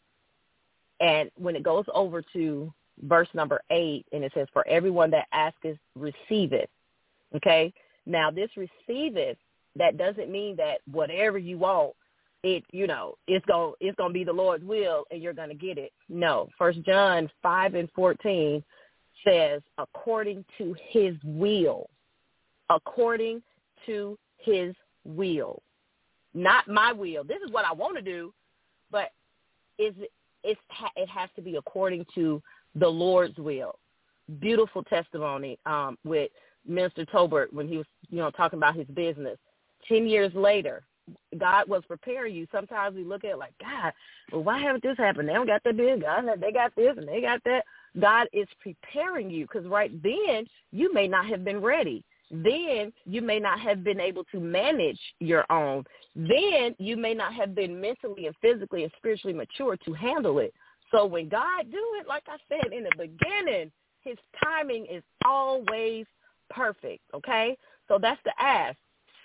And 1.03 1.29
when 1.37 1.55
it 1.55 1.63
goes 1.63 1.83
over 1.93 2.23
to 2.33 2.73
verse 3.03 3.27
number 3.33 3.61
8, 3.69 4.05
and 4.13 4.23
it 4.23 4.31
says, 4.33 4.47
For 4.53 4.65
everyone 4.67 5.11
that 5.11 5.27
asketh, 5.33 5.77
receiveth. 5.95 6.69
Okay? 7.35 7.73
Now, 8.05 8.31
this 8.31 8.49
receiveth, 8.55 9.37
that 9.75 9.97
doesn't 9.97 10.31
mean 10.31 10.55
that 10.55 10.77
whatever 10.89 11.37
you 11.37 11.57
want, 11.57 11.93
it 12.43 12.63
you 12.71 12.87
know 12.87 13.15
it's 13.27 13.45
going 13.45 13.73
it's 13.79 13.97
to 13.97 14.09
be 14.09 14.25
the 14.25 14.33
Lord's 14.33 14.65
will 14.65 15.05
and 15.11 15.21
you're 15.21 15.33
going 15.33 15.49
to 15.49 15.55
get 15.55 15.77
it. 15.77 15.91
No, 16.09 16.49
First 16.57 16.81
John 16.83 17.29
five 17.41 17.73
and 17.73 17.89
fourteen 17.95 18.61
says 19.25 19.61
according 19.77 20.43
to 20.57 20.75
his 20.89 21.15
will, 21.23 21.89
according 22.69 23.41
to 23.85 24.17
his 24.37 24.75
will, 25.05 25.61
not 26.33 26.67
my 26.67 26.91
will. 26.91 27.23
This 27.23 27.39
is 27.45 27.51
what 27.51 27.65
I 27.65 27.71
want 27.71 27.95
to 27.95 28.01
do, 28.01 28.33
but 28.91 29.11
is 29.79 29.93
it, 30.43 30.57
it 30.95 31.09
has 31.09 31.29
to 31.35 31.41
be 31.41 31.55
according 31.55 32.05
to 32.15 32.41
the 32.75 32.87
Lord's 32.87 33.37
will. 33.37 33.79
Beautiful 34.39 34.83
testimony 34.83 35.59
um, 35.65 35.97
with 36.03 36.31
Minister 36.65 37.05
Tolbert 37.05 37.51
when 37.51 37.67
he 37.67 37.77
was, 37.77 37.85
you 38.09 38.17
know, 38.17 38.31
talking 38.31 38.57
about 38.57 38.75
his 38.75 38.87
business. 38.87 39.37
Ten 39.87 40.07
years 40.07 40.33
later, 40.33 40.83
God 41.37 41.67
was 41.67 41.83
preparing 41.87 42.33
you. 42.33 42.47
Sometimes 42.51 42.95
we 42.95 43.03
look 43.03 43.25
at 43.25 43.31
it 43.31 43.37
like, 43.37 43.53
God, 43.59 43.91
well, 44.31 44.43
why 44.43 44.59
haven't 44.61 44.83
this 44.83 44.97
happened? 44.97 45.27
They 45.27 45.33
don't 45.33 45.47
got 45.47 45.63
that 45.63 45.75
big. 45.77 46.01
God, 46.01 46.25
they 46.39 46.51
got 46.51 46.75
this 46.75 46.93
and 46.97 47.07
they 47.07 47.21
got 47.21 47.43
that. 47.43 47.63
God 47.99 48.27
is 48.33 48.47
preparing 48.61 49.29
you 49.29 49.45
because 49.45 49.67
right 49.67 49.91
then 50.01 50.45
you 50.71 50.93
may 50.93 51.07
not 51.07 51.27
have 51.27 51.43
been 51.43 51.61
ready. 51.61 52.03
Then 52.34 52.91
you 53.05 53.21
may 53.21 53.39
not 53.39 53.59
have 53.59 53.84
been 53.84 53.99
able 53.99 54.23
to 54.31 54.39
manage 54.39 54.99
your 55.19 55.45
own. 55.51 55.84
Then 56.15 56.75
you 56.79 56.97
may 56.97 57.13
not 57.13 57.34
have 57.34 57.53
been 57.53 57.79
mentally 57.79 58.25
and 58.25 58.36
physically 58.41 58.84
and 58.84 58.91
spiritually 58.97 59.36
mature 59.36 59.77
to 59.77 59.93
handle 59.93 60.39
it. 60.39 60.51
So 60.91 61.05
when 61.05 61.29
God 61.29 61.71
do 61.71 61.84
it, 61.99 62.07
like 62.07 62.23
I 62.27 62.38
said 62.49 62.73
in 62.73 62.84
the 62.84 62.91
beginning, 62.97 63.71
his 64.01 64.17
timing 64.43 64.88
is 64.88 65.03
always 65.23 66.05
perfect. 66.49 67.03
Okay? 67.13 67.55
So 67.88 67.99
that's 68.01 68.21
the 68.25 68.34
ask. 68.39 68.77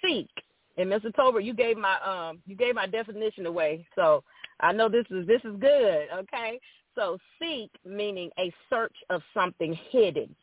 Seek. 0.04 0.28
And 0.76 0.90
Mr. 0.90 1.12
Tolbert, 1.14 1.44
you 1.44 1.54
gave 1.54 1.76
my 1.76 1.98
um 2.00 2.40
you 2.46 2.54
gave 2.54 2.74
my 2.74 2.86
definition 2.86 3.46
away. 3.46 3.86
So 3.96 4.22
I 4.60 4.72
know 4.72 4.88
this 4.88 5.06
is 5.10 5.26
this 5.26 5.40
is 5.44 5.56
good, 5.58 6.08
okay? 6.14 6.60
So 6.94 7.18
seek 7.40 7.70
meaning 7.84 8.30
a 8.38 8.52
search 8.70 8.94
of 9.10 9.22
something 9.34 9.76
hidden. 9.90 10.34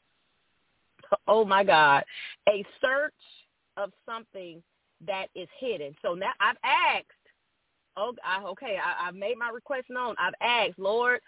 Oh 1.28 1.46
my 1.46 1.64
God. 1.64 2.04
A 2.50 2.66
search 2.82 3.14
of 3.78 3.92
something 4.06 4.62
that 5.06 5.28
is 5.36 5.48
hidden. 5.60 5.96
So 6.02 6.14
now 6.14 6.32
I've 6.40 6.58
asked, 6.64 7.08
oh, 7.98 8.14
I, 8.24 8.44
okay, 8.44 8.78
I, 8.84 9.08
I've 9.08 9.16
made 9.16 9.38
my 9.38 9.50
request 9.50 9.86
known. 9.90 10.16
I've 10.20 10.34
asked, 10.42 10.80
Lord, 10.80 11.20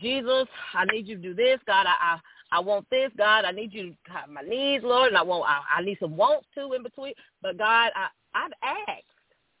Jesus, 0.00 0.46
I 0.74 0.84
need 0.86 1.06
you 1.06 1.16
to 1.16 1.22
do 1.22 1.34
this. 1.34 1.58
God, 1.66 1.86
I, 1.86 2.16
I, 2.16 2.18
I 2.52 2.60
want 2.60 2.86
this. 2.90 3.10
God, 3.16 3.44
I 3.44 3.52
need 3.52 3.72
you 3.72 3.90
to 4.06 4.12
have 4.12 4.28
my 4.28 4.42
needs, 4.42 4.84
Lord, 4.84 5.08
and 5.08 5.16
I 5.16 5.22
want, 5.22 5.48
I, 5.48 5.80
I 5.80 5.82
need 5.82 5.98
some 6.00 6.16
wants 6.16 6.46
too 6.54 6.72
in 6.74 6.82
between. 6.82 7.14
But 7.42 7.58
God, 7.58 7.90
I, 7.94 8.08
I've 8.34 8.52
asked. 8.88 9.04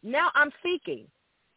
Now 0.02 0.30
I'm 0.34 0.50
seeking. 0.62 1.06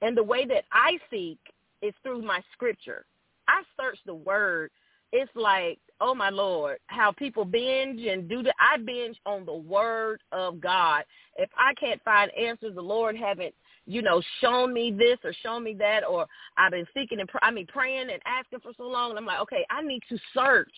And 0.02 0.16
the 0.16 0.24
way 0.24 0.46
that 0.46 0.66
I 0.72 1.00
seek 1.10 1.40
is 1.82 1.94
through 2.04 2.22
my 2.22 2.42
scripture. 2.54 3.06
I 3.48 3.64
search 3.80 3.98
the 4.06 4.14
word. 4.14 4.72
It's 5.12 5.32
like, 5.36 5.80
oh 6.02 6.14
my 6.14 6.30
Lord, 6.30 6.78
how 6.88 7.12
people 7.12 7.46
binge 7.46 8.02
and 8.02 8.30
do 8.30 8.44
the 8.44 8.54
I 8.60 8.78
binge 8.78 9.18
on 9.26 9.46
the 9.46 9.54
word 9.54 10.22
of 10.32 10.62
God. 10.62 11.04
If 11.36 11.50
I 11.58 11.74
can't 11.74 12.02
find 12.04 12.32
answers, 12.36 12.76
the 12.76 12.82
Lord 12.82 13.16
haven't 13.16 13.54
you 13.88 14.02
know, 14.02 14.22
shown 14.42 14.74
me 14.74 14.92
this 14.92 15.18
or 15.24 15.34
shown 15.42 15.64
me 15.64 15.74
that, 15.80 16.02
or 16.08 16.28
I've 16.58 16.72
been 16.72 16.86
seeking 16.94 17.22
and 17.22 17.30
I 17.42 17.52
mean 17.52 17.66
praying 17.68 18.10
and 18.12 18.22
asking 18.26 18.60
for 18.60 18.74
so 18.78 18.84
long, 18.84 19.12
and 19.12 19.20
I'm 19.20 19.26
like, 19.26 19.40
okay, 19.42 19.66
I 19.70 19.82
need 19.82 20.04
to 20.10 20.18
search. 20.34 20.74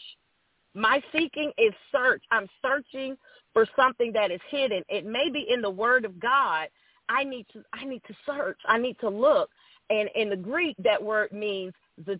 My 0.75 1.01
seeking 1.11 1.51
is 1.57 1.73
search. 1.91 2.21
I'm 2.31 2.47
searching 2.61 3.17
for 3.51 3.65
something 3.75 4.13
that 4.13 4.29
is 4.29 4.39
hidden. 4.49 4.83
It 4.87 5.05
may 5.05 5.29
be 5.31 5.47
in 5.51 5.61
the 5.61 5.69
Word 5.69 6.05
of 6.05 6.19
God. 6.19 6.67
I 7.09 7.23
need 7.23 7.47
to 7.53 7.63
I 7.73 7.83
need 7.83 8.03
to 8.07 8.13
search. 8.25 8.59
I 8.67 8.77
need 8.77 8.97
to 8.99 9.09
look. 9.09 9.49
And 9.89 10.07
in 10.13 10.29
the 10.29 10.37
Greek, 10.37 10.75
that 10.83 11.03
word 11.03 11.31
means 11.31 11.73
the 12.05 12.19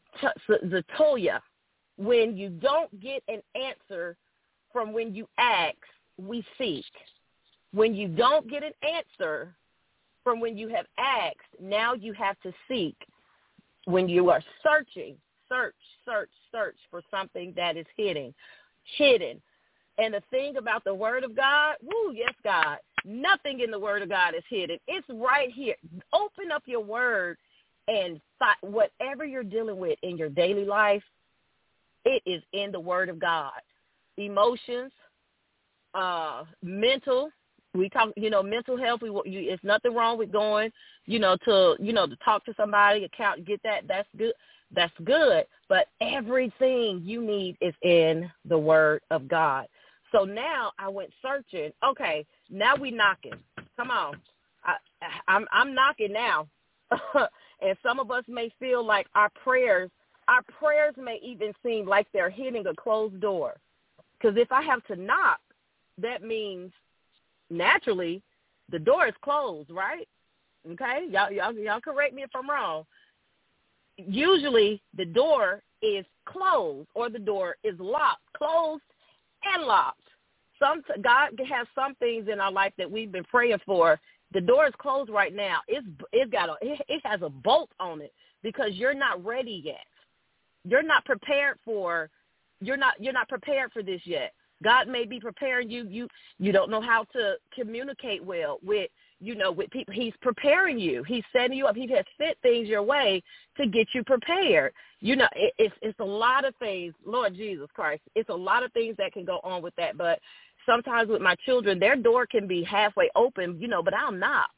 zetolia. 0.49 1.39
When 1.99 2.37
you 2.37 2.49
don't 2.49 2.97
get 3.01 3.21
an 3.27 3.41
answer 3.55 4.15
from 4.71 4.93
when 4.93 5.13
you 5.13 5.27
ask, 5.37 5.75
we 6.17 6.45
seek. 6.57 6.85
When 7.73 7.93
you 7.93 8.07
don't 8.07 8.49
get 8.49 8.63
an 8.63 8.71
answer 8.81 9.53
from 10.23 10.39
when 10.39 10.57
you 10.57 10.69
have 10.69 10.85
asked, 10.97 11.61
now 11.61 11.93
you 11.93 12.13
have 12.13 12.39
to 12.41 12.53
seek. 12.69 12.95
When 13.85 14.07
you 14.07 14.29
are 14.29 14.41
searching, 14.63 15.15
search, 15.49 15.75
search, 16.05 16.29
search 16.51 16.77
for 16.89 17.01
something 17.11 17.53
that 17.57 17.75
is 17.75 17.85
hidden, 17.97 18.33
hidden. 18.97 19.41
And 19.97 20.13
the 20.13 20.23
thing 20.31 20.55
about 20.55 20.85
the 20.85 20.93
Word 20.93 21.25
of 21.25 21.35
God, 21.35 21.75
woo, 21.83 22.13
yes, 22.13 22.33
God, 22.43 22.77
nothing 23.03 23.59
in 23.59 23.71
the 23.71 23.79
Word 23.79 24.01
of 24.01 24.09
God 24.09 24.35
is 24.35 24.43
hidden. 24.49 24.77
It's 24.87 25.07
right 25.09 25.51
here. 25.51 25.75
Open 26.13 26.51
up 26.53 26.63
your 26.65 26.83
Word 26.83 27.37
and 27.89 28.21
whatever 28.61 29.25
you're 29.25 29.43
dealing 29.43 29.77
with 29.77 29.99
in 30.03 30.17
your 30.17 30.29
daily 30.29 30.63
life, 30.63 31.03
it 32.05 32.21
is 32.25 32.41
in 32.53 32.71
the 32.71 32.79
Word 32.79 33.09
of 33.09 33.19
God. 33.19 33.53
Emotions, 34.17 34.91
uh, 35.93 36.43
mental, 36.61 37.29
we 37.73 37.89
talk, 37.89 38.09
you 38.15 38.29
know, 38.29 38.41
mental 38.41 38.77
health. 38.77 39.01
We, 39.01 39.09
you, 39.09 39.51
it's 39.51 39.63
nothing 39.63 39.93
wrong 39.93 40.17
with 40.17 40.31
going, 40.31 40.71
you 41.05 41.19
know, 41.19 41.37
to, 41.45 41.75
you 41.79 41.93
know, 41.93 42.07
to 42.07 42.15
talk 42.17 42.43
to 42.45 42.53
somebody, 42.57 43.03
account, 43.03 43.45
get 43.45 43.61
that. 43.63 43.87
That's 43.87 44.07
good. 44.17 44.33
That's 44.71 44.93
good. 45.03 45.45
But 45.67 45.87
everything 46.01 47.01
you 47.03 47.21
need 47.21 47.57
is 47.61 47.73
in 47.81 48.29
the 48.45 48.57
Word 48.57 49.01
of 49.11 49.27
God. 49.27 49.67
So 50.11 50.23
now 50.23 50.71
I 50.79 50.89
went 50.89 51.11
searching. 51.21 51.71
Okay, 51.85 52.25
now 52.49 52.75
we 52.75 52.89
knocking. 52.91 53.33
Come 53.77 53.91
on, 53.91 54.19
I, 54.63 54.75
I'm 55.27 55.45
I'm 55.51 55.73
knocking 55.73 56.11
now. 56.11 56.47
and 57.61 57.77
some 57.83 57.99
of 57.99 58.09
us 58.09 58.23
may 58.27 58.51
feel 58.59 58.83
like 58.83 59.07
our 59.13 59.29
prayers, 59.43 59.91
our 60.29 60.43
prayers 60.43 60.93
may 60.95 61.19
even 61.23 61.51
seem 61.65 61.87
like 61.87 62.07
they're 62.13 62.29
hitting 62.29 62.67
a 62.67 62.75
closed 62.75 63.19
door. 63.19 63.55
Because 64.17 64.37
if 64.37 64.51
I 64.51 64.61
have 64.61 64.85
to 64.85 64.95
knock, 64.95 65.39
that 65.97 66.21
means 66.21 66.71
naturally 67.49 68.21
the 68.71 68.79
door 68.79 69.07
is 69.07 69.15
closed, 69.23 69.71
right? 69.71 70.07
Okay, 70.69 71.07
y'all, 71.09 71.31
y'all, 71.31 71.53
y'all 71.53 71.81
correct 71.81 72.13
me 72.13 72.21
if 72.21 72.29
I'm 72.35 72.49
wrong. 72.49 72.85
Usually 73.97 74.81
the 74.95 75.05
door 75.05 75.63
is 75.81 76.05
closed 76.25 76.87
or 76.93 77.09
the 77.09 77.19
door 77.19 77.55
is 77.63 77.75
locked, 77.79 78.21
closed 78.37 78.83
and 79.43 79.63
locked. 79.63 79.97
Some 80.59 80.83
God 81.01 81.31
has 81.49 81.65
some 81.73 81.95
things 81.95 82.27
in 82.31 82.39
our 82.39 82.51
life 82.51 82.73
that 82.77 82.89
we've 82.89 83.11
been 83.11 83.23
praying 83.23 83.59
for. 83.65 83.99
The 84.33 84.41
door 84.41 84.67
is 84.67 84.73
closed 84.77 85.09
right 85.09 85.33
now. 85.33 85.61
It's 85.67 85.87
it's 86.11 86.31
got 86.31 86.49
a 86.49 86.55
it 86.61 87.01
has 87.03 87.21
a 87.23 87.29
bolt 87.29 87.71
on 87.79 88.01
it 88.01 88.13
because 88.43 88.73
you're 88.73 88.93
not 88.93 89.23
ready 89.25 89.61
yet. 89.65 89.85
You're 90.65 90.83
not 90.83 91.05
prepared 91.05 91.57
for 91.63 92.09
you're 92.61 92.77
not 92.77 92.95
you're 92.99 93.13
not 93.13 93.29
prepared 93.29 93.71
for 93.71 93.81
this 93.81 94.01
yet. 94.05 94.33
God 94.63 94.87
may 94.87 95.05
be 95.05 95.19
preparing 95.19 95.69
you. 95.69 95.85
You 95.87 96.07
you 96.37 96.51
don't 96.51 96.69
know 96.69 96.81
how 96.81 97.05
to 97.13 97.35
communicate 97.53 98.23
well 98.23 98.59
with 98.63 98.89
you 99.19 99.35
know 99.35 99.51
with 99.51 99.69
people. 99.71 99.93
He's 99.93 100.13
preparing 100.21 100.77
you. 100.77 101.03
He's 101.03 101.23
setting 101.31 101.57
you 101.57 101.67
up. 101.67 101.75
He 101.75 101.87
has 101.93 102.05
sent 102.17 102.37
things 102.41 102.67
your 102.67 102.83
way 102.83 103.23
to 103.57 103.67
get 103.67 103.87
you 103.93 104.03
prepared. 104.03 104.73
You 104.99 105.15
know, 105.15 105.27
it, 105.35 105.53
it's 105.57 105.75
it's 105.81 105.99
a 105.99 106.05
lot 106.05 106.45
of 106.45 106.53
things. 106.57 106.93
Lord 107.05 107.35
Jesus 107.35 107.67
Christ, 107.73 108.01
it's 108.15 108.29
a 108.29 108.33
lot 108.33 108.63
of 108.63 108.73
things 108.73 108.95
that 108.97 109.13
can 109.13 109.23
go 109.23 109.39
on 109.43 109.61
with 109.61 109.75
that. 109.77 109.97
But 109.97 110.19
sometimes 110.65 111.09
with 111.09 111.21
my 111.21 111.35
children, 111.45 111.79
their 111.79 111.95
door 111.95 112.25
can 112.25 112.47
be 112.47 112.63
halfway 112.63 113.09
open. 113.15 113.57
You 113.61 113.69
know, 113.69 113.81
but 113.81 113.93
I'll 113.93 114.11
knock. 114.11 114.49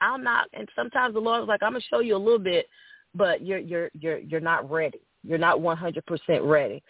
I'll 0.00 0.18
knock, 0.18 0.46
and 0.52 0.68
sometimes 0.76 1.14
the 1.14 1.20
Lord's 1.20 1.48
like, 1.48 1.62
I'm 1.62 1.72
gonna 1.72 1.84
show 1.90 2.00
you 2.00 2.16
a 2.16 2.18
little 2.18 2.38
bit, 2.38 2.66
but 3.18 3.44
you're 3.44 3.58
you're 3.58 3.90
you're 4.00 4.18
you're 4.18 4.40
not 4.40 4.70
ready. 4.70 5.00
You're 5.24 5.36
not 5.36 5.58
100% 5.58 6.00
ready. 6.42 6.82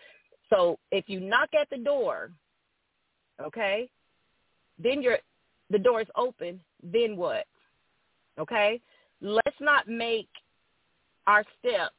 So 0.51 0.79
if 0.93 1.09
you 1.09 1.19
knock 1.19 1.49
at 1.59 1.69
the 1.71 1.79
door, 1.79 2.31
okay, 3.43 3.89
then 4.79 5.03
you're 5.03 5.19
the 5.71 5.79
door 5.79 6.01
is 6.01 6.07
open. 6.15 6.61
Then 6.83 7.17
what? 7.17 7.47
Okay, 8.39 8.81
let's 9.21 9.57
not 9.61 9.89
make 9.89 10.29
our 11.27 11.43
steps 11.59 11.95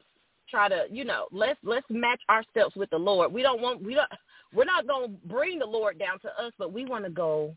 try 0.48 0.68
to 0.68 0.84
you 0.90 1.04
know 1.04 1.26
let's 1.30 1.58
let's 1.62 1.86
match 1.90 2.20
our 2.28 2.44
steps 2.50 2.76
with 2.76 2.88
the 2.90 2.98
Lord. 2.98 3.32
We 3.32 3.42
don't 3.42 3.60
want 3.60 3.82
we 3.82 3.94
don't 3.94 4.08
we're 4.54 4.64
not 4.64 4.86
going 4.86 5.10
to 5.10 5.28
bring 5.28 5.58
the 5.58 5.66
Lord 5.66 5.98
down 5.98 6.18
to 6.20 6.28
us, 6.42 6.52
but 6.58 6.72
we 6.72 6.84
want 6.84 7.04
to 7.04 7.10
go 7.10 7.54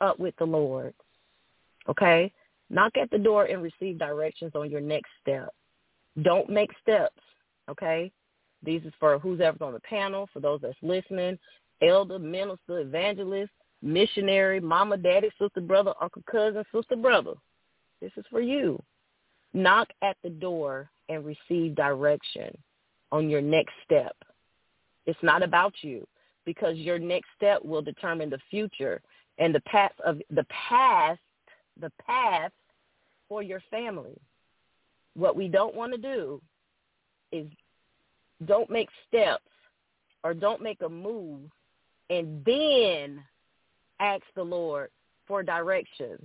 up 0.00 0.18
with 0.18 0.34
the 0.38 0.44
Lord. 0.44 0.92
Okay, 1.88 2.32
knock 2.70 2.96
at 3.00 3.10
the 3.10 3.18
door 3.18 3.44
and 3.44 3.62
receive 3.62 3.98
directions 3.98 4.52
on 4.54 4.70
your 4.70 4.80
next 4.80 5.10
step. 5.20 5.50
Don't 6.22 6.48
make 6.48 6.70
steps. 6.82 7.18
Okay, 7.70 8.10
these 8.62 8.82
is 8.82 8.92
for 8.98 9.18
who's 9.18 9.40
ever 9.40 9.62
on 9.64 9.72
the 9.72 9.80
panel, 9.80 10.28
for 10.32 10.40
those 10.40 10.60
that's 10.60 10.76
listening, 10.82 11.38
elder, 11.80 12.18
minister, 12.18 12.80
evangelist, 12.80 13.52
missionary, 13.82 14.60
mama, 14.60 14.96
daddy, 14.96 15.30
sister, 15.40 15.60
brother, 15.60 15.92
uncle, 16.00 16.22
cousin, 16.30 16.64
sister, 16.74 16.96
brother. 16.96 17.34
This 18.00 18.12
is 18.16 18.24
for 18.30 18.40
you. 18.40 18.82
Knock 19.54 19.88
at 20.02 20.16
the 20.22 20.30
door 20.30 20.90
and 21.08 21.24
receive 21.24 21.74
direction 21.74 22.56
on 23.10 23.28
your 23.28 23.42
next 23.42 23.74
step. 23.84 24.16
It's 25.06 25.18
not 25.22 25.42
about 25.42 25.74
you 25.82 26.06
because 26.44 26.76
your 26.76 26.98
next 26.98 27.28
step 27.36 27.64
will 27.64 27.82
determine 27.82 28.30
the 28.30 28.38
future 28.50 29.00
and 29.38 29.54
the 29.54 29.60
path 29.60 29.92
of 30.04 30.20
the 30.30 30.46
past, 30.68 31.20
the 31.80 31.90
path 32.06 32.52
for 33.28 33.42
your 33.42 33.62
family. 33.70 34.16
What 35.14 35.36
we 35.36 35.48
don't 35.48 35.74
want 35.74 35.92
to 35.92 35.98
do 35.98 36.40
is 37.32 37.46
don't 38.46 38.70
make 38.70 38.88
steps 39.08 39.44
or 40.24 40.34
don't 40.34 40.62
make 40.62 40.82
a 40.82 40.88
move 40.88 41.50
and 42.10 42.44
then 42.44 43.22
ask 44.00 44.22
the 44.34 44.42
Lord 44.42 44.90
for 45.26 45.42
direction. 45.42 46.18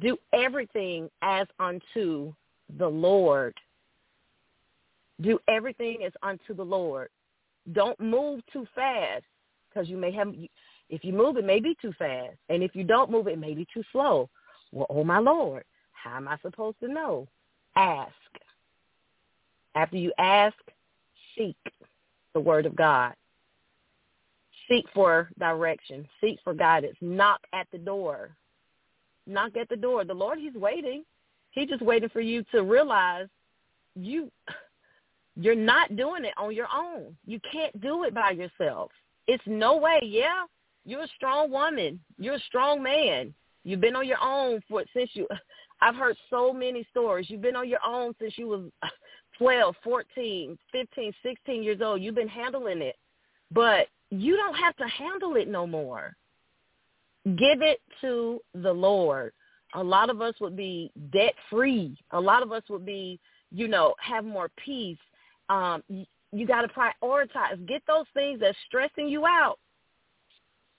Do 0.00 0.18
everything 0.32 1.08
as 1.22 1.46
unto 1.58 2.32
the 2.78 2.88
Lord. 2.88 3.54
Do 5.20 5.38
everything 5.48 6.04
as 6.04 6.12
unto 6.22 6.54
the 6.54 6.64
Lord. 6.64 7.08
Don't 7.72 7.98
move 8.00 8.40
too 8.52 8.66
fast 8.74 9.24
because 9.68 9.88
you 9.88 9.96
may 9.96 10.12
have, 10.12 10.34
if 10.90 11.04
you 11.04 11.12
move, 11.12 11.36
it 11.36 11.44
may 11.44 11.60
be 11.60 11.76
too 11.80 11.92
fast. 11.98 12.36
And 12.48 12.62
if 12.62 12.74
you 12.74 12.84
don't 12.84 13.10
move, 13.10 13.26
it 13.26 13.38
may 13.38 13.54
be 13.54 13.66
too 13.72 13.82
slow. 13.92 14.28
Well, 14.72 14.86
oh 14.90 15.04
my 15.04 15.18
Lord, 15.18 15.64
how 15.92 16.16
am 16.16 16.28
I 16.28 16.36
supposed 16.42 16.78
to 16.80 16.88
know? 16.88 17.28
Ask. 17.76 18.12
After 19.74 19.96
you 19.96 20.12
ask, 20.18 20.56
seek 21.36 21.56
the 22.32 22.40
word 22.40 22.66
of 22.66 22.76
God. 22.76 23.14
Seek 24.68 24.84
for 24.94 25.30
direction. 25.38 26.06
Seek 26.20 26.38
for 26.42 26.54
guidance. 26.54 26.96
Knock 27.00 27.40
at 27.52 27.66
the 27.72 27.78
door. 27.78 28.30
Knock 29.26 29.56
at 29.56 29.68
the 29.68 29.76
door. 29.76 30.04
The 30.04 30.14
Lord, 30.14 30.38
he's 30.38 30.54
waiting. 30.54 31.04
He's 31.50 31.68
just 31.68 31.82
waiting 31.82 32.08
for 32.08 32.20
you 32.20 32.44
to 32.52 32.62
realize 32.62 33.26
you 33.94 34.30
you're 35.36 35.54
not 35.54 35.96
doing 35.96 36.24
it 36.24 36.34
on 36.36 36.54
your 36.54 36.68
own. 36.74 37.16
You 37.26 37.40
can't 37.50 37.78
do 37.80 38.04
it 38.04 38.14
by 38.14 38.30
yourself. 38.30 38.90
It's 39.26 39.42
no 39.46 39.76
way. 39.76 40.00
Yeah, 40.02 40.44
you're 40.84 41.04
a 41.04 41.08
strong 41.16 41.50
woman. 41.50 42.00
You're 42.18 42.34
a 42.34 42.40
strong 42.40 42.82
man. 42.82 43.34
You've 43.64 43.80
been 43.80 43.96
on 43.96 44.06
your 44.06 44.22
own 44.22 44.60
for 44.68 44.84
since 44.94 45.10
you 45.14 45.26
I've 45.80 45.96
heard 45.96 46.16
so 46.30 46.52
many 46.52 46.86
stories. 46.90 47.28
You've 47.28 47.42
been 47.42 47.56
on 47.56 47.68
your 47.68 47.84
own 47.86 48.14
since 48.20 48.38
you 48.38 48.48
was 48.48 48.70
12, 49.38 49.74
14, 49.82 50.58
15, 50.72 51.12
16 51.22 51.62
years 51.62 51.80
old. 51.82 52.00
You've 52.00 52.14
been 52.14 52.28
handling 52.28 52.80
it. 52.80 52.96
But 53.50 53.88
you 54.10 54.36
don't 54.36 54.54
have 54.54 54.76
to 54.76 54.86
handle 54.86 55.36
it 55.36 55.48
no 55.48 55.66
more. 55.66 56.16
Give 57.24 57.62
it 57.62 57.80
to 58.00 58.40
the 58.54 58.72
Lord. 58.72 59.32
A 59.74 59.82
lot 59.82 60.10
of 60.10 60.20
us 60.20 60.34
would 60.40 60.56
be 60.56 60.92
debt 61.12 61.34
free. 61.50 61.96
A 62.12 62.20
lot 62.20 62.42
of 62.42 62.52
us 62.52 62.62
would 62.68 62.86
be, 62.86 63.18
you 63.50 63.66
know, 63.66 63.94
have 63.98 64.24
more 64.24 64.50
peace. 64.64 64.98
Um, 65.48 65.82
you, 65.88 66.04
you 66.32 66.46
got 66.46 66.62
to 66.62 66.68
prioritize. 66.68 67.66
Get 67.66 67.82
those 67.86 68.06
things 68.14 68.40
that's 68.40 68.56
stressing 68.66 69.08
you 69.08 69.26
out. 69.26 69.58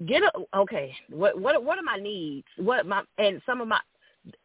Get 0.05 0.23
a, 0.23 0.31
okay. 0.57 0.93
What 1.09 1.39
what 1.39 1.63
what 1.63 1.77
are 1.77 1.83
my 1.83 1.97
needs? 1.97 2.47
What 2.57 2.85
my 2.85 3.03
and 3.17 3.41
some 3.45 3.61
of 3.61 3.67
my 3.67 3.79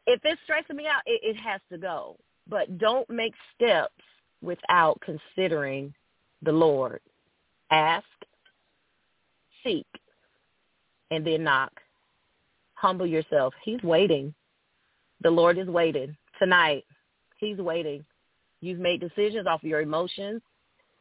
if 0.07 0.20
it's 0.24 0.40
stressing 0.44 0.76
me 0.76 0.86
out, 0.86 1.03
it, 1.07 1.20
it 1.24 1.36
has 1.36 1.61
to 1.72 1.78
go. 1.78 2.16
But 2.48 2.78
don't 2.78 3.09
make 3.11 3.34
steps 3.55 3.92
without 4.42 5.01
considering 5.01 5.92
the 6.42 6.53
Lord. 6.53 7.01
Ask, 7.70 8.07
seek, 9.64 9.86
and 11.11 11.26
then 11.26 11.44
knock. 11.44 11.72
Humble 12.74 13.07
yourself. 13.07 13.53
He's 13.64 13.82
waiting. 13.82 14.32
The 15.22 15.30
Lord 15.30 15.59
is 15.59 15.66
waiting 15.66 16.16
tonight. 16.38 16.84
He's 17.38 17.59
waiting. 17.59 18.05
You've 18.61 18.78
made 18.78 19.01
decisions 19.01 19.46
off 19.46 19.62
of 19.62 19.68
your 19.68 19.80
emotions. 19.80 20.42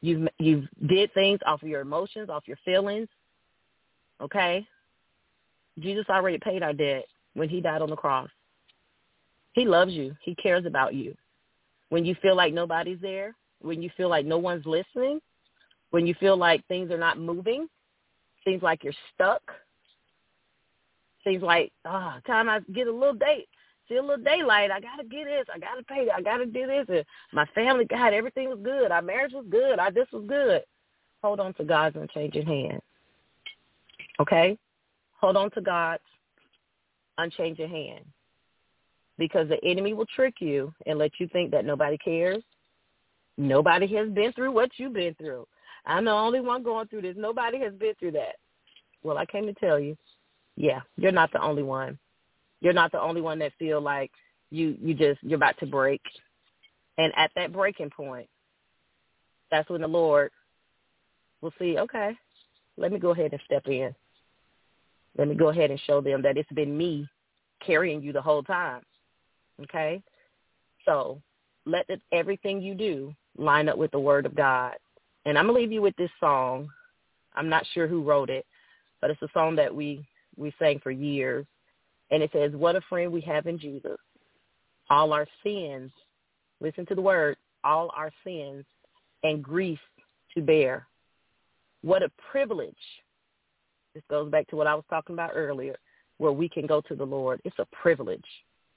You've 0.02 0.28
you've 0.40 0.66
did 0.88 1.14
things 1.14 1.40
off 1.46 1.62
of 1.62 1.70
your 1.70 1.82
emotions, 1.82 2.30
off 2.30 2.48
your 2.48 2.58
feelings. 2.66 3.08
Okay? 4.22 4.66
Jesus 5.80 6.06
already 6.10 6.38
paid 6.38 6.64
our 6.64 6.74
debt 6.74 7.06
when 7.34 7.50
he 7.50 7.62
died 7.62 7.82
on 7.82 7.90
the 7.90 7.96
cross. 7.96 8.30
He 9.54 9.66
loves 9.66 9.94
you. 9.94 10.16
He 10.22 10.36
cares 10.36 10.66
about 10.66 10.94
you. 10.94 11.16
When 11.90 12.06
you 12.06 12.16
feel 12.22 12.36
like 12.36 12.54
nobody's 12.54 13.00
there, 13.02 13.36
when 13.62 13.82
you 13.82 13.90
feel 13.98 14.10
like 14.10 14.26
no 14.26 14.38
one's 14.38 14.66
listening, 14.66 15.20
when 15.92 16.06
you 16.06 16.14
feel 16.20 16.38
like 16.38 16.66
things 16.68 16.92
are 16.92 16.98
not 16.98 17.20
moving, 17.20 17.68
seems 18.46 18.62
like 18.62 18.84
you're 18.84 18.94
stuck, 19.14 19.42
seems 21.24 21.44
like, 21.44 21.72
oh, 21.86 22.14
time 22.26 22.48
I 22.48 22.60
get 22.74 22.88
a 22.88 22.92
little 22.92 23.14
date, 23.14 23.48
see 23.88 23.96
a 23.96 24.02
little 24.02 24.24
daylight, 24.24 24.72
I 24.72 24.80
gotta 24.80 25.04
get 25.04 25.26
this, 25.26 25.46
I 25.54 25.60
gotta 25.60 25.84
pay, 25.84 26.08
I 26.16 26.22
gotta 26.22 26.46
do 26.46 26.68
this. 26.68 26.86
And 26.90 27.06
my 27.34 27.46
family, 27.56 27.86
God, 27.86 28.14
everything 28.14 28.50
was 28.50 28.60
good. 28.64 28.92
Our 28.92 29.02
marriage 29.02 29.34
was 29.34 29.46
good. 29.50 29.80
Our 29.80 29.92
this 29.92 30.08
was 30.14 30.26
good. 30.28 30.62
Hold 31.24 31.40
on 31.40 31.54
to 31.56 31.64
God's 31.64 31.96
unchanging 31.96 32.46
hand. 32.46 32.82
Okay? 34.20 34.58
Hold 35.20 35.38
on 35.38 35.52
to 35.52 35.62
God's 35.62 36.04
unchanging 37.18 37.70
hand. 37.70 38.06
Because 39.18 39.50
the 39.50 39.64
enemy 39.66 39.94
will 39.94 40.06
trick 40.06 40.36
you 40.40 40.74
and 40.86 40.98
let 40.98 41.12
you 41.20 41.28
think 41.28 41.52
that 41.52 41.66
nobody 41.66 41.98
cares. 41.98 42.42
Nobody 43.38 43.88
has 43.96 44.10
been 44.10 44.32
through 44.34 44.52
what 44.52 44.70
you've 44.78 44.94
been 44.94 45.16
through. 45.16 45.46
I'm 45.86 46.06
the 46.06 46.12
only 46.12 46.40
one 46.40 46.64
going 46.64 46.88
through 46.88 47.02
this. 47.02 47.16
Nobody 47.18 47.60
has 47.60 47.74
been 47.74 47.94
through 48.00 48.12
that. 48.12 48.36
Well, 49.04 49.18
I 49.18 49.26
came 49.26 49.46
to 49.46 49.54
tell 49.54 49.80
you, 49.80 49.98
yeah, 50.56 50.82
you're 50.98 51.12
not 51.12 51.32
the 51.32 51.42
only 51.42 51.64
one. 51.64 51.98
You're 52.62 52.74
not 52.74 52.92
the 52.92 53.02
only 53.02 53.22
one 53.22 53.40
that 53.40 53.54
feel 53.58 53.80
like 53.80 54.12
you 54.52 54.76
you 54.82 54.94
just 54.94 55.24
you're 55.24 55.38
about 55.38 55.58
to 55.60 55.66
break. 55.66 56.02
And 56.98 57.14
at 57.16 57.32
that 57.36 57.54
breaking 57.54 57.92
point, 57.92 58.28
that's 59.50 59.70
when 59.70 59.82
the 59.82 59.88
Lord 59.88 60.32
will 61.42 61.54
see, 61.58 61.78
okay, 61.78 62.12
let 62.78 62.92
me 62.92 63.00
go 63.00 63.12
ahead 63.12 63.32
and 63.32 63.42
step 63.46 63.66
in. 63.68 63.96
Let 65.20 65.28
me 65.28 65.36
go 65.36 65.50
ahead 65.50 65.70
and 65.70 65.80
show 65.82 66.00
them 66.00 66.22
that 66.22 66.38
it's 66.38 66.52
been 66.54 66.78
me 66.78 67.06
carrying 67.66 68.02
you 68.02 68.14
the 68.14 68.22
whole 68.22 68.42
time. 68.42 68.82
Okay? 69.62 70.02
So 70.86 71.22
let 71.66 71.86
the, 71.88 72.00
everything 72.14 72.62
you 72.62 72.74
do 72.74 73.14
line 73.38 73.68
up 73.68 73.78
with 73.78 73.92
the 73.92 74.00
word 74.00 74.26
of 74.26 74.34
God. 74.34 74.76
And 75.26 75.38
I'm 75.38 75.46
going 75.46 75.56
to 75.56 75.62
leave 75.62 75.74
you 75.74 75.82
with 75.82 75.96
this 75.98 76.10
song. 76.22 76.70
I'm 77.36 77.50
not 77.50 77.68
sure 77.74 77.86
who 77.86 78.02
wrote 78.02 78.30
it, 78.30 78.46
but 79.02 79.10
it's 79.10 79.22
a 79.22 79.28
song 79.34 79.58
that 79.58 79.76
we, 79.76 80.08
we 80.38 80.54
sang 80.58 80.80
for 80.80 80.90
years. 80.90 81.46
And 82.12 82.24
it 82.24 82.32
says, 82.32 82.54
what 82.54 82.78
a 82.78 82.82
friend 82.88 83.12
we 83.12 83.22
have 83.22 83.46
in 83.46 83.60
Jesus. 83.60 83.98
All 84.90 85.12
our 85.12 85.28
sins, 85.44 85.92
listen 86.62 86.86
to 86.86 86.96
the 86.96 87.02
word, 87.02 87.36
all 87.66 87.92
our 87.94 88.12
sins 88.24 88.64
and 89.24 89.44
grief 89.44 89.80
to 90.34 90.42
bear. 90.42 90.88
What 91.82 92.04
a 92.04 92.12
privilege 92.32 92.74
this 94.00 94.06
goes 94.10 94.32
back 94.32 94.48
to 94.48 94.56
what 94.56 94.68
I 94.68 94.76
was 94.76 94.86
talking 94.90 95.14
about 95.14 95.32
earlier, 95.34 95.76
where 96.20 96.32
we 96.32 96.48
can 96.48 96.66
go 96.66 96.80
to 96.82 96.96
the 96.96 97.06
Lord. 97.06 97.42
It's 97.44 97.60
a 97.60 97.68
privilege. 97.82 98.24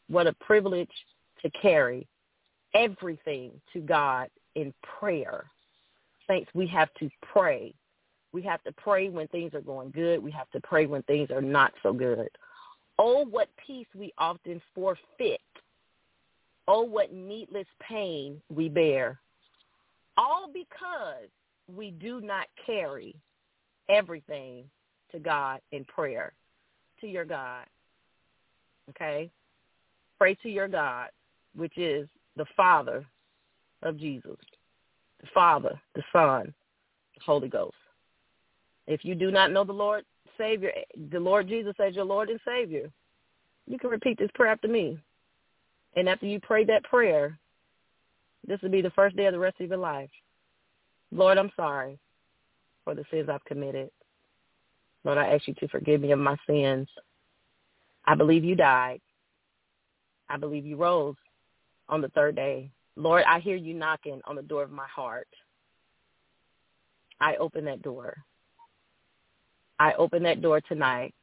What 0.08 0.26
a 0.26 0.32
privilege 0.34 0.90
to 1.42 1.50
carry 1.50 2.08
everything 2.74 3.52
to 3.72 3.80
God 3.80 4.28
in 4.56 4.74
prayer. 4.98 5.44
Saints, 6.28 6.50
we 6.54 6.66
have 6.68 6.88
to 6.98 7.08
pray. 7.22 7.72
We 8.32 8.42
have 8.42 8.62
to 8.64 8.72
pray 8.72 9.10
when 9.10 9.28
things 9.28 9.54
are 9.54 9.60
going 9.60 9.90
good. 9.90 10.20
We 10.22 10.32
have 10.32 10.50
to 10.50 10.60
pray 10.60 10.86
when 10.86 11.02
things 11.02 11.30
are 11.30 11.42
not 11.42 11.72
so 11.82 11.92
good. 11.92 12.28
Oh, 12.98 13.24
what 13.24 13.48
peace 13.64 13.86
we 13.94 14.12
often 14.18 14.60
forfeit. 14.74 15.40
Oh, 16.66 16.82
what 16.82 17.12
needless 17.12 17.66
pain 17.80 18.40
we 18.52 18.68
bear. 18.68 19.20
All 20.16 20.48
because 20.52 21.28
we 21.72 21.92
do 21.92 22.20
not 22.20 22.46
carry 22.66 23.14
everything 23.88 24.64
to 25.12 25.18
God 25.18 25.60
in 25.72 25.84
prayer, 25.84 26.32
to 27.00 27.06
your 27.06 27.24
God. 27.24 27.64
Okay? 28.90 29.30
Pray 30.18 30.34
to 30.42 30.48
your 30.48 30.68
God, 30.68 31.08
which 31.54 31.76
is 31.76 32.08
the 32.36 32.46
Father 32.56 33.04
of 33.82 33.98
Jesus, 33.98 34.36
the 35.20 35.26
Father, 35.34 35.80
the 35.94 36.02
Son, 36.12 36.54
the 37.14 37.20
Holy 37.24 37.48
Ghost. 37.48 37.74
If 38.86 39.04
you 39.04 39.14
do 39.14 39.30
not 39.30 39.52
know 39.52 39.64
the 39.64 39.72
Lord 39.72 40.04
Savior, 40.38 40.72
the 41.10 41.20
Lord 41.20 41.48
Jesus 41.48 41.74
as 41.78 41.94
your 41.94 42.04
Lord 42.04 42.30
and 42.30 42.40
Savior, 42.46 42.90
you 43.66 43.78
can 43.78 43.90
repeat 43.90 44.18
this 44.18 44.30
prayer 44.34 44.52
after 44.52 44.68
me. 44.68 44.98
And 45.94 46.08
after 46.08 46.26
you 46.26 46.40
pray 46.40 46.64
that 46.64 46.84
prayer, 46.84 47.38
this 48.46 48.60
will 48.60 48.70
be 48.70 48.82
the 48.82 48.90
first 48.90 49.16
day 49.16 49.26
of 49.26 49.32
the 49.32 49.38
rest 49.38 49.60
of 49.60 49.68
your 49.68 49.78
life. 49.78 50.10
Lord, 51.12 51.38
I'm 51.38 51.52
sorry 51.54 51.98
for 52.84 52.94
the 52.94 53.04
sins 53.10 53.28
I've 53.28 53.44
committed. 53.44 53.90
Lord, 55.04 55.18
I 55.18 55.34
ask 55.34 55.48
you 55.48 55.54
to 55.54 55.68
forgive 55.68 56.00
me 56.00 56.12
of 56.12 56.18
my 56.18 56.36
sins. 56.46 56.88
I 58.04 58.14
believe 58.14 58.44
you 58.44 58.54
died. 58.54 59.00
I 60.28 60.36
believe 60.36 60.64
you 60.64 60.76
rose 60.76 61.16
on 61.88 62.00
the 62.00 62.08
third 62.08 62.36
day. 62.36 62.70
Lord, 62.96 63.24
I 63.26 63.40
hear 63.40 63.56
you 63.56 63.74
knocking 63.74 64.20
on 64.26 64.36
the 64.36 64.42
door 64.42 64.62
of 64.62 64.70
my 64.70 64.86
heart. 64.86 65.28
I 67.20 67.36
open 67.36 67.64
that 67.66 67.82
door. 67.82 68.16
I 69.78 69.92
open 69.94 70.22
that 70.24 70.42
door 70.42 70.60
tonight. 70.60 71.14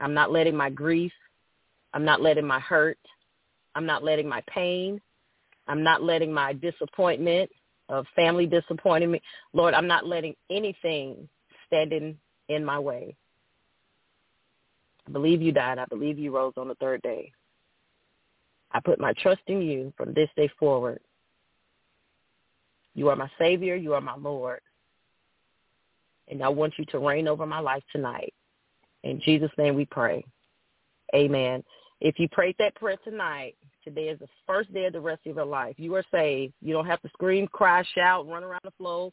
I'm 0.00 0.14
not 0.14 0.30
letting 0.30 0.56
my 0.56 0.70
grief, 0.70 1.12
I'm 1.94 2.04
not 2.04 2.20
letting 2.20 2.46
my 2.46 2.60
hurt, 2.60 2.98
I'm 3.74 3.86
not 3.86 4.04
letting 4.04 4.28
my 4.28 4.42
pain, 4.46 5.00
I'm 5.68 5.82
not 5.82 6.02
letting 6.02 6.32
my 6.32 6.52
disappointment 6.52 7.50
of 7.88 8.06
family 8.14 8.46
disappointing 8.46 9.10
me. 9.10 9.22
Lord, 9.52 9.74
I'm 9.74 9.86
not 9.86 10.06
letting 10.06 10.34
anything 10.50 11.28
stand 11.66 11.92
in 11.92 12.16
in 12.48 12.64
my 12.64 12.78
way. 12.78 13.16
I 15.06 15.12
believe 15.12 15.42
you 15.42 15.52
died. 15.52 15.78
I 15.78 15.84
believe 15.86 16.18
you 16.18 16.34
rose 16.34 16.54
on 16.56 16.68
the 16.68 16.74
third 16.76 17.02
day. 17.02 17.32
I 18.72 18.80
put 18.80 18.98
my 18.98 19.12
trust 19.14 19.42
in 19.46 19.62
you 19.62 19.92
from 19.96 20.12
this 20.12 20.28
day 20.36 20.50
forward. 20.58 21.00
You 22.94 23.08
are 23.08 23.16
my 23.16 23.30
Savior. 23.38 23.76
You 23.76 23.94
are 23.94 24.00
my 24.00 24.16
Lord. 24.16 24.60
And 26.28 26.42
I 26.42 26.48
want 26.48 26.74
you 26.78 26.84
to 26.86 26.98
reign 26.98 27.28
over 27.28 27.46
my 27.46 27.60
life 27.60 27.84
tonight. 27.92 28.34
In 29.04 29.20
Jesus' 29.20 29.50
name 29.56 29.76
we 29.76 29.84
pray. 29.84 30.24
Amen. 31.14 31.62
If 32.00 32.18
you 32.18 32.28
prayed 32.28 32.56
that 32.58 32.74
prayer 32.74 32.96
tonight, 33.04 33.54
today 33.84 34.08
is 34.08 34.18
the 34.18 34.28
first 34.46 34.72
day 34.74 34.86
of 34.86 34.92
the 34.92 35.00
rest 35.00 35.26
of 35.26 35.36
your 35.36 35.44
life. 35.44 35.76
You 35.78 35.94
are 35.94 36.04
saved. 36.10 36.54
You 36.60 36.74
don't 36.74 36.86
have 36.86 37.00
to 37.02 37.08
scream, 37.10 37.46
cry, 37.46 37.84
shout, 37.94 38.26
run 38.26 38.42
around 38.42 38.62
the 38.64 38.72
floor 38.72 39.12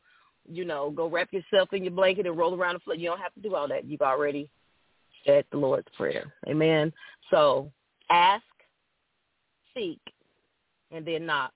you 0.52 0.66
know, 0.66 0.89
go 0.89 1.08
wrap 1.10 1.32
yourself 1.32 1.74
in 1.74 1.84
your 1.84 1.94
blanket 1.94 2.26
and 2.26 2.38
roll 2.38 2.56
around 2.56 2.76
the 2.76 2.80
floor. 2.80 2.96
You 2.96 3.10
don't 3.10 3.20
have 3.20 3.34
to 3.36 3.41
do 3.41 3.56
all 3.56 3.68
that. 3.68 3.86
You've 3.86 4.02
already 4.02 4.50
said 5.26 5.46
the 5.52 5.58
Lord's 5.58 5.88
Prayer. 5.96 6.34
Amen. 6.48 6.91
So 7.30 7.72
ask, 8.10 8.44
seek, 9.76 10.02
and 10.91 11.06
then 11.06 11.26
knock. 11.26 11.52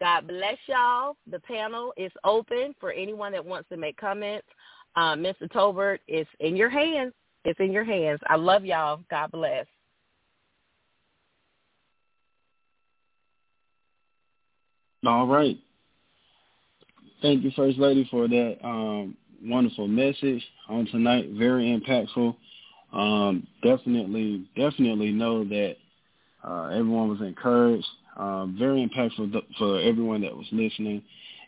God 0.00 0.26
bless 0.28 0.56
y'all. 0.66 1.16
The 1.30 1.40
panel 1.40 1.92
is 1.96 2.12
open 2.24 2.74
for 2.80 2.90
anyone 2.90 3.32
that 3.32 3.44
wants 3.44 3.68
to 3.68 3.76
make 3.76 3.98
comments. 3.98 4.46
Um, 4.96 5.22
Mr. 5.22 5.50
Tolbert, 5.52 5.98
it's 6.08 6.30
in 6.40 6.56
your 6.56 6.70
hands. 6.70 7.12
It's 7.44 7.60
in 7.60 7.70
your 7.70 7.84
hands. 7.84 8.20
I 8.26 8.36
love 8.36 8.64
y'all. 8.64 9.00
God 9.10 9.30
bless. 9.30 9.66
All 15.06 15.26
right. 15.26 15.58
Thank 17.22 17.44
you, 17.44 17.50
First 17.54 17.78
Lady, 17.78 18.08
for 18.10 18.28
that 18.28 18.56
um, 18.64 19.16
wonderful 19.44 19.86
message 19.86 20.42
on 20.68 20.86
tonight. 20.86 21.30
Very 21.32 21.78
impactful. 21.78 22.34
Um, 22.92 23.46
definitely, 23.62 24.46
definitely 24.56 25.12
know 25.12 25.44
that 25.44 25.76
uh, 26.42 26.68
everyone 26.68 27.08
was 27.08 27.20
encouraged. 27.20 27.86
Um, 28.16 28.56
very 28.58 28.88
impactful 28.88 29.32
for 29.58 29.80
everyone 29.80 30.22
that 30.22 30.34
was 30.34 30.46
listening. 30.50 31.02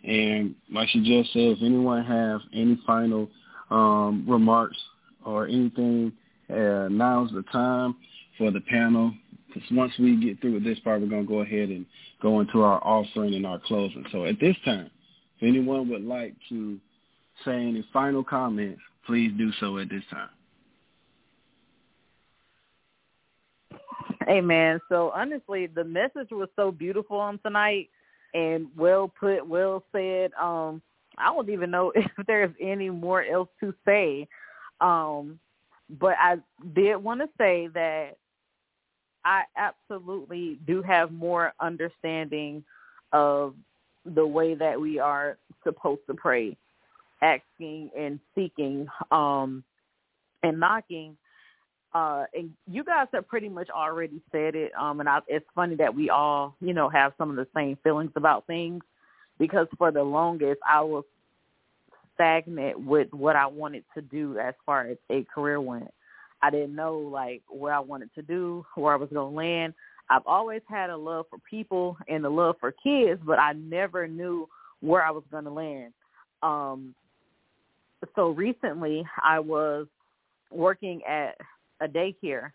And 0.04 0.54
like 0.70 0.88
she 0.90 1.00
just 1.00 1.32
said, 1.32 1.42
if 1.42 1.58
anyone 1.62 2.04
have 2.04 2.40
any 2.52 2.78
final 2.86 3.28
um, 3.70 4.26
remarks 4.28 4.76
or 5.24 5.46
anything, 5.46 6.12
uh, 6.50 6.88
now's 6.90 7.30
the 7.32 7.44
time 7.50 7.96
for 8.36 8.50
the 8.50 8.60
panel. 8.60 9.14
Because 9.46 9.70
once 9.70 9.92
we 9.98 10.16
get 10.16 10.40
through 10.40 10.54
with 10.54 10.64
this 10.64 10.78
part, 10.80 11.00
we're 11.00 11.08
going 11.08 11.26
to 11.26 11.28
go 11.28 11.40
ahead 11.40 11.68
and 11.68 11.86
go 12.20 12.40
into 12.40 12.62
our 12.62 12.82
offering 12.82 13.34
and 13.34 13.46
our 13.46 13.58
closing. 13.58 14.04
So 14.12 14.24
at 14.24 14.40
this 14.40 14.56
time, 14.64 14.90
anyone 15.42 15.88
would 15.88 16.04
like 16.04 16.34
to 16.48 16.78
say 17.44 17.52
any 17.52 17.84
final 17.92 18.22
comments, 18.22 18.80
please 19.06 19.32
do 19.36 19.50
so 19.60 19.78
at 19.78 19.88
this 19.88 20.02
time. 20.10 20.28
Amen. 24.28 24.80
So 24.88 25.10
honestly, 25.14 25.66
the 25.66 25.84
message 25.84 26.28
was 26.30 26.48
so 26.56 26.70
beautiful 26.70 27.18
on 27.18 27.38
tonight 27.38 27.88
and 28.34 28.68
well 28.76 29.12
put, 29.18 29.46
well 29.46 29.84
said. 29.92 30.32
Um, 30.40 30.80
I 31.18 31.26
don't 31.26 31.50
even 31.50 31.70
know 31.70 31.92
if 31.94 32.10
there's 32.26 32.54
any 32.60 32.90
more 32.90 33.24
else 33.24 33.48
to 33.60 33.74
say. 33.84 34.28
Um, 34.80 35.38
but 36.00 36.14
I 36.18 36.36
did 36.74 36.96
want 36.96 37.20
to 37.20 37.28
say 37.38 37.68
that 37.74 38.16
I 39.24 39.42
absolutely 39.56 40.58
do 40.66 40.82
have 40.82 41.12
more 41.12 41.52
understanding 41.60 42.64
of 43.12 43.54
the 44.04 44.26
way 44.26 44.54
that 44.54 44.80
we 44.80 44.98
are 44.98 45.38
supposed 45.64 46.00
to 46.08 46.14
pray, 46.14 46.56
asking 47.20 47.90
and 47.96 48.18
seeking, 48.34 48.86
um, 49.10 49.62
and 50.42 50.58
knocking. 50.58 51.16
Uh, 51.94 52.24
and 52.34 52.50
you 52.66 52.82
guys 52.82 53.06
have 53.12 53.28
pretty 53.28 53.48
much 53.48 53.68
already 53.70 54.20
said 54.32 54.54
it. 54.54 54.72
Um, 54.78 55.00
and 55.00 55.08
I, 55.08 55.18
it's 55.28 55.46
funny 55.54 55.76
that 55.76 55.94
we 55.94 56.10
all, 56.10 56.56
you 56.60 56.72
know, 56.72 56.88
have 56.88 57.12
some 57.18 57.30
of 57.30 57.36
the 57.36 57.46
same 57.54 57.76
feelings 57.84 58.12
about 58.16 58.46
things 58.46 58.82
because 59.38 59.66
for 59.76 59.90
the 59.90 60.02
longest 60.02 60.60
I 60.66 60.80
was 60.80 61.04
stagnant 62.14 62.80
with 62.80 63.08
what 63.12 63.36
I 63.36 63.46
wanted 63.46 63.84
to 63.94 64.02
do 64.02 64.38
as 64.38 64.54
far 64.64 64.86
as 64.86 64.96
a 65.10 65.24
career 65.24 65.60
went. 65.60 65.92
I 66.42 66.50
didn't 66.50 66.74
know 66.74 66.98
like 66.98 67.42
where 67.48 67.74
I 67.74 67.80
wanted 67.80 68.10
to 68.14 68.22
do, 68.22 68.64
where 68.74 68.92
I 68.92 68.96
was 68.96 69.08
going 69.12 69.32
to 69.32 69.36
land. 69.36 69.74
I've 70.12 70.26
always 70.26 70.60
had 70.68 70.90
a 70.90 70.96
love 70.96 71.24
for 71.30 71.38
people 71.48 71.96
and 72.06 72.24
a 72.26 72.28
love 72.28 72.56
for 72.60 72.70
kids, 72.70 73.18
but 73.24 73.38
I 73.38 73.54
never 73.54 74.06
knew 74.06 74.46
where 74.80 75.02
I 75.02 75.10
was 75.10 75.24
going 75.30 75.44
to 75.44 75.50
land. 75.50 75.94
Um, 76.42 76.94
so 78.14 78.30
recently, 78.30 79.06
I 79.22 79.38
was 79.38 79.86
working 80.50 81.00
at 81.08 81.38
a 81.80 81.88
daycare, 81.88 82.50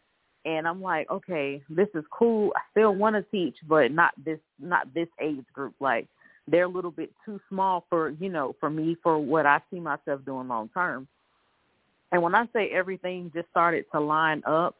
and 0.45 0.67
I'm 0.67 0.83
like, 0.83 1.09
okay, 1.09 1.63
this 1.67 1.87
is 1.95 2.03
cool. 2.11 2.53
I 2.55 2.61
still 2.69 2.93
want 2.93 3.15
to 3.15 3.23
teach, 3.31 3.55
but 3.67 3.91
not 3.91 4.13
this, 4.23 4.39
not 4.59 4.93
this 4.93 5.07
age 5.19 5.45
group. 5.51 5.73
Like 5.79 6.07
they're 6.47 6.65
a 6.65 6.69
little 6.69 6.91
bit 6.91 7.11
too 7.25 7.39
small 7.49 7.85
for 7.89 8.09
you 8.19 8.29
know 8.29 8.55
for 8.59 8.69
me 8.69 8.97
for 9.01 9.17
what 9.17 9.47
I 9.47 9.61
see 9.71 9.79
myself 9.79 10.23
doing 10.25 10.47
long 10.47 10.69
term. 10.75 11.07
And 12.11 12.21
when 12.21 12.35
I 12.35 12.45
say 12.53 12.69
everything 12.69 13.31
just 13.33 13.49
started 13.49 13.85
to 13.93 13.99
line 13.99 14.43
up 14.45 14.75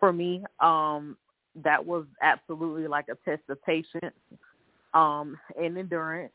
for 0.00 0.10
me, 0.12 0.42
um, 0.60 1.16
that 1.62 1.84
was 1.84 2.04
absolutely 2.22 2.88
like 2.88 3.06
a 3.08 3.16
test 3.28 3.42
of 3.48 3.62
patience 3.64 4.14
um, 4.92 5.38
and 5.60 5.76
endurance. 5.78 6.32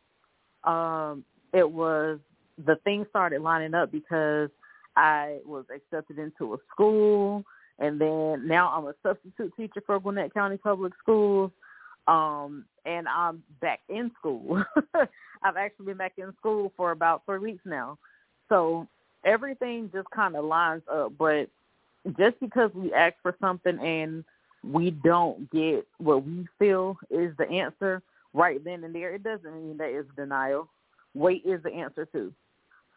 Um, 0.64 1.24
it 1.54 1.70
was 1.70 2.20
the 2.66 2.76
things 2.84 3.08
started 3.10 3.42
lining 3.42 3.74
up 3.74 3.92
because 3.92 4.50
I 4.96 5.40
was 5.46 5.66
accepted 5.74 6.20
into 6.20 6.54
a 6.54 6.58
school, 6.72 7.44
and 7.80 8.00
then 8.00 8.48
now 8.48 8.70
I'm 8.76 8.86
a 8.86 8.96
substitute 9.02 9.54
teacher 9.56 9.82
for 9.86 10.00
Gwinnett 10.00 10.34
County 10.34 10.58
Public 10.58 10.94
Schools, 11.02 11.52
um, 12.08 12.66
and 12.86 13.08
I'm 13.08 13.44
back 13.62 13.80
in 13.88 14.12
school. 14.20 14.64
I've 15.44 15.58
actually 15.58 15.88
been 15.88 15.98
back 15.98 16.14
in 16.18 16.34
school 16.38 16.74
for 16.76 16.92
about 16.92 17.24
three 17.26 17.40
weeks 17.40 17.62
now, 17.66 17.98
so 18.50 18.88
everything 19.24 19.90
just 19.94 20.10
kind 20.14 20.36
of 20.36 20.44
lines 20.46 20.84
up. 20.92 21.14
But 21.18 21.50
just 22.18 22.40
because 22.40 22.72
we 22.74 22.94
ask 22.94 23.16
for 23.22 23.36
something 23.40 23.80
and 23.80 24.24
we 24.64 24.92
don't 24.92 25.50
get 25.52 25.88
what 25.98 26.26
we 26.26 26.48
feel 26.58 26.98
is 27.10 27.36
the 27.38 27.50
answer 27.50 28.02
right 28.34 28.64
then 28.64 28.84
and 28.84 28.94
there, 28.94 29.14
it 29.16 29.24
doesn't 29.24 29.56
mean 29.56 29.78
that 29.78 29.90
it's 29.90 30.10
denial. 30.16 30.68
Wait 31.14 31.44
is 31.46 31.62
the 31.64 31.72
answer 31.72 32.06
too. 32.06 32.34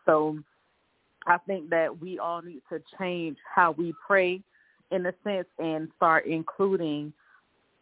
So 0.04 0.38
I 1.26 1.38
think 1.46 1.70
that 1.70 2.00
we 2.00 2.18
all 2.18 2.42
need 2.42 2.62
to 2.70 2.82
change 2.98 3.38
how 3.54 3.72
we 3.72 3.94
pray 4.06 4.42
in 4.90 5.06
a 5.06 5.14
sense 5.24 5.46
and 5.58 5.88
start 5.96 6.26
including 6.26 7.12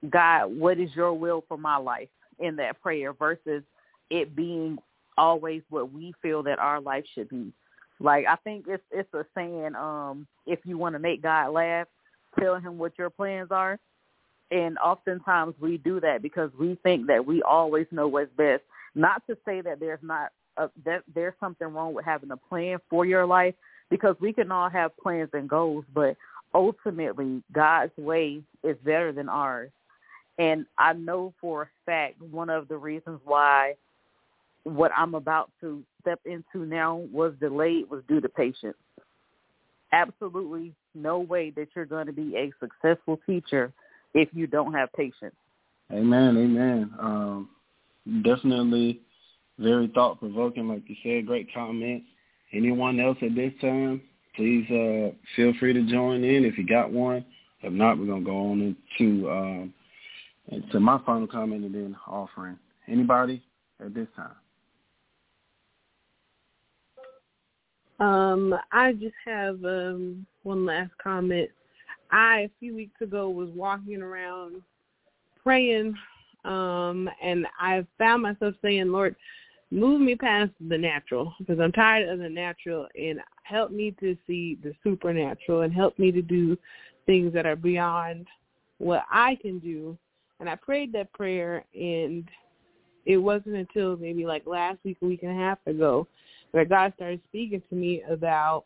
God, 0.09 0.47
what 0.47 0.79
is 0.79 0.95
your 0.95 1.13
will 1.13 1.45
for 1.49 1.59
my 1.59 1.77
life 1.77 2.09
in 2.39 2.57
that 2.57 2.81
prayer 2.81 3.13
versus 3.13 3.63
it 4.11 4.35
being 4.35 4.79
always 5.19 5.63
what 5.69 5.93
we 5.93 6.15
feel 6.23 6.43
that 6.45 6.59
our 6.59 6.81
life 6.81 7.05
should 7.15 7.29
be. 7.29 7.53
Like 7.99 8.25
I 8.27 8.37
think 8.37 8.65
it's 8.67 8.83
it's 8.91 9.13
a 9.13 9.27
saying, 9.35 9.75
um, 9.75 10.27
if 10.47 10.61
you 10.65 10.79
want 10.79 10.95
to 10.95 10.99
make 10.99 11.23
God 11.23 11.53
laugh, 11.53 11.87
tell 12.39 12.57
him 12.57 12.79
what 12.79 12.99
your 12.99 13.11
plans 13.11 13.49
are. 13.51 13.79
And 14.51 14.79
oftentimes 14.79 15.55
we 15.61 15.79
do 15.79 16.01
that 16.01 16.23
because 16.23 16.51
we 16.59 16.77
think 16.83 17.07
that 17.07 17.25
we 17.25 17.43
always 17.43 17.87
know 17.91 18.09
what's 18.09 18.33
best. 18.37 18.63
Not 18.95 19.23
to 19.29 19.37
say 19.45 19.61
that 19.61 19.79
there's 19.79 20.01
not 20.03 20.31
a, 20.57 20.69
that 20.85 21.03
there's 21.15 21.35
something 21.39 21.69
wrong 21.69 21.95
with 21.95 22.05
having 22.05 22.33
a 22.33 22.37
plan 22.37 22.79
for 22.89 23.07
your 23.07 23.27
life 23.27 23.55
because 23.91 24.17
we 24.21 24.33
can 24.33 24.51
all 24.51 24.69
have 24.69 24.97
plans 24.97 25.31
and 25.33 25.49
goals, 25.49 25.85
but 25.95 26.17
ultimately 26.55 27.43
God's 27.53 27.97
way 27.97 28.43
is 28.65 28.77
better 28.85 29.13
than 29.13 29.29
ours. 29.29 29.71
And 30.39 30.67
I 30.79 30.95
know 30.95 31.33
for 31.41 31.63
a 31.63 31.69
fact 31.87 32.21
one 32.23 32.51
of 32.51 32.67
the 32.69 32.77
reasons 32.77 33.21
why 33.25 33.75
what 34.65 34.91
I'm 34.97 35.15
about 35.15 35.51
to 35.61 35.83
step 36.01 36.21
into 36.25 36.67
now 36.67 37.03
was 37.13 37.35
delayed 37.41 37.89
was 37.91 38.03
due 38.09 38.21
to 38.21 38.29
patience. 38.29 38.77
Absolutely 39.93 40.73
no 40.95 41.19
way 41.19 41.51
that 41.51 41.69
you're 41.75 41.87
going 41.87 42.07
to 42.07 42.13
be 42.13 42.37
a 42.37 42.53
successful 42.61 43.19
teacher 43.27 43.73
if 44.15 44.29
you 44.33 44.47
don't 44.47 44.73
have 44.73 44.93
patience. 44.93 45.35
Amen, 45.93 46.37
amen. 46.37 46.91
Um, 47.01 47.49
definitely 48.23 49.01
very 49.59 49.89
thought 49.89 50.21
provoking, 50.21 50.69
like 50.69 50.83
you 50.87 50.97
said. 51.03 51.27
Great 51.27 51.53
comment. 51.53 52.05
Anyone 52.53 53.01
else 53.01 53.19
at 53.23 53.35
this 53.35 53.53
time, 53.61 54.01
please 54.37 54.65
uh, 54.71 55.15
feel 55.37 55.53
free 55.59 55.73
to 55.73 55.83
join 55.87 56.25
in 56.25 56.45
if 56.45 56.57
you 56.57 56.67
got 56.67 56.93
one. 56.93 57.25
If 57.63 57.73
not, 57.73 57.99
we're 57.99 58.07
gonna 58.07 58.25
go 58.25 58.51
on 58.53 58.77
into 58.97 59.31
um, 59.31 59.75
into 60.49 60.81
my 60.81 60.99
final 61.05 61.27
comment 61.27 61.65
and 61.65 61.75
then 61.75 61.97
offering. 62.07 62.59
Anybody 62.89 63.43
at 63.85 63.95
this 63.95 64.09
time? 64.17 64.33
Um, 68.01 68.55
I 68.73 68.95
just 68.95 69.15
have 69.27 69.63
um, 69.65 70.27
one 70.43 70.65
last 70.65 70.91
comment. 71.03 71.51
I 72.11 72.41
a 72.41 72.51
few 72.59 72.75
weeks 72.75 73.01
ago 73.03 73.29
was 73.29 73.51
walking 73.51 74.03
around 74.03 74.63
praying, 75.43 75.95
um, 76.45 77.09
and 77.23 77.47
I 77.61 77.87
found 77.99 78.23
myself 78.23 78.55
saying, 78.63 78.91
"Lord, 78.91 79.15
move 79.71 80.01
me 80.01 80.17
past 80.17 80.51
the 80.69 80.79
natural 80.79 81.35
because 81.39 81.61
I'm 81.61 81.73
tired 81.73 82.09
of 82.09 82.19
the 82.19 82.29
natural, 82.29 82.89
and 82.99 83.21
help 83.43 83.71
me 83.71 83.95
to 84.01 84.17
see 84.27 84.59
the 84.63 84.73
supernatural, 84.83 85.61
and 85.61 85.73
help 85.73 85.99
me 85.99 86.11
to 86.11 86.23
do 86.23 86.57
things 87.05 87.33
that 87.35 87.47
are 87.47 87.57
beyond 87.57 88.27
what 88.79 89.05
I 89.11 89.37
can 89.37 89.59
do." 89.59 89.97
And 90.41 90.49
I 90.49 90.55
prayed 90.55 90.91
that 90.95 91.13
prayer, 91.13 91.65
and 91.75 92.27
it 93.05 93.19
wasn't 93.19 93.57
until 93.57 93.99
maybe 93.99 94.25
like 94.25 94.47
last 94.47 94.79
week, 94.85 94.97
a 95.03 95.07
week 95.07 95.23
and 95.23 95.33
a 95.33 95.35
half 95.35 95.59
ago, 95.67 96.09
where 96.53 96.65
God 96.65 96.93
started 96.97 97.21
speaking 97.29 97.63
to 97.69 97.75
me 97.75 98.03
about 98.09 98.65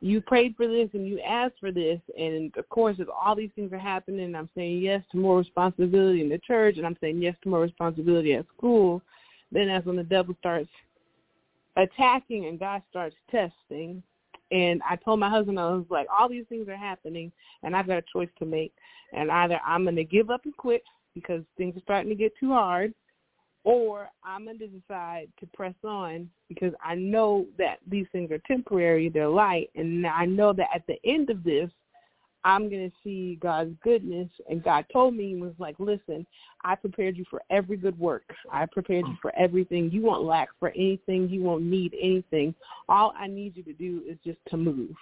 you 0.00 0.20
prayed 0.20 0.54
for 0.56 0.66
this 0.66 0.90
and 0.92 1.06
you 1.06 1.18
asked 1.20 1.54
for 1.60 1.72
this 1.72 2.00
and 2.18 2.54
of 2.56 2.68
course 2.68 2.96
if 2.98 3.08
all 3.08 3.34
these 3.34 3.50
things 3.56 3.72
are 3.72 3.78
happening 3.78 4.34
I'm 4.34 4.50
saying 4.54 4.80
yes 4.80 5.02
to 5.12 5.18
more 5.18 5.38
responsibility 5.38 6.20
in 6.20 6.28
the 6.28 6.38
church 6.38 6.76
and 6.76 6.86
I'm 6.86 6.96
saying 7.00 7.22
yes 7.22 7.36
to 7.42 7.48
more 7.48 7.60
responsibility 7.60 8.34
at 8.34 8.46
school, 8.56 9.00
then 9.50 9.68
that's 9.68 9.86
when 9.86 9.96
the 9.96 10.04
devil 10.04 10.34
starts 10.40 10.68
attacking 11.76 12.46
and 12.46 12.58
God 12.58 12.82
starts 12.90 13.16
testing. 13.30 14.02
And 14.50 14.82
I 14.88 14.96
told 14.96 15.20
my 15.20 15.30
husband, 15.30 15.58
I 15.58 15.70
was 15.70 15.86
like, 15.90 16.06
all 16.16 16.28
these 16.28 16.44
things 16.48 16.68
are 16.68 16.76
happening 16.76 17.32
and 17.62 17.74
I've 17.74 17.86
got 17.86 17.98
a 17.98 18.04
choice 18.12 18.28
to 18.38 18.44
make. 18.44 18.72
And 19.12 19.30
either 19.30 19.60
I'm 19.66 19.84
going 19.84 19.96
to 19.96 20.04
give 20.04 20.30
up 20.30 20.44
and 20.44 20.56
quit 20.56 20.82
because 21.14 21.42
things 21.56 21.76
are 21.76 21.82
starting 21.82 22.10
to 22.10 22.14
get 22.14 22.32
too 22.38 22.50
hard 22.50 22.92
or 23.64 24.08
I'm 24.22 24.44
going 24.44 24.58
to 24.58 24.68
decide 24.68 25.28
to 25.40 25.46
press 25.54 25.74
on 25.84 26.30
because 26.48 26.72
I 26.84 26.94
know 26.94 27.46
that 27.58 27.78
these 27.90 28.06
things 28.12 28.30
are 28.30 28.40
temporary, 28.46 29.08
they're 29.08 29.28
light, 29.28 29.70
and 29.74 30.06
I 30.06 30.26
know 30.26 30.52
that 30.52 30.68
at 30.74 30.86
the 30.86 30.98
end 31.04 31.30
of 31.30 31.42
this, 31.42 31.70
I'm 32.46 32.68
going 32.68 32.90
to 32.90 32.96
see 33.02 33.38
God's 33.40 33.74
goodness. 33.82 34.28
And 34.50 34.62
God 34.62 34.84
told 34.92 35.14
me, 35.14 35.34
was 35.36 35.54
like, 35.58 35.76
listen, 35.78 36.26
I 36.62 36.74
prepared 36.74 37.16
you 37.16 37.24
for 37.30 37.42
every 37.48 37.78
good 37.78 37.98
work. 37.98 38.24
I 38.52 38.66
prepared 38.66 39.06
you 39.06 39.16
for 39.22 39.34
everything. 39.34 39.90
You 39.90 40.02
won't 40.02 40.24
lack 40.24 40.48
for 40.60 40.68
anything. 40.76 41.30
You 41.30 41.42
won't 41.42 41.64
need 41.64 41.94
anything. 41.98 42.54
All 42.88 43.14
I 43.18 43.28
need 43.28 43.56
you 43.56 43.62
to 43.62 43.72
do 43.72 44.02
is 44.06 44.18
just 44.24 44.38
to 44.50 44.58
move 44.58 44.94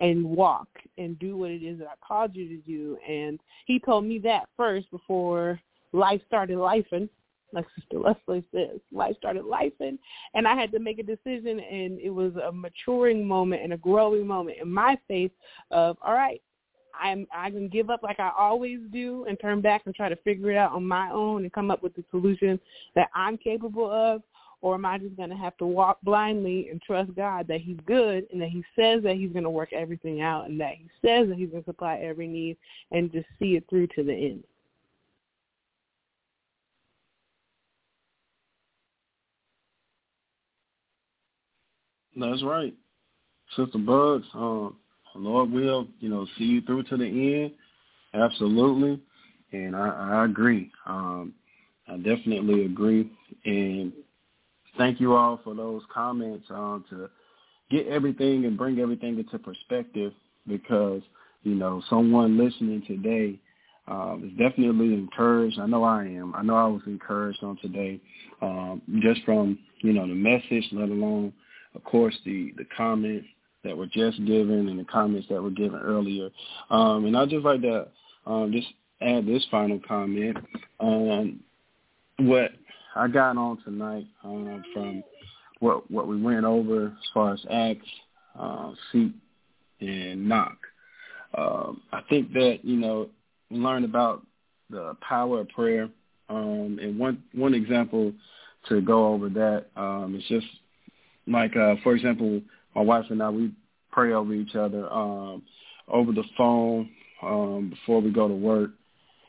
and 0.00 0.24
walk 0.24 0.68
and 0.98 1.18
do 1.18 1.38
what 1.38 1.50
it 1.50 1.62
is 1.62 1.78
that 1.78 1.88
I 1.88 2.06
called 2.06 2.36
you 2.36 2.48
to 2.48 2.56
do. 2.66 2.98
And 3.08 3.40
He 3.64 3.78
told 3.78 4.04
me 4.04 4.18
that 4.18 4.50
first 4.54 4.90
before 4.90 5.58
life 5.92 6.20
started 6.26 6.58
lifing 6.58 7.08
like 7.54 7.66
Sister 7.74 7.98
Leslie 7.98 8.44
says, 8.52 8.80
life 8.92 9.16
started 9.16 9.44
lifing, 9.44 9.98
and 10.34 10.46
I 10.46 10.54
had 10.54 10.72
to 10.72 10.78
make 10.78 10.98
a 10.98 11.02
decision, 11.02 11.60
and 11.60 11.98
it 12.00 12.10
was 12.10 12.32
a 12.36 12.52
maturing 12.52 13.26
moment 13.26 13.62
and 13.62 13.72
a 13.72 13.78
growing 13.78 14.26
moment 14.26 14.58
in 14.60 14.70
my 14.70 14.98
faith 15.08 15.32
of, 15.70 15.96
all 16.02 16.14
right, 16.14 16.40
I'm 17.00 17.26
I 17.34 17.50
can 17.50 17.68
give 17.68 17.90
up 17.90 18.02
like 18.02 18.20
I 18.20 18.30
always 18.36 18.78
do 18.92 19.24
and 19.28 19.38
turn 19.40 19.60
back 19.60 19.82
and 19.86 19.94
try 19.94 20.08
to 20.08 20.16
figure 20.16 20.52
it 20.52 20.56
out 20.56 20.72
on 20.72 20.86
my 20.86 21.10
own 21.10 21.42
and 21.42 21.52
come 21.52 21.70
up 21.70 21.82
with 21.82 21.94
the 21.94 22.04
solution 22.10 22.60
that 22.94 23.08
I'm 23.14 23.36
capable 23.36 23.90
of, 23.90 24.22
or 24.60 24.74
am 24.74 24.86
I 24.86 24.98
just 24.98 25.16
going 25.16 25.30
to 25.30 25.36
have 25.36 25.56
to 25.58 25.66
walk 25.66 25.98
blindly 26.02 26.68
and 26.70 26.80
trust 26.80 27.14
God 27.14 27.46
that 27.48 27.60
He's 27.60 27.78
good 27.86 28.26
and 28.32 28.40
that 28.40 28.48
He 28.48 28.64
says 28.76 29.02
that 29.02 29.16
He's 29.16 29.32
going 29.32 29.44
to 29.44 29.50
work 29.50 29.72
everything 29.72 30.22
out 30.22 30.48
and 30.48 30.60
that 30.60 30.74
He 30.76 30.88
says 31.04 31.28
that 31.28 31.36
He's 31.36 31.50
going 31.50 31.62
to 31.62 31.70
supply 31.70 31.96
every 31.96 32.26
need 32.26 32.56
and 32.90 33.12
just 33.12 33.26
see 33.38 33.56
it 33.56 33.64
through 33.68 33.88
to 33.88 34.02
the 34.02 34.14
end? 34.14 34.44
That's 42.16 42.42
right. 42.42 42.74
Sister 43.56 43.78
Bugs, 43.78 44.26
um, 44.34 44.76
Lord 45.14 45.50
will, 45.50 45.86
you 46.00 46.08
know, 46.08 46.26
see 46.38 46.44
you 46.44 46.60
through 46.62 46.84
to 46.84 46.96
the 46.96 47.06
end. 47.06 47.52
Absolutely, 48.14 49.00
and 49.52 49.76
I, 49.76 49.88
I 49.88 50.24
agree. 50.24 50.70
Um, 50.86 51.34
I 51.88 51.96
definitely 51.96 52.64
agree, 52.64 53.10
and 53.44 53.92
thank 54.78 55.00
you 55.00 55.14
all 55.14 55.40
for 55.44 55.54
those 55.54 55.82
comments 55.92 56.46
um, 56.50 56.84
to 56.90 57.08
get 57.70 57.86
everything 57.88 58.44
and 58.44 58.56
bring 58.56 58.78
everything 58.80 59.18
into 59.18 59.38
perspective 59.38 60.12
because 60.46 61.02
you 61.42 61.54
know 61.54 61.82
someone 61.90 62.38
listening 62.38 62.82
today 62.86 63.38
um, 63.88 64.22
is 64.24 64.38
definitely 64.38 64.94
encouraged. 64.94 65.58
I 65.58 65.66
know 65.66 65.84
I 65.84 66.04
am. 66.04 66.34
I 66.34 66.42
know 66.42 66.56
I 66.56 66.66
was 66.66 66.82
encouraged 66.86 67.42
on 67.42 67.56
today, 67.58 68.00
um, 68.42 68.82
just 69.02 69.22
from 69.24 69.58
you 69.82 69.92
know 69.92 70.06
the 70.06 70.14
message, 70.14 70.66
let 70.72 70.88
alone, 70.88 71.32
of 71.74 71.84
course, 71.84 72.16
the 72.24 72.52
the 72.56 72.66
comments 72.76 73.26
that 73.64 73.76
were 73.76 73.86
just 73.86 74.24
given 74.24 74.68
and 74.68 74.78
the 74.78 74.84
comments 74.84 75.26
that 75.30 75.42
were 75.42 75.50
given 75.50 75.80
earlier. 75.80 76.28
Um, 76.70 77.06
and 77.06 77.16
I'd 77.16 77.30
just 77.30 77.44
like 77.44 77.62
to 77.62 77.88
um, 78.26 78.52
just 78.52 78.68
add 79.00 79.26
this 79.26 79.44
final 79.50 79.80
comment. 79.86 80.36
Um, 80.80 81.40
what 82.18 82.52
I 82.94 83.08
got 83.08 83.36
on 83.36 83.58
tonight 83.64 84.06
um, 84.22 84.62
from 84.72 85.02
what 85.60 85.90
what 85.90 86.06
we 86.06 86.20
went 86.20 86.44
over 86.44 86.86
as 86.86 87.08
far 87.12 87.32
as 87.32 87.44
acts, 87.50 87.88
uh, 88.38 88.72
seek, 88.92 89.12
and 89.80 90.28
knock. 90.28 90.58
Um, 91.36 91.82
I 91.92 92.02
think 92.08 92.32
that 92.34 92.60
you 92.62 92.76
know 92.76 93.08
we 93.50 93.58
learned 93.58 93.84
about 93.84 94.24
the 94.70 94.96
power 95.00 95.40
of 95.40 95.48
prayer, 95.48 95.88
um, 96.28 96.78
and 96.80 96.98
one 96.98 97.22
one 97.32 97.54
example 97.54 98.12
to 98.68 98.80
go 98.80 99.08
over 99.12 99.28
that 99.30 99.66
um, 99.76 100.14
is 100.16 100.24
just 100.28 100.46
like 101.26 101.56
uh, 101.56 101.76
for 101.82 101.94
example, 101.94 102.40
my 102.74 102.82
wife 102.82 103.06
and 103.10 103.22
I 103.22 103.30
we 103.30 103.52
pray 103.92 104.12
over 104.12 104.34
each 104.34 104.54
other 104.56 104.90
um, 104.92 105.42
over 105.88 106.12
the 106.12 106.24
phone 106.36 106.90
um, 107.22 107.70
before 107.70 108.00
we 108.00 108.10
go 108.10 108.28
to 108.28 108.34
work 108.34 108.70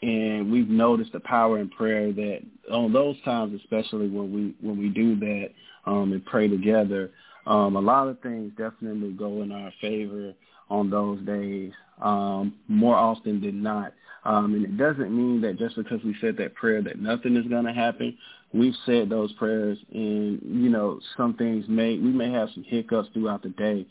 and 0.01 0.51
we've 0.51 0.69
noticed 0.69 1.13
the 1.13 1.19
power 1.21 1.59
in 1.59 1.69
prayer 1.69 2.11
that 2.11 2.41
on 2.71 2.93
those 2.93 3.15
times, 3.23 3.59
especially 3.61 4.07
when 4.07 4.31
we 4.31 4.55
when 4.61 4.77
we 4.77 4.89
do 4.89 5.15
that 5.19 5.49
um, 5.85 6.11
and 6.11 6.25
pray 6.25 6.47
together, 6.47 7.11
um, 7.47 7.75
a 7.75 7.81
lot 7.81 8.07
of 8.07 8.19
things 8.21 8.51
definitely 8.57 9.11
go 9.13 9.41
in 9.41 9.51
our 9.51 9.71
favor 9.81 10.33
on 10.69 10.89
those 10.89 11.19
days 11.25 11.71
um, 12.01 12.55
more 12.67 12.95
often 12.95 13.41
than 13.41 13.63
not. 13.63 13.93
Um, 14.25 14.55
and 14.55 14.65
it 14.65 14.77
doesn't 14.77 15.15
mean 15.15 15.41
that 15.41 15.57
just 15.57 15.75
because 15.75 16.03
we 16.03 16.15
said 16.19 16.35
that 16.37 16.55
prayer 16.55 16.81
that 16.81 16.99
nothing 16.99 17.35
is 17.35 17.47
going 17.47 17.65
to 17.65 17.73
happen. 17.73 18.17
We've 18.53 18.75
said 18.85 19.09
those 19.09 19.33
prayers, 19.33 19.77
and 19.93 20.39
you 20.43 20.69
know 20.69 20.99
some 21.17 21.33
things 21.35 21.65
may 21.67 21.97
we 21.97 22.11
may 22.11 22.31
have 22.31 22.49
some 22.53 22.63
hiccups 22.63 23.09
throughout 23.13 23.43
the 23.43 23.49
day, 23.49 23.85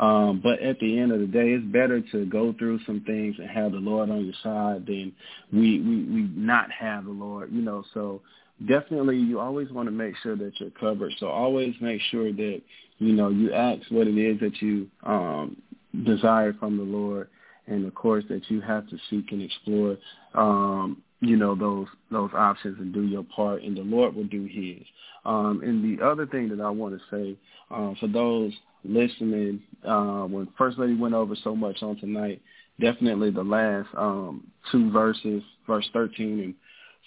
um, 0.00 0.40
but 0.42 0.60
at 0.60 0.78
the 0.80 0.98
end 0.98 1.12
of 1.12 1.20
the 1.20 1.26
day, 1.26 1.50
it's 1.50 1.64
better 1.66 2.00
to 2.12 2.24
go 2.26 2.54
through 2.58 2.80
some 2.86 3.02
things 3.02 3.36
and 3.38 3.50
have 3.50 3.72
the 3.72 3.78
Lord 3.78 4.08
on 4.08 4.24
your 4.24 4.34
side 4.42 4.86
than 4.86 5.12
we, 5.52 5.80
we, 5.80 5.96
we 6.04 6.30
not 6.34 6.70
have 6.70 7.04
the 7.04 7.10
Lord, 7.10 7.52
you 7.52 7.60
know. 7.60 7.84
So 7.92 8.22
definitely 8.66 9.18
you 9.18 9.38
always 9.38 9.70
want 9.70 9.88
to 9.88 9.92
make 9.92 10.14
sure 10.22 10.36
that 10.36 10.52
you're 10.58 10.70
covered. 10.70 11.12
So 11.18 11.26
always 11.26 11.74
make 11.82 12.00
sure 12.10 12.32
that, 12.32 12.62
you 12.98 13.12
know, 13.12 13.28
you 13.28 13.52
ask 13.52 13.82
what 13.90 14.06
it 14.06 14.16
is 14.16 14.40
that 14.40 14.62
you 14.62 14.88
um, 15.02 15.60
desire 16.04 16.54
from 16.54 16.78
the 16.78 16.82
Lord 16.82 17.28
and 17.66 17.86
of 17.86 17.94
course 17.94 18.24
that 18.30 18.42
you 18.48 18.62
have 18.62 18.88
to 18.88 18.96
seek 19.10 19.30
and 19.32 19.42
explore 19.42 19.96
um, 20.34 21.02
you 21.20 21.36
know 21.36 21.54
those 21.54 21.86
those 22.10 22.30
options 22.34 22.78
and 22.78 22.92
do 22.92 23.02
your 23.02 23.24
part 23.24 23.62
and 23.62 23.76
the 23.76 23.82
lord 23.82 24.14
will 24.14 24.24
do 24.24 24.44
his 24.44 24.84
um, 25.24 25.60
and 25.62 25.84
the 25.84 26.02
other 26.04 26.26
thing 26.26 26.48
that 26.48 26.60
i 26.60 26.70
want 26.70 26.94
to 26.94 27.00
say 27.10 27.36
uh, 27.70 27.92
for 28.00 28.08
those 28.08 28.52
listening 28.84 29.62
uh, 29.86 30.24
when 30.24 30.48
First 30.56 30.78
Lady 30.78 30.94
went 30.94 31.14
over 31.14 31.34
so 31.42 31.54
much 31.54 31.82
on 31.82 31.96
tonight. 31.96 32.40
Definitely 32.80 33.30
the 33.30 33.42
last 33.42 33.88
um, 33.96 34.46
two 34.72 34.90
verses, 34.90 35.42
verse 35.66 35.88
13 35.92 36.40
and 36.40 36.54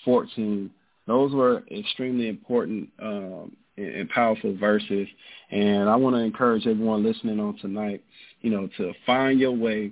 14, 0.05 0.69
those 1.07 1.33
were 1.33 1.63
extremely 1.71 2.27
important 2.27 2.89
um, 3.01 3.55
and 3.77 4.09
powerful 4.09 4.55
verses. 4.57 5.07
And 5.49 5.89
I 5.89 5.95
want 5.95 6.15
to 6.15 6.21
encourage 6.21 6.67
everyone 6.67 7.03
listening 7.03 7.39
on 7.39 7.57
tonight, 7.57 8.03
you 8.41 8.51
know, 8.51 8.69
to 8.77 8.93
find 9.05 9.39
your 9.39 9.51
way, 9.51 9.91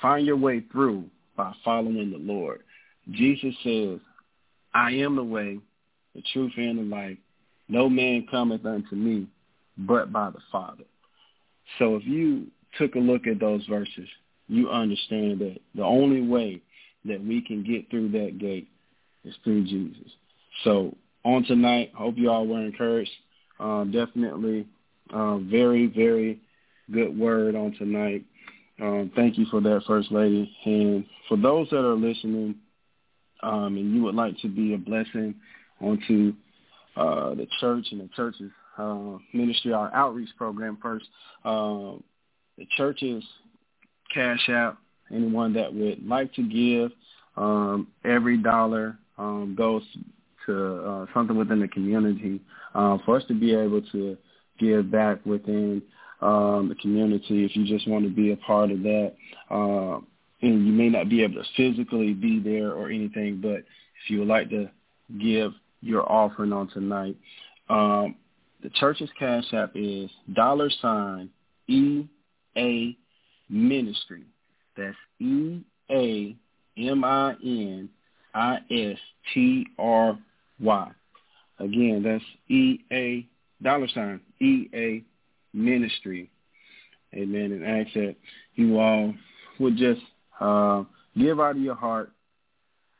find 0.00 0.24
your 0.24 0.36
way 0.36 0.62
through 0.70 1.04
by 1.36 1.52
following 1.64 2.12
the 2.12 2.18
Lord. 2.18 2.62
Jesus 3.10 3.54
says, 3.62 3.98
I 4.74 4.90
am 4.92 5.16
the 5.16 5.24
way, 5.24 5.58
the 6.14 6.22
truth, 6.32 6.52
and 6.56 6.78
the 6.78 6.82
life. 6.82 7.18
No 7.68 7.88
man 7.88 8.26
cometh 8.30 8.64
unto 8.66 8.94
me 8.94 9.26
but 9.78 10.12
by 10.12 10.30
the 10.30 10.38
Father. 10.52 10.84
So 11.78 11.96
if 11.96 12.04
you 12.04 12.46
took 12.78 12.94
a 12.94 12.98
look 12.98 13.26
at 13.26 13.40
those 13.40 13.64
verses, 13.66 14.08
you 14.48 14.70
understand 14.70 15.40
that 15.40 15.58
the 15.74 15.82
only 15.82 16.26
way 16.26 16.60
that 17.04 17.24
we 17.24 17.40
can 17.40 17.62
get 17.62 17.90
through 17.90 18.10
that 18.10 18.38
gate 18.38 18.68
is 19.24 19.34
through 19.42 19.64
Jesus. 19.64 20.10
So 20.62 20.94
on 21.24 21.44
tonight, 21.44 21.92
hope 21.94 22.16
you 22.16 22.30
all 22.30 22.46
were 22.46 22.60
encouraged. 22.60 23.10
Uh, 23.58 23.84
definitely 23.84 24.66
uh, 25.12 25.38
very, 25.38 25.86
very 25.86 26.40
good 26.92 27.18
word 27.18 27.54
on 27.54 27.74
tonight. 27.78 28.24
Um, 28.80 29.10
thank 29.14 29.38
you 29.38 29.46
for 29.50 29.60
that, 29.60 29.82
First 29.86 30.10
Lady. 30.12 30.54
And 30.64 31.06
for 31.28 31.36
those 31.36 31.68
that 31.70 31.84
are 31.84 31.94
listening 31.94 32.56
um, 33.44 33.76
and 33.76 33.94
you 33.94 34.02
would 34.02 34.14
like 34.14 34.38
to 34.38 34.48
be 34.48 34.74
a 34.74 34.78
blessing 34.78 35.34
onto 35.80 36.32
uh, 36.96 37.34
the 37.34 37.46
church 37.60 37.86
and 37.90 38.00
the 38.00 38.08
church's 38.16 38.50
uh, 38.78 39.18
ministry, 39.32 39.72
our 39.72 39.92
outreach 39.94 40.30
program 40.36 40.78
first. 40.82 41.06
Uh, 41.44 41.92
the 42.56 42.66
church's 42.76 43.24
cash 44.12 44.48
out. 44.48 44.78
Anyone 45.14 45.52
that 45.52 45.72
would 45.72 46.06
like 46.06 46.32
to 46.34 46.42
give, 46.42 46.90
um, 47.36 47.88
every 48.04 48.38
dollar 48.38 48.96
um, 49.18 49.54
goes 49.56 49.82
to 50.46 50.76
uh, 50.76 51.06
something 51.12 51.36
within 51.36 51.60
the 51.60 51.68
community 51.68 52.40
uh, 52.74 52.98
for 53.04 53.16
us 53.18 53.24
to 53.28 53.34
be 53.34 53.54
able 53.54 53.82
to 53.92 54.16
give 54.58 54.90
back 54.90 55.24
within 55.26 55.82
um, 56.22 56.68
the 56.68 56.74
community. 56.80 57.44
If 57.44 57.54
you 57.54 57.66
just 57.66 57.86
want 57.86 58.04
to 58.04 58.10
be 58.10 58.32
a 58.32 58.36
part 58.36 58.70
of 58.70 58.82
that, 58.82 59.12
uh, 59.50 60.00
and 60.44 60.66
you 60.66 60.72
may 60.72 60.90
not 60.90 61.08
be 61.08 61.22
able 61.22 61.42
to 61.42 61.48
physically 61.56 62.12
be 62.12 62.38
there 62.38 62.72
or 62.72 62.90
anything, 62.90 63.40
but 63.40 63.58
if 63.58 64.08
you 64.08 64.18
would 64.20 64.28
like 64.28 64.50
to 64.50 64.70
give 65.20 65.52
your 65.80 66.10
offering 66.10 66.52
on 66.52 66.68
tonight, 66.68 67.16
um, 67.70 68.16
the 68.62 68.68
church's 68.70 69.10
cash 69.18 69.44
app 69.52 69.72
is 69.74 70.10
dollar 70.34 70.70
sign 70.82 71.30
E 71.66 72.06
A 72.56 72.96
Ministry. 73.48 74.24
That's 74.76 74.96
E 75.18 75.60
A 75.90 76.36
M 76.76 77.04
I 77.04 77.34
N 77.42 77.88
I 78.34 78.56
S 78.70 78.98
T 79.32 79.66
R 79.78 80.18
Y. 80.60 80.90
Again, 81.58 82.02
that's 82.02 82.24
E 82.48 82.80
A 82.92 83.26
dollar 83.62 83.88
sign 83.88 84.20
E 84.40 84.68
A 84.74 85.02
Ministry. 85.54 86.30
Amen. 87.14 87.52
And 87.52 87.64
ask 87.64 87.94
that 87.94 88.16
you 88.56 88.78
all 88.78 89.14
would 89.58 89.76
just 89.76 90.00
uh, 90.40 90.84
give 91.16 91.40
out 91.40 91.56
of 91.56 91.62
your 91.62 91.74
heart, 91.74 92.10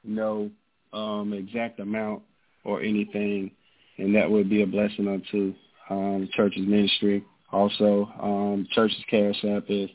no 0.05 0.51
um, 0.93 1.32
exact 1.32 1.80
amount 1.80 2.22
or 2.64 2.80
anything 2.80 3.51
and 3.99 4.14
that 4.14 4.30
would 4.30 4.51
be 4.51 4.62
a 4.62 4.66
blessing 4.66 5.09
unto 5.09 5.55
um, 5.91 6.22
the 6.22 6.28
church's 6.35 6.66
ministry. 6.66 7.24
Also, 7.53 8.11
um, 8.20 8.66
church's 8.72 9.05
cash 9.09 9.45
app 9.45 9.64
is 9.68 9.89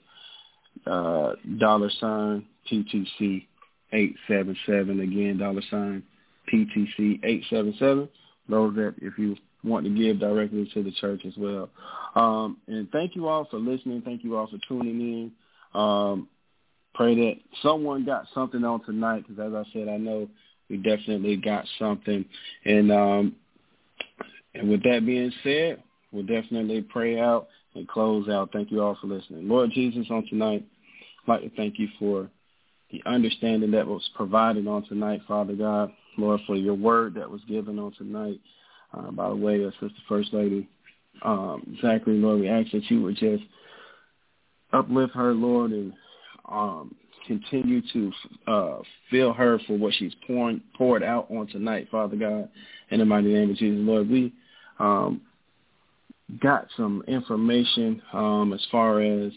uh, 0.86 1.34
dollar 1.58 1.90
sign 2.00 2.46
PTC 2.72 3.46
eight 3.92 4.16
seven 4.28 4.56
seven. 4.66 5.02
Again, 5.02 5.38
dollar 5.38 5.62
sign 5.70 6.04
PTC 6.52 7.20
eight 7.24 7.44
seven 7.50 7.74
seven. 7.78 8.08
Those 8.48 8.76
that 8.76 8.96
if 9.02 9.18
you 9.18 9.36
want 9.64 9.86
to 9.86 9.92
give 9.92 10.20
directly 10.20 10.70
to 10.74 10.84
the 10.84 10.92
church 10.92 11.22
as 11.26 11.34
well. 11.38 11.70
Um, 12.16 12.58
and 12.68 12.90
thank 12.92 13.16
you 13.16 13.28
all 13.28 13.46
for 13.52 13.58
listening. 13.58 14.02
Thank 14.04 14.24
you 14.24 14.38
all 14.38 14.48
for 14.48 14.58
tuning 14.68 15.02
in. 15.02 15.32
Um, 15.80 16.30
pray 16.94 17.16
that 17.16 17.36
someone 17.62 18.06
got 18.06 18.26
something 18.34 18.64
on 18.64 18.84
tonight 18.84 19.26
because, 19.28 19.40
as 19.40 19.54
I 19.54 19.64
said, 19.74 19.88
I 19.88 19.98
know 19.98 20.28
we 20.70 20.78
definitely 20.78 21.38
got 21.38 21.66
something. 21.78 22.26
And 22.66 22.92
um, 22.92 23.36
and 24.54 24.70
with 24.70 24.84
that 24.84 25.06
being 25.06 25.32
said, 25.44 25.84
we'll 26.12 26.26
definitely 26.26 26.82
pray 26.82 27.20
out 27.20 27.48
and 27.76 27.88
close 27.88 28.28
out. 28.30 28.52
Thank 28.52 28.72
you 28.72 28.82
all 28.82 28.98
for 29.00 29.08
listening. 29.08 29.48
Lord 29.48 29.72
Jesus, 29.74 30.08
on 30.10 30.26
tonight, 30.28 30.66
I'd 31.24 31.32
like 31.32 31.42
to 31.42 31.50
thank 31.56 31.80
you 31.80 31.88
for 32.00 32.30
the 32.92 33.02
understanding 33.06 33.72
that 33.72 33.86
was 33.86 34.08
provided 34.16 34.68
on 34.68 34.86
tonight, 34.88 35.22
Father 35.28 35.54
God. 35.54 35.92
Lord, 36.18 36.42
for 36.48 36.56
your 36.56 36.74
word 36.74 37.14
that 37.16 37.30
was 37.30 37.42
given 37.48 37.80
on 37.80 37.94
tonight 37.94 38.42
uh, 38.94 39.12
by 39.12 39.30
the 39.30 39.36
way 39.36 39.62
of 39.64 39.72
Sister 39.74 40.02
First 40.08 40.34
Lady 40.34 40.68
um, 41.24 41.78
Zachary, 41.82 42.18
Lord, 42.18 42.40
we 42.40 42.50
ask 42.50 42.72
that 42.72 42.90
you 42.90 43.02
would 43.02 43.16
just 43.16 43.44
uplift 44.74 45.14
her, 45.14 45.34
Lord, 45.34 45.72
and 45.72 45.94
um, 46.50 46.96
continue 47.28 47.82
to 47.94 48.12
uh, 48.48 48.80
fill 49.12 49.34
her 49.34 49.60
for 49.68 49.78
what 49.78 49.94
she's 49.94 50.14
pouring 50.26 50.62
poured 50.76 51.04
out 51.04 51.30
on 51.30 51.48
tonight, 51.48 51.88
Father 51.92 52.16
God. 52.16 52.50
In 52.90 53.00
the 53.00 53.06
mighty 53.06 53.34
name 53.34 53.52
of 53.52 53.58
Jesus, 53.58 53.80
Lord, 53.82 54.10
we 54.10 54.34
um, 54.80 55.22
got 56.42 56.68
some 56.76 57.04
information 57.08 58.02
um, 58.14 58.54
as 58.54 58.66
far 58.72 59.02
as 59.02 59.32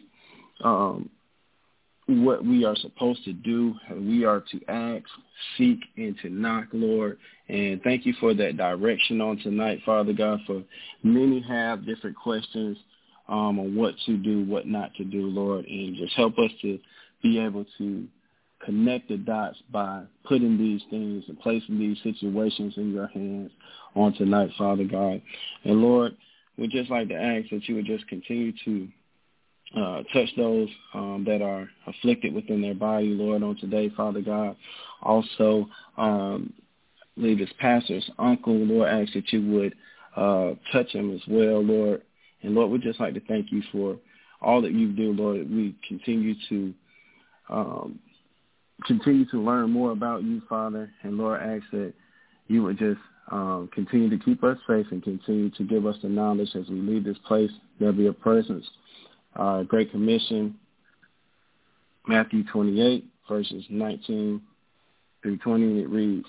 um, 0.65 1.11
what 2.07 2.45
we 2.45 2.65
are 2.65 2.77
supposed 2.77 3.25
to 3.25 3.33
do. 3.33 3.75
We 3.95 4.25
are 4.25 4.43
to 4.53 4.61
ask, 4.69 5.05
seek, 5.57 5.81
and 5.97 6.17
to 6.23 6.31
knock, 6.31 6.69
Lord. 6.73 7.19
And 7.49 7.83
thank 7.83 8.07
you 8.07 8.15
for 8.21 8.35
that 8.35 8.57
direction 8.57 9.21
on 9.21 9.39
tonight, 9.39 9.81
Father 9.85 10.13
God, 10.13 10.41
for 10.47 10.63
many 11.03 11.43
have 11.43 11.85
different 11.85 12.17
questions 12.17 12.79
um, 13.29 13.59
on 13.59 13.77
what 13.77 13.95
to 14.07 14.17
do, 14.17 14.45
what 14.45 14.67
not 14.67 14.95
to 14.95 15.05
do, 15.05 15.27
Lord. 15.27 15.67
And 15.67 15.97
just 15.97 16.15
help 16.15 16.39
us 16.39 16.51
to 16.63 16.79
be 17.23 17.39
able 17.39 17.65
to 17.79 18.07
connect 18.65 19.09
the 19.09 19.17
dots 19.17 19.59
by 19.71 20.03
putting 20.25 20.57
these 20.57 20.83
things 20.91 21.25
and 21.29 21.39
placing 21.41 21.79
these 21.79 21.99
situations 22.03 22.75
in 22.77 22.93
your 22.93 23.09
hands 23.09 23.51
on 23.95 24.13
tonight, 24.15 24.51
Father 24.57 24.85
God. 24.85 25.21
And 25.65 25.83
Lord, 25.83 26.17
we'd 26.57 26.71
just 26.71 26.91
like 26.91 27.09
to 27.09 27.15
ask 27.15 27.51
that 27.51 27.69
you 27.69 27.77
would 27.77 27.87
just 27.87 28.07
continue 28.09 28.53
to 28.65 28.89
uh, 29.77 30.03
touch 30.13 30.29
those 30.37 30.69
um, 30.95 31.25
that 31.27 31.43
are 31.43 31.69
afflicted 31.87 32.35
within 32.35 32.61
their 32.61 32.75
body, 32.75 33.09
Lord, 33.09 33.43
on 33.43 33.57
today, 33.57 33.91
Father 33.97 34.21
God. 34.21 34.57
Also, 35.03 35.67
um, 35.97 36.53
this 37.17 37.51
pastor's 37.59 38.09
uncle, 38.19 38.55
Lord, 38.55 38.89
ask 38.89 39.13
that 39.15 39.33
you 39.33 39.51
would 39.51 39.75
uh, 40.17 40.55
touch 40.73 40.91
him 40.91 41.15
as 41.15 41.21
well, 41.27 41.63
Lord. 41.63 42.03
And 42.43 42.55
Lord, 42.55 42.71
we'd 42.71 42.83
just 42.83 43.01
like 43.01 43.15
to 43.15 43.21
thank 43.21 43.51
you 43.51 43.63
for 43.73 43.97
all 44.41 44.61
that 44.63 44.73
you 44.73 44.93
do, 44.93 45.13
Lord. 45.13 45.51
We 45.51 45.75
continue 45.87 46.35
to 46.49 46.75
um, 47.53 47.99
continue 48.87 49.27
to 49.27 49.41
learn 49.41 49.71
more 49.71 49.93
about 49.93 50.23
you, 50.25 50.43
Father. 50.49 50.91
And 51.03 51.17
Lord, 51.17 51.41
ask 51.41 51.65
that 51.73 51.93
you 52.49 52.63
would 52.63 52.79
just 52.79 53.01
um, 53.31 53.71
continue 53.73 54.11
to 54.11 54.25
keep 54.25 54.43
us 54.43 54.59
safe 54.67 54.87
and 54.91 55.03
continue 55.03 55.51
to 55.51 55.65
give 55.65 55.87
us 55.87 55.97
the 56.03 56.09
knowledge 56.09 56.51
as 56.55 56.69
we 56.69 56.81
leave 56.81 57.05
this 57.05 57.19
place. 57.27 57.51
There'll 57.79 57.95
be 57.95 58.07
a 58.07 58.13
presence 58.13 58.67
uh, 59.37 59.63
Great 59.63 59.91
Commission, 59.91 60.55
Matthew 62.07 62.45
28, 62.45 63.05
verses 63.29 63.65
19 63.71 64.43
through 65.23 65.39
20, 65.39 65.81
it 65.81 65.89
reads, 65.89 66.27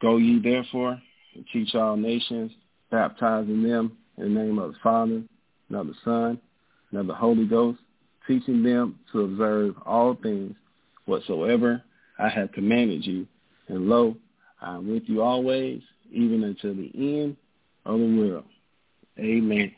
Go 0.00 0.16
ye 0.16 0.40
therefore 0.40 1.00
and 1.34 1.44
teach 1.52 1.74
all 1.74 1.96
nations, 1.96 2.52
baptizing 2.90 3.62
them 3.62 3.96
in 4.16 4.34
the 4.34 4.40
name 4.40 4.58
of 4.58 4.72
the 4.72 4.78
Father, 4.82 5.22
and 5.68 5.78
of 5.78 5.86
the 5.86 5.94
Son, 6.04 6.40
and 6.90 7.00
of 7.00 7.06
the 7.06 7.14
Holy 7.14 7.46
Ghost, 7.46 7.78
teaching 8.26 8.62
them 8.62 8.98
to 9.12 9.22
observe 9.22 9.74
all 9.84 10.14
things 10.22 10.54
whatsoever 11.06 11.82
I 12.18 12.28
have 12.28 12.52
commanded 12.52 13.04
you. 13.04 13.26
And 13.68 13.88
lo, 13.88 14.16
I 14.60 14.76
am 14.76 14.90
with 14.92 15.04
you 15.06 15.22
always, 15.22 15.82
even 16.10 16.44
until 16.44 16.74
the 16.74 16.90
end 16.94 17.36
of 17.84 17.98
the 17.98 18.16
world. 18.16 18.44
Amen. 19.18 19.72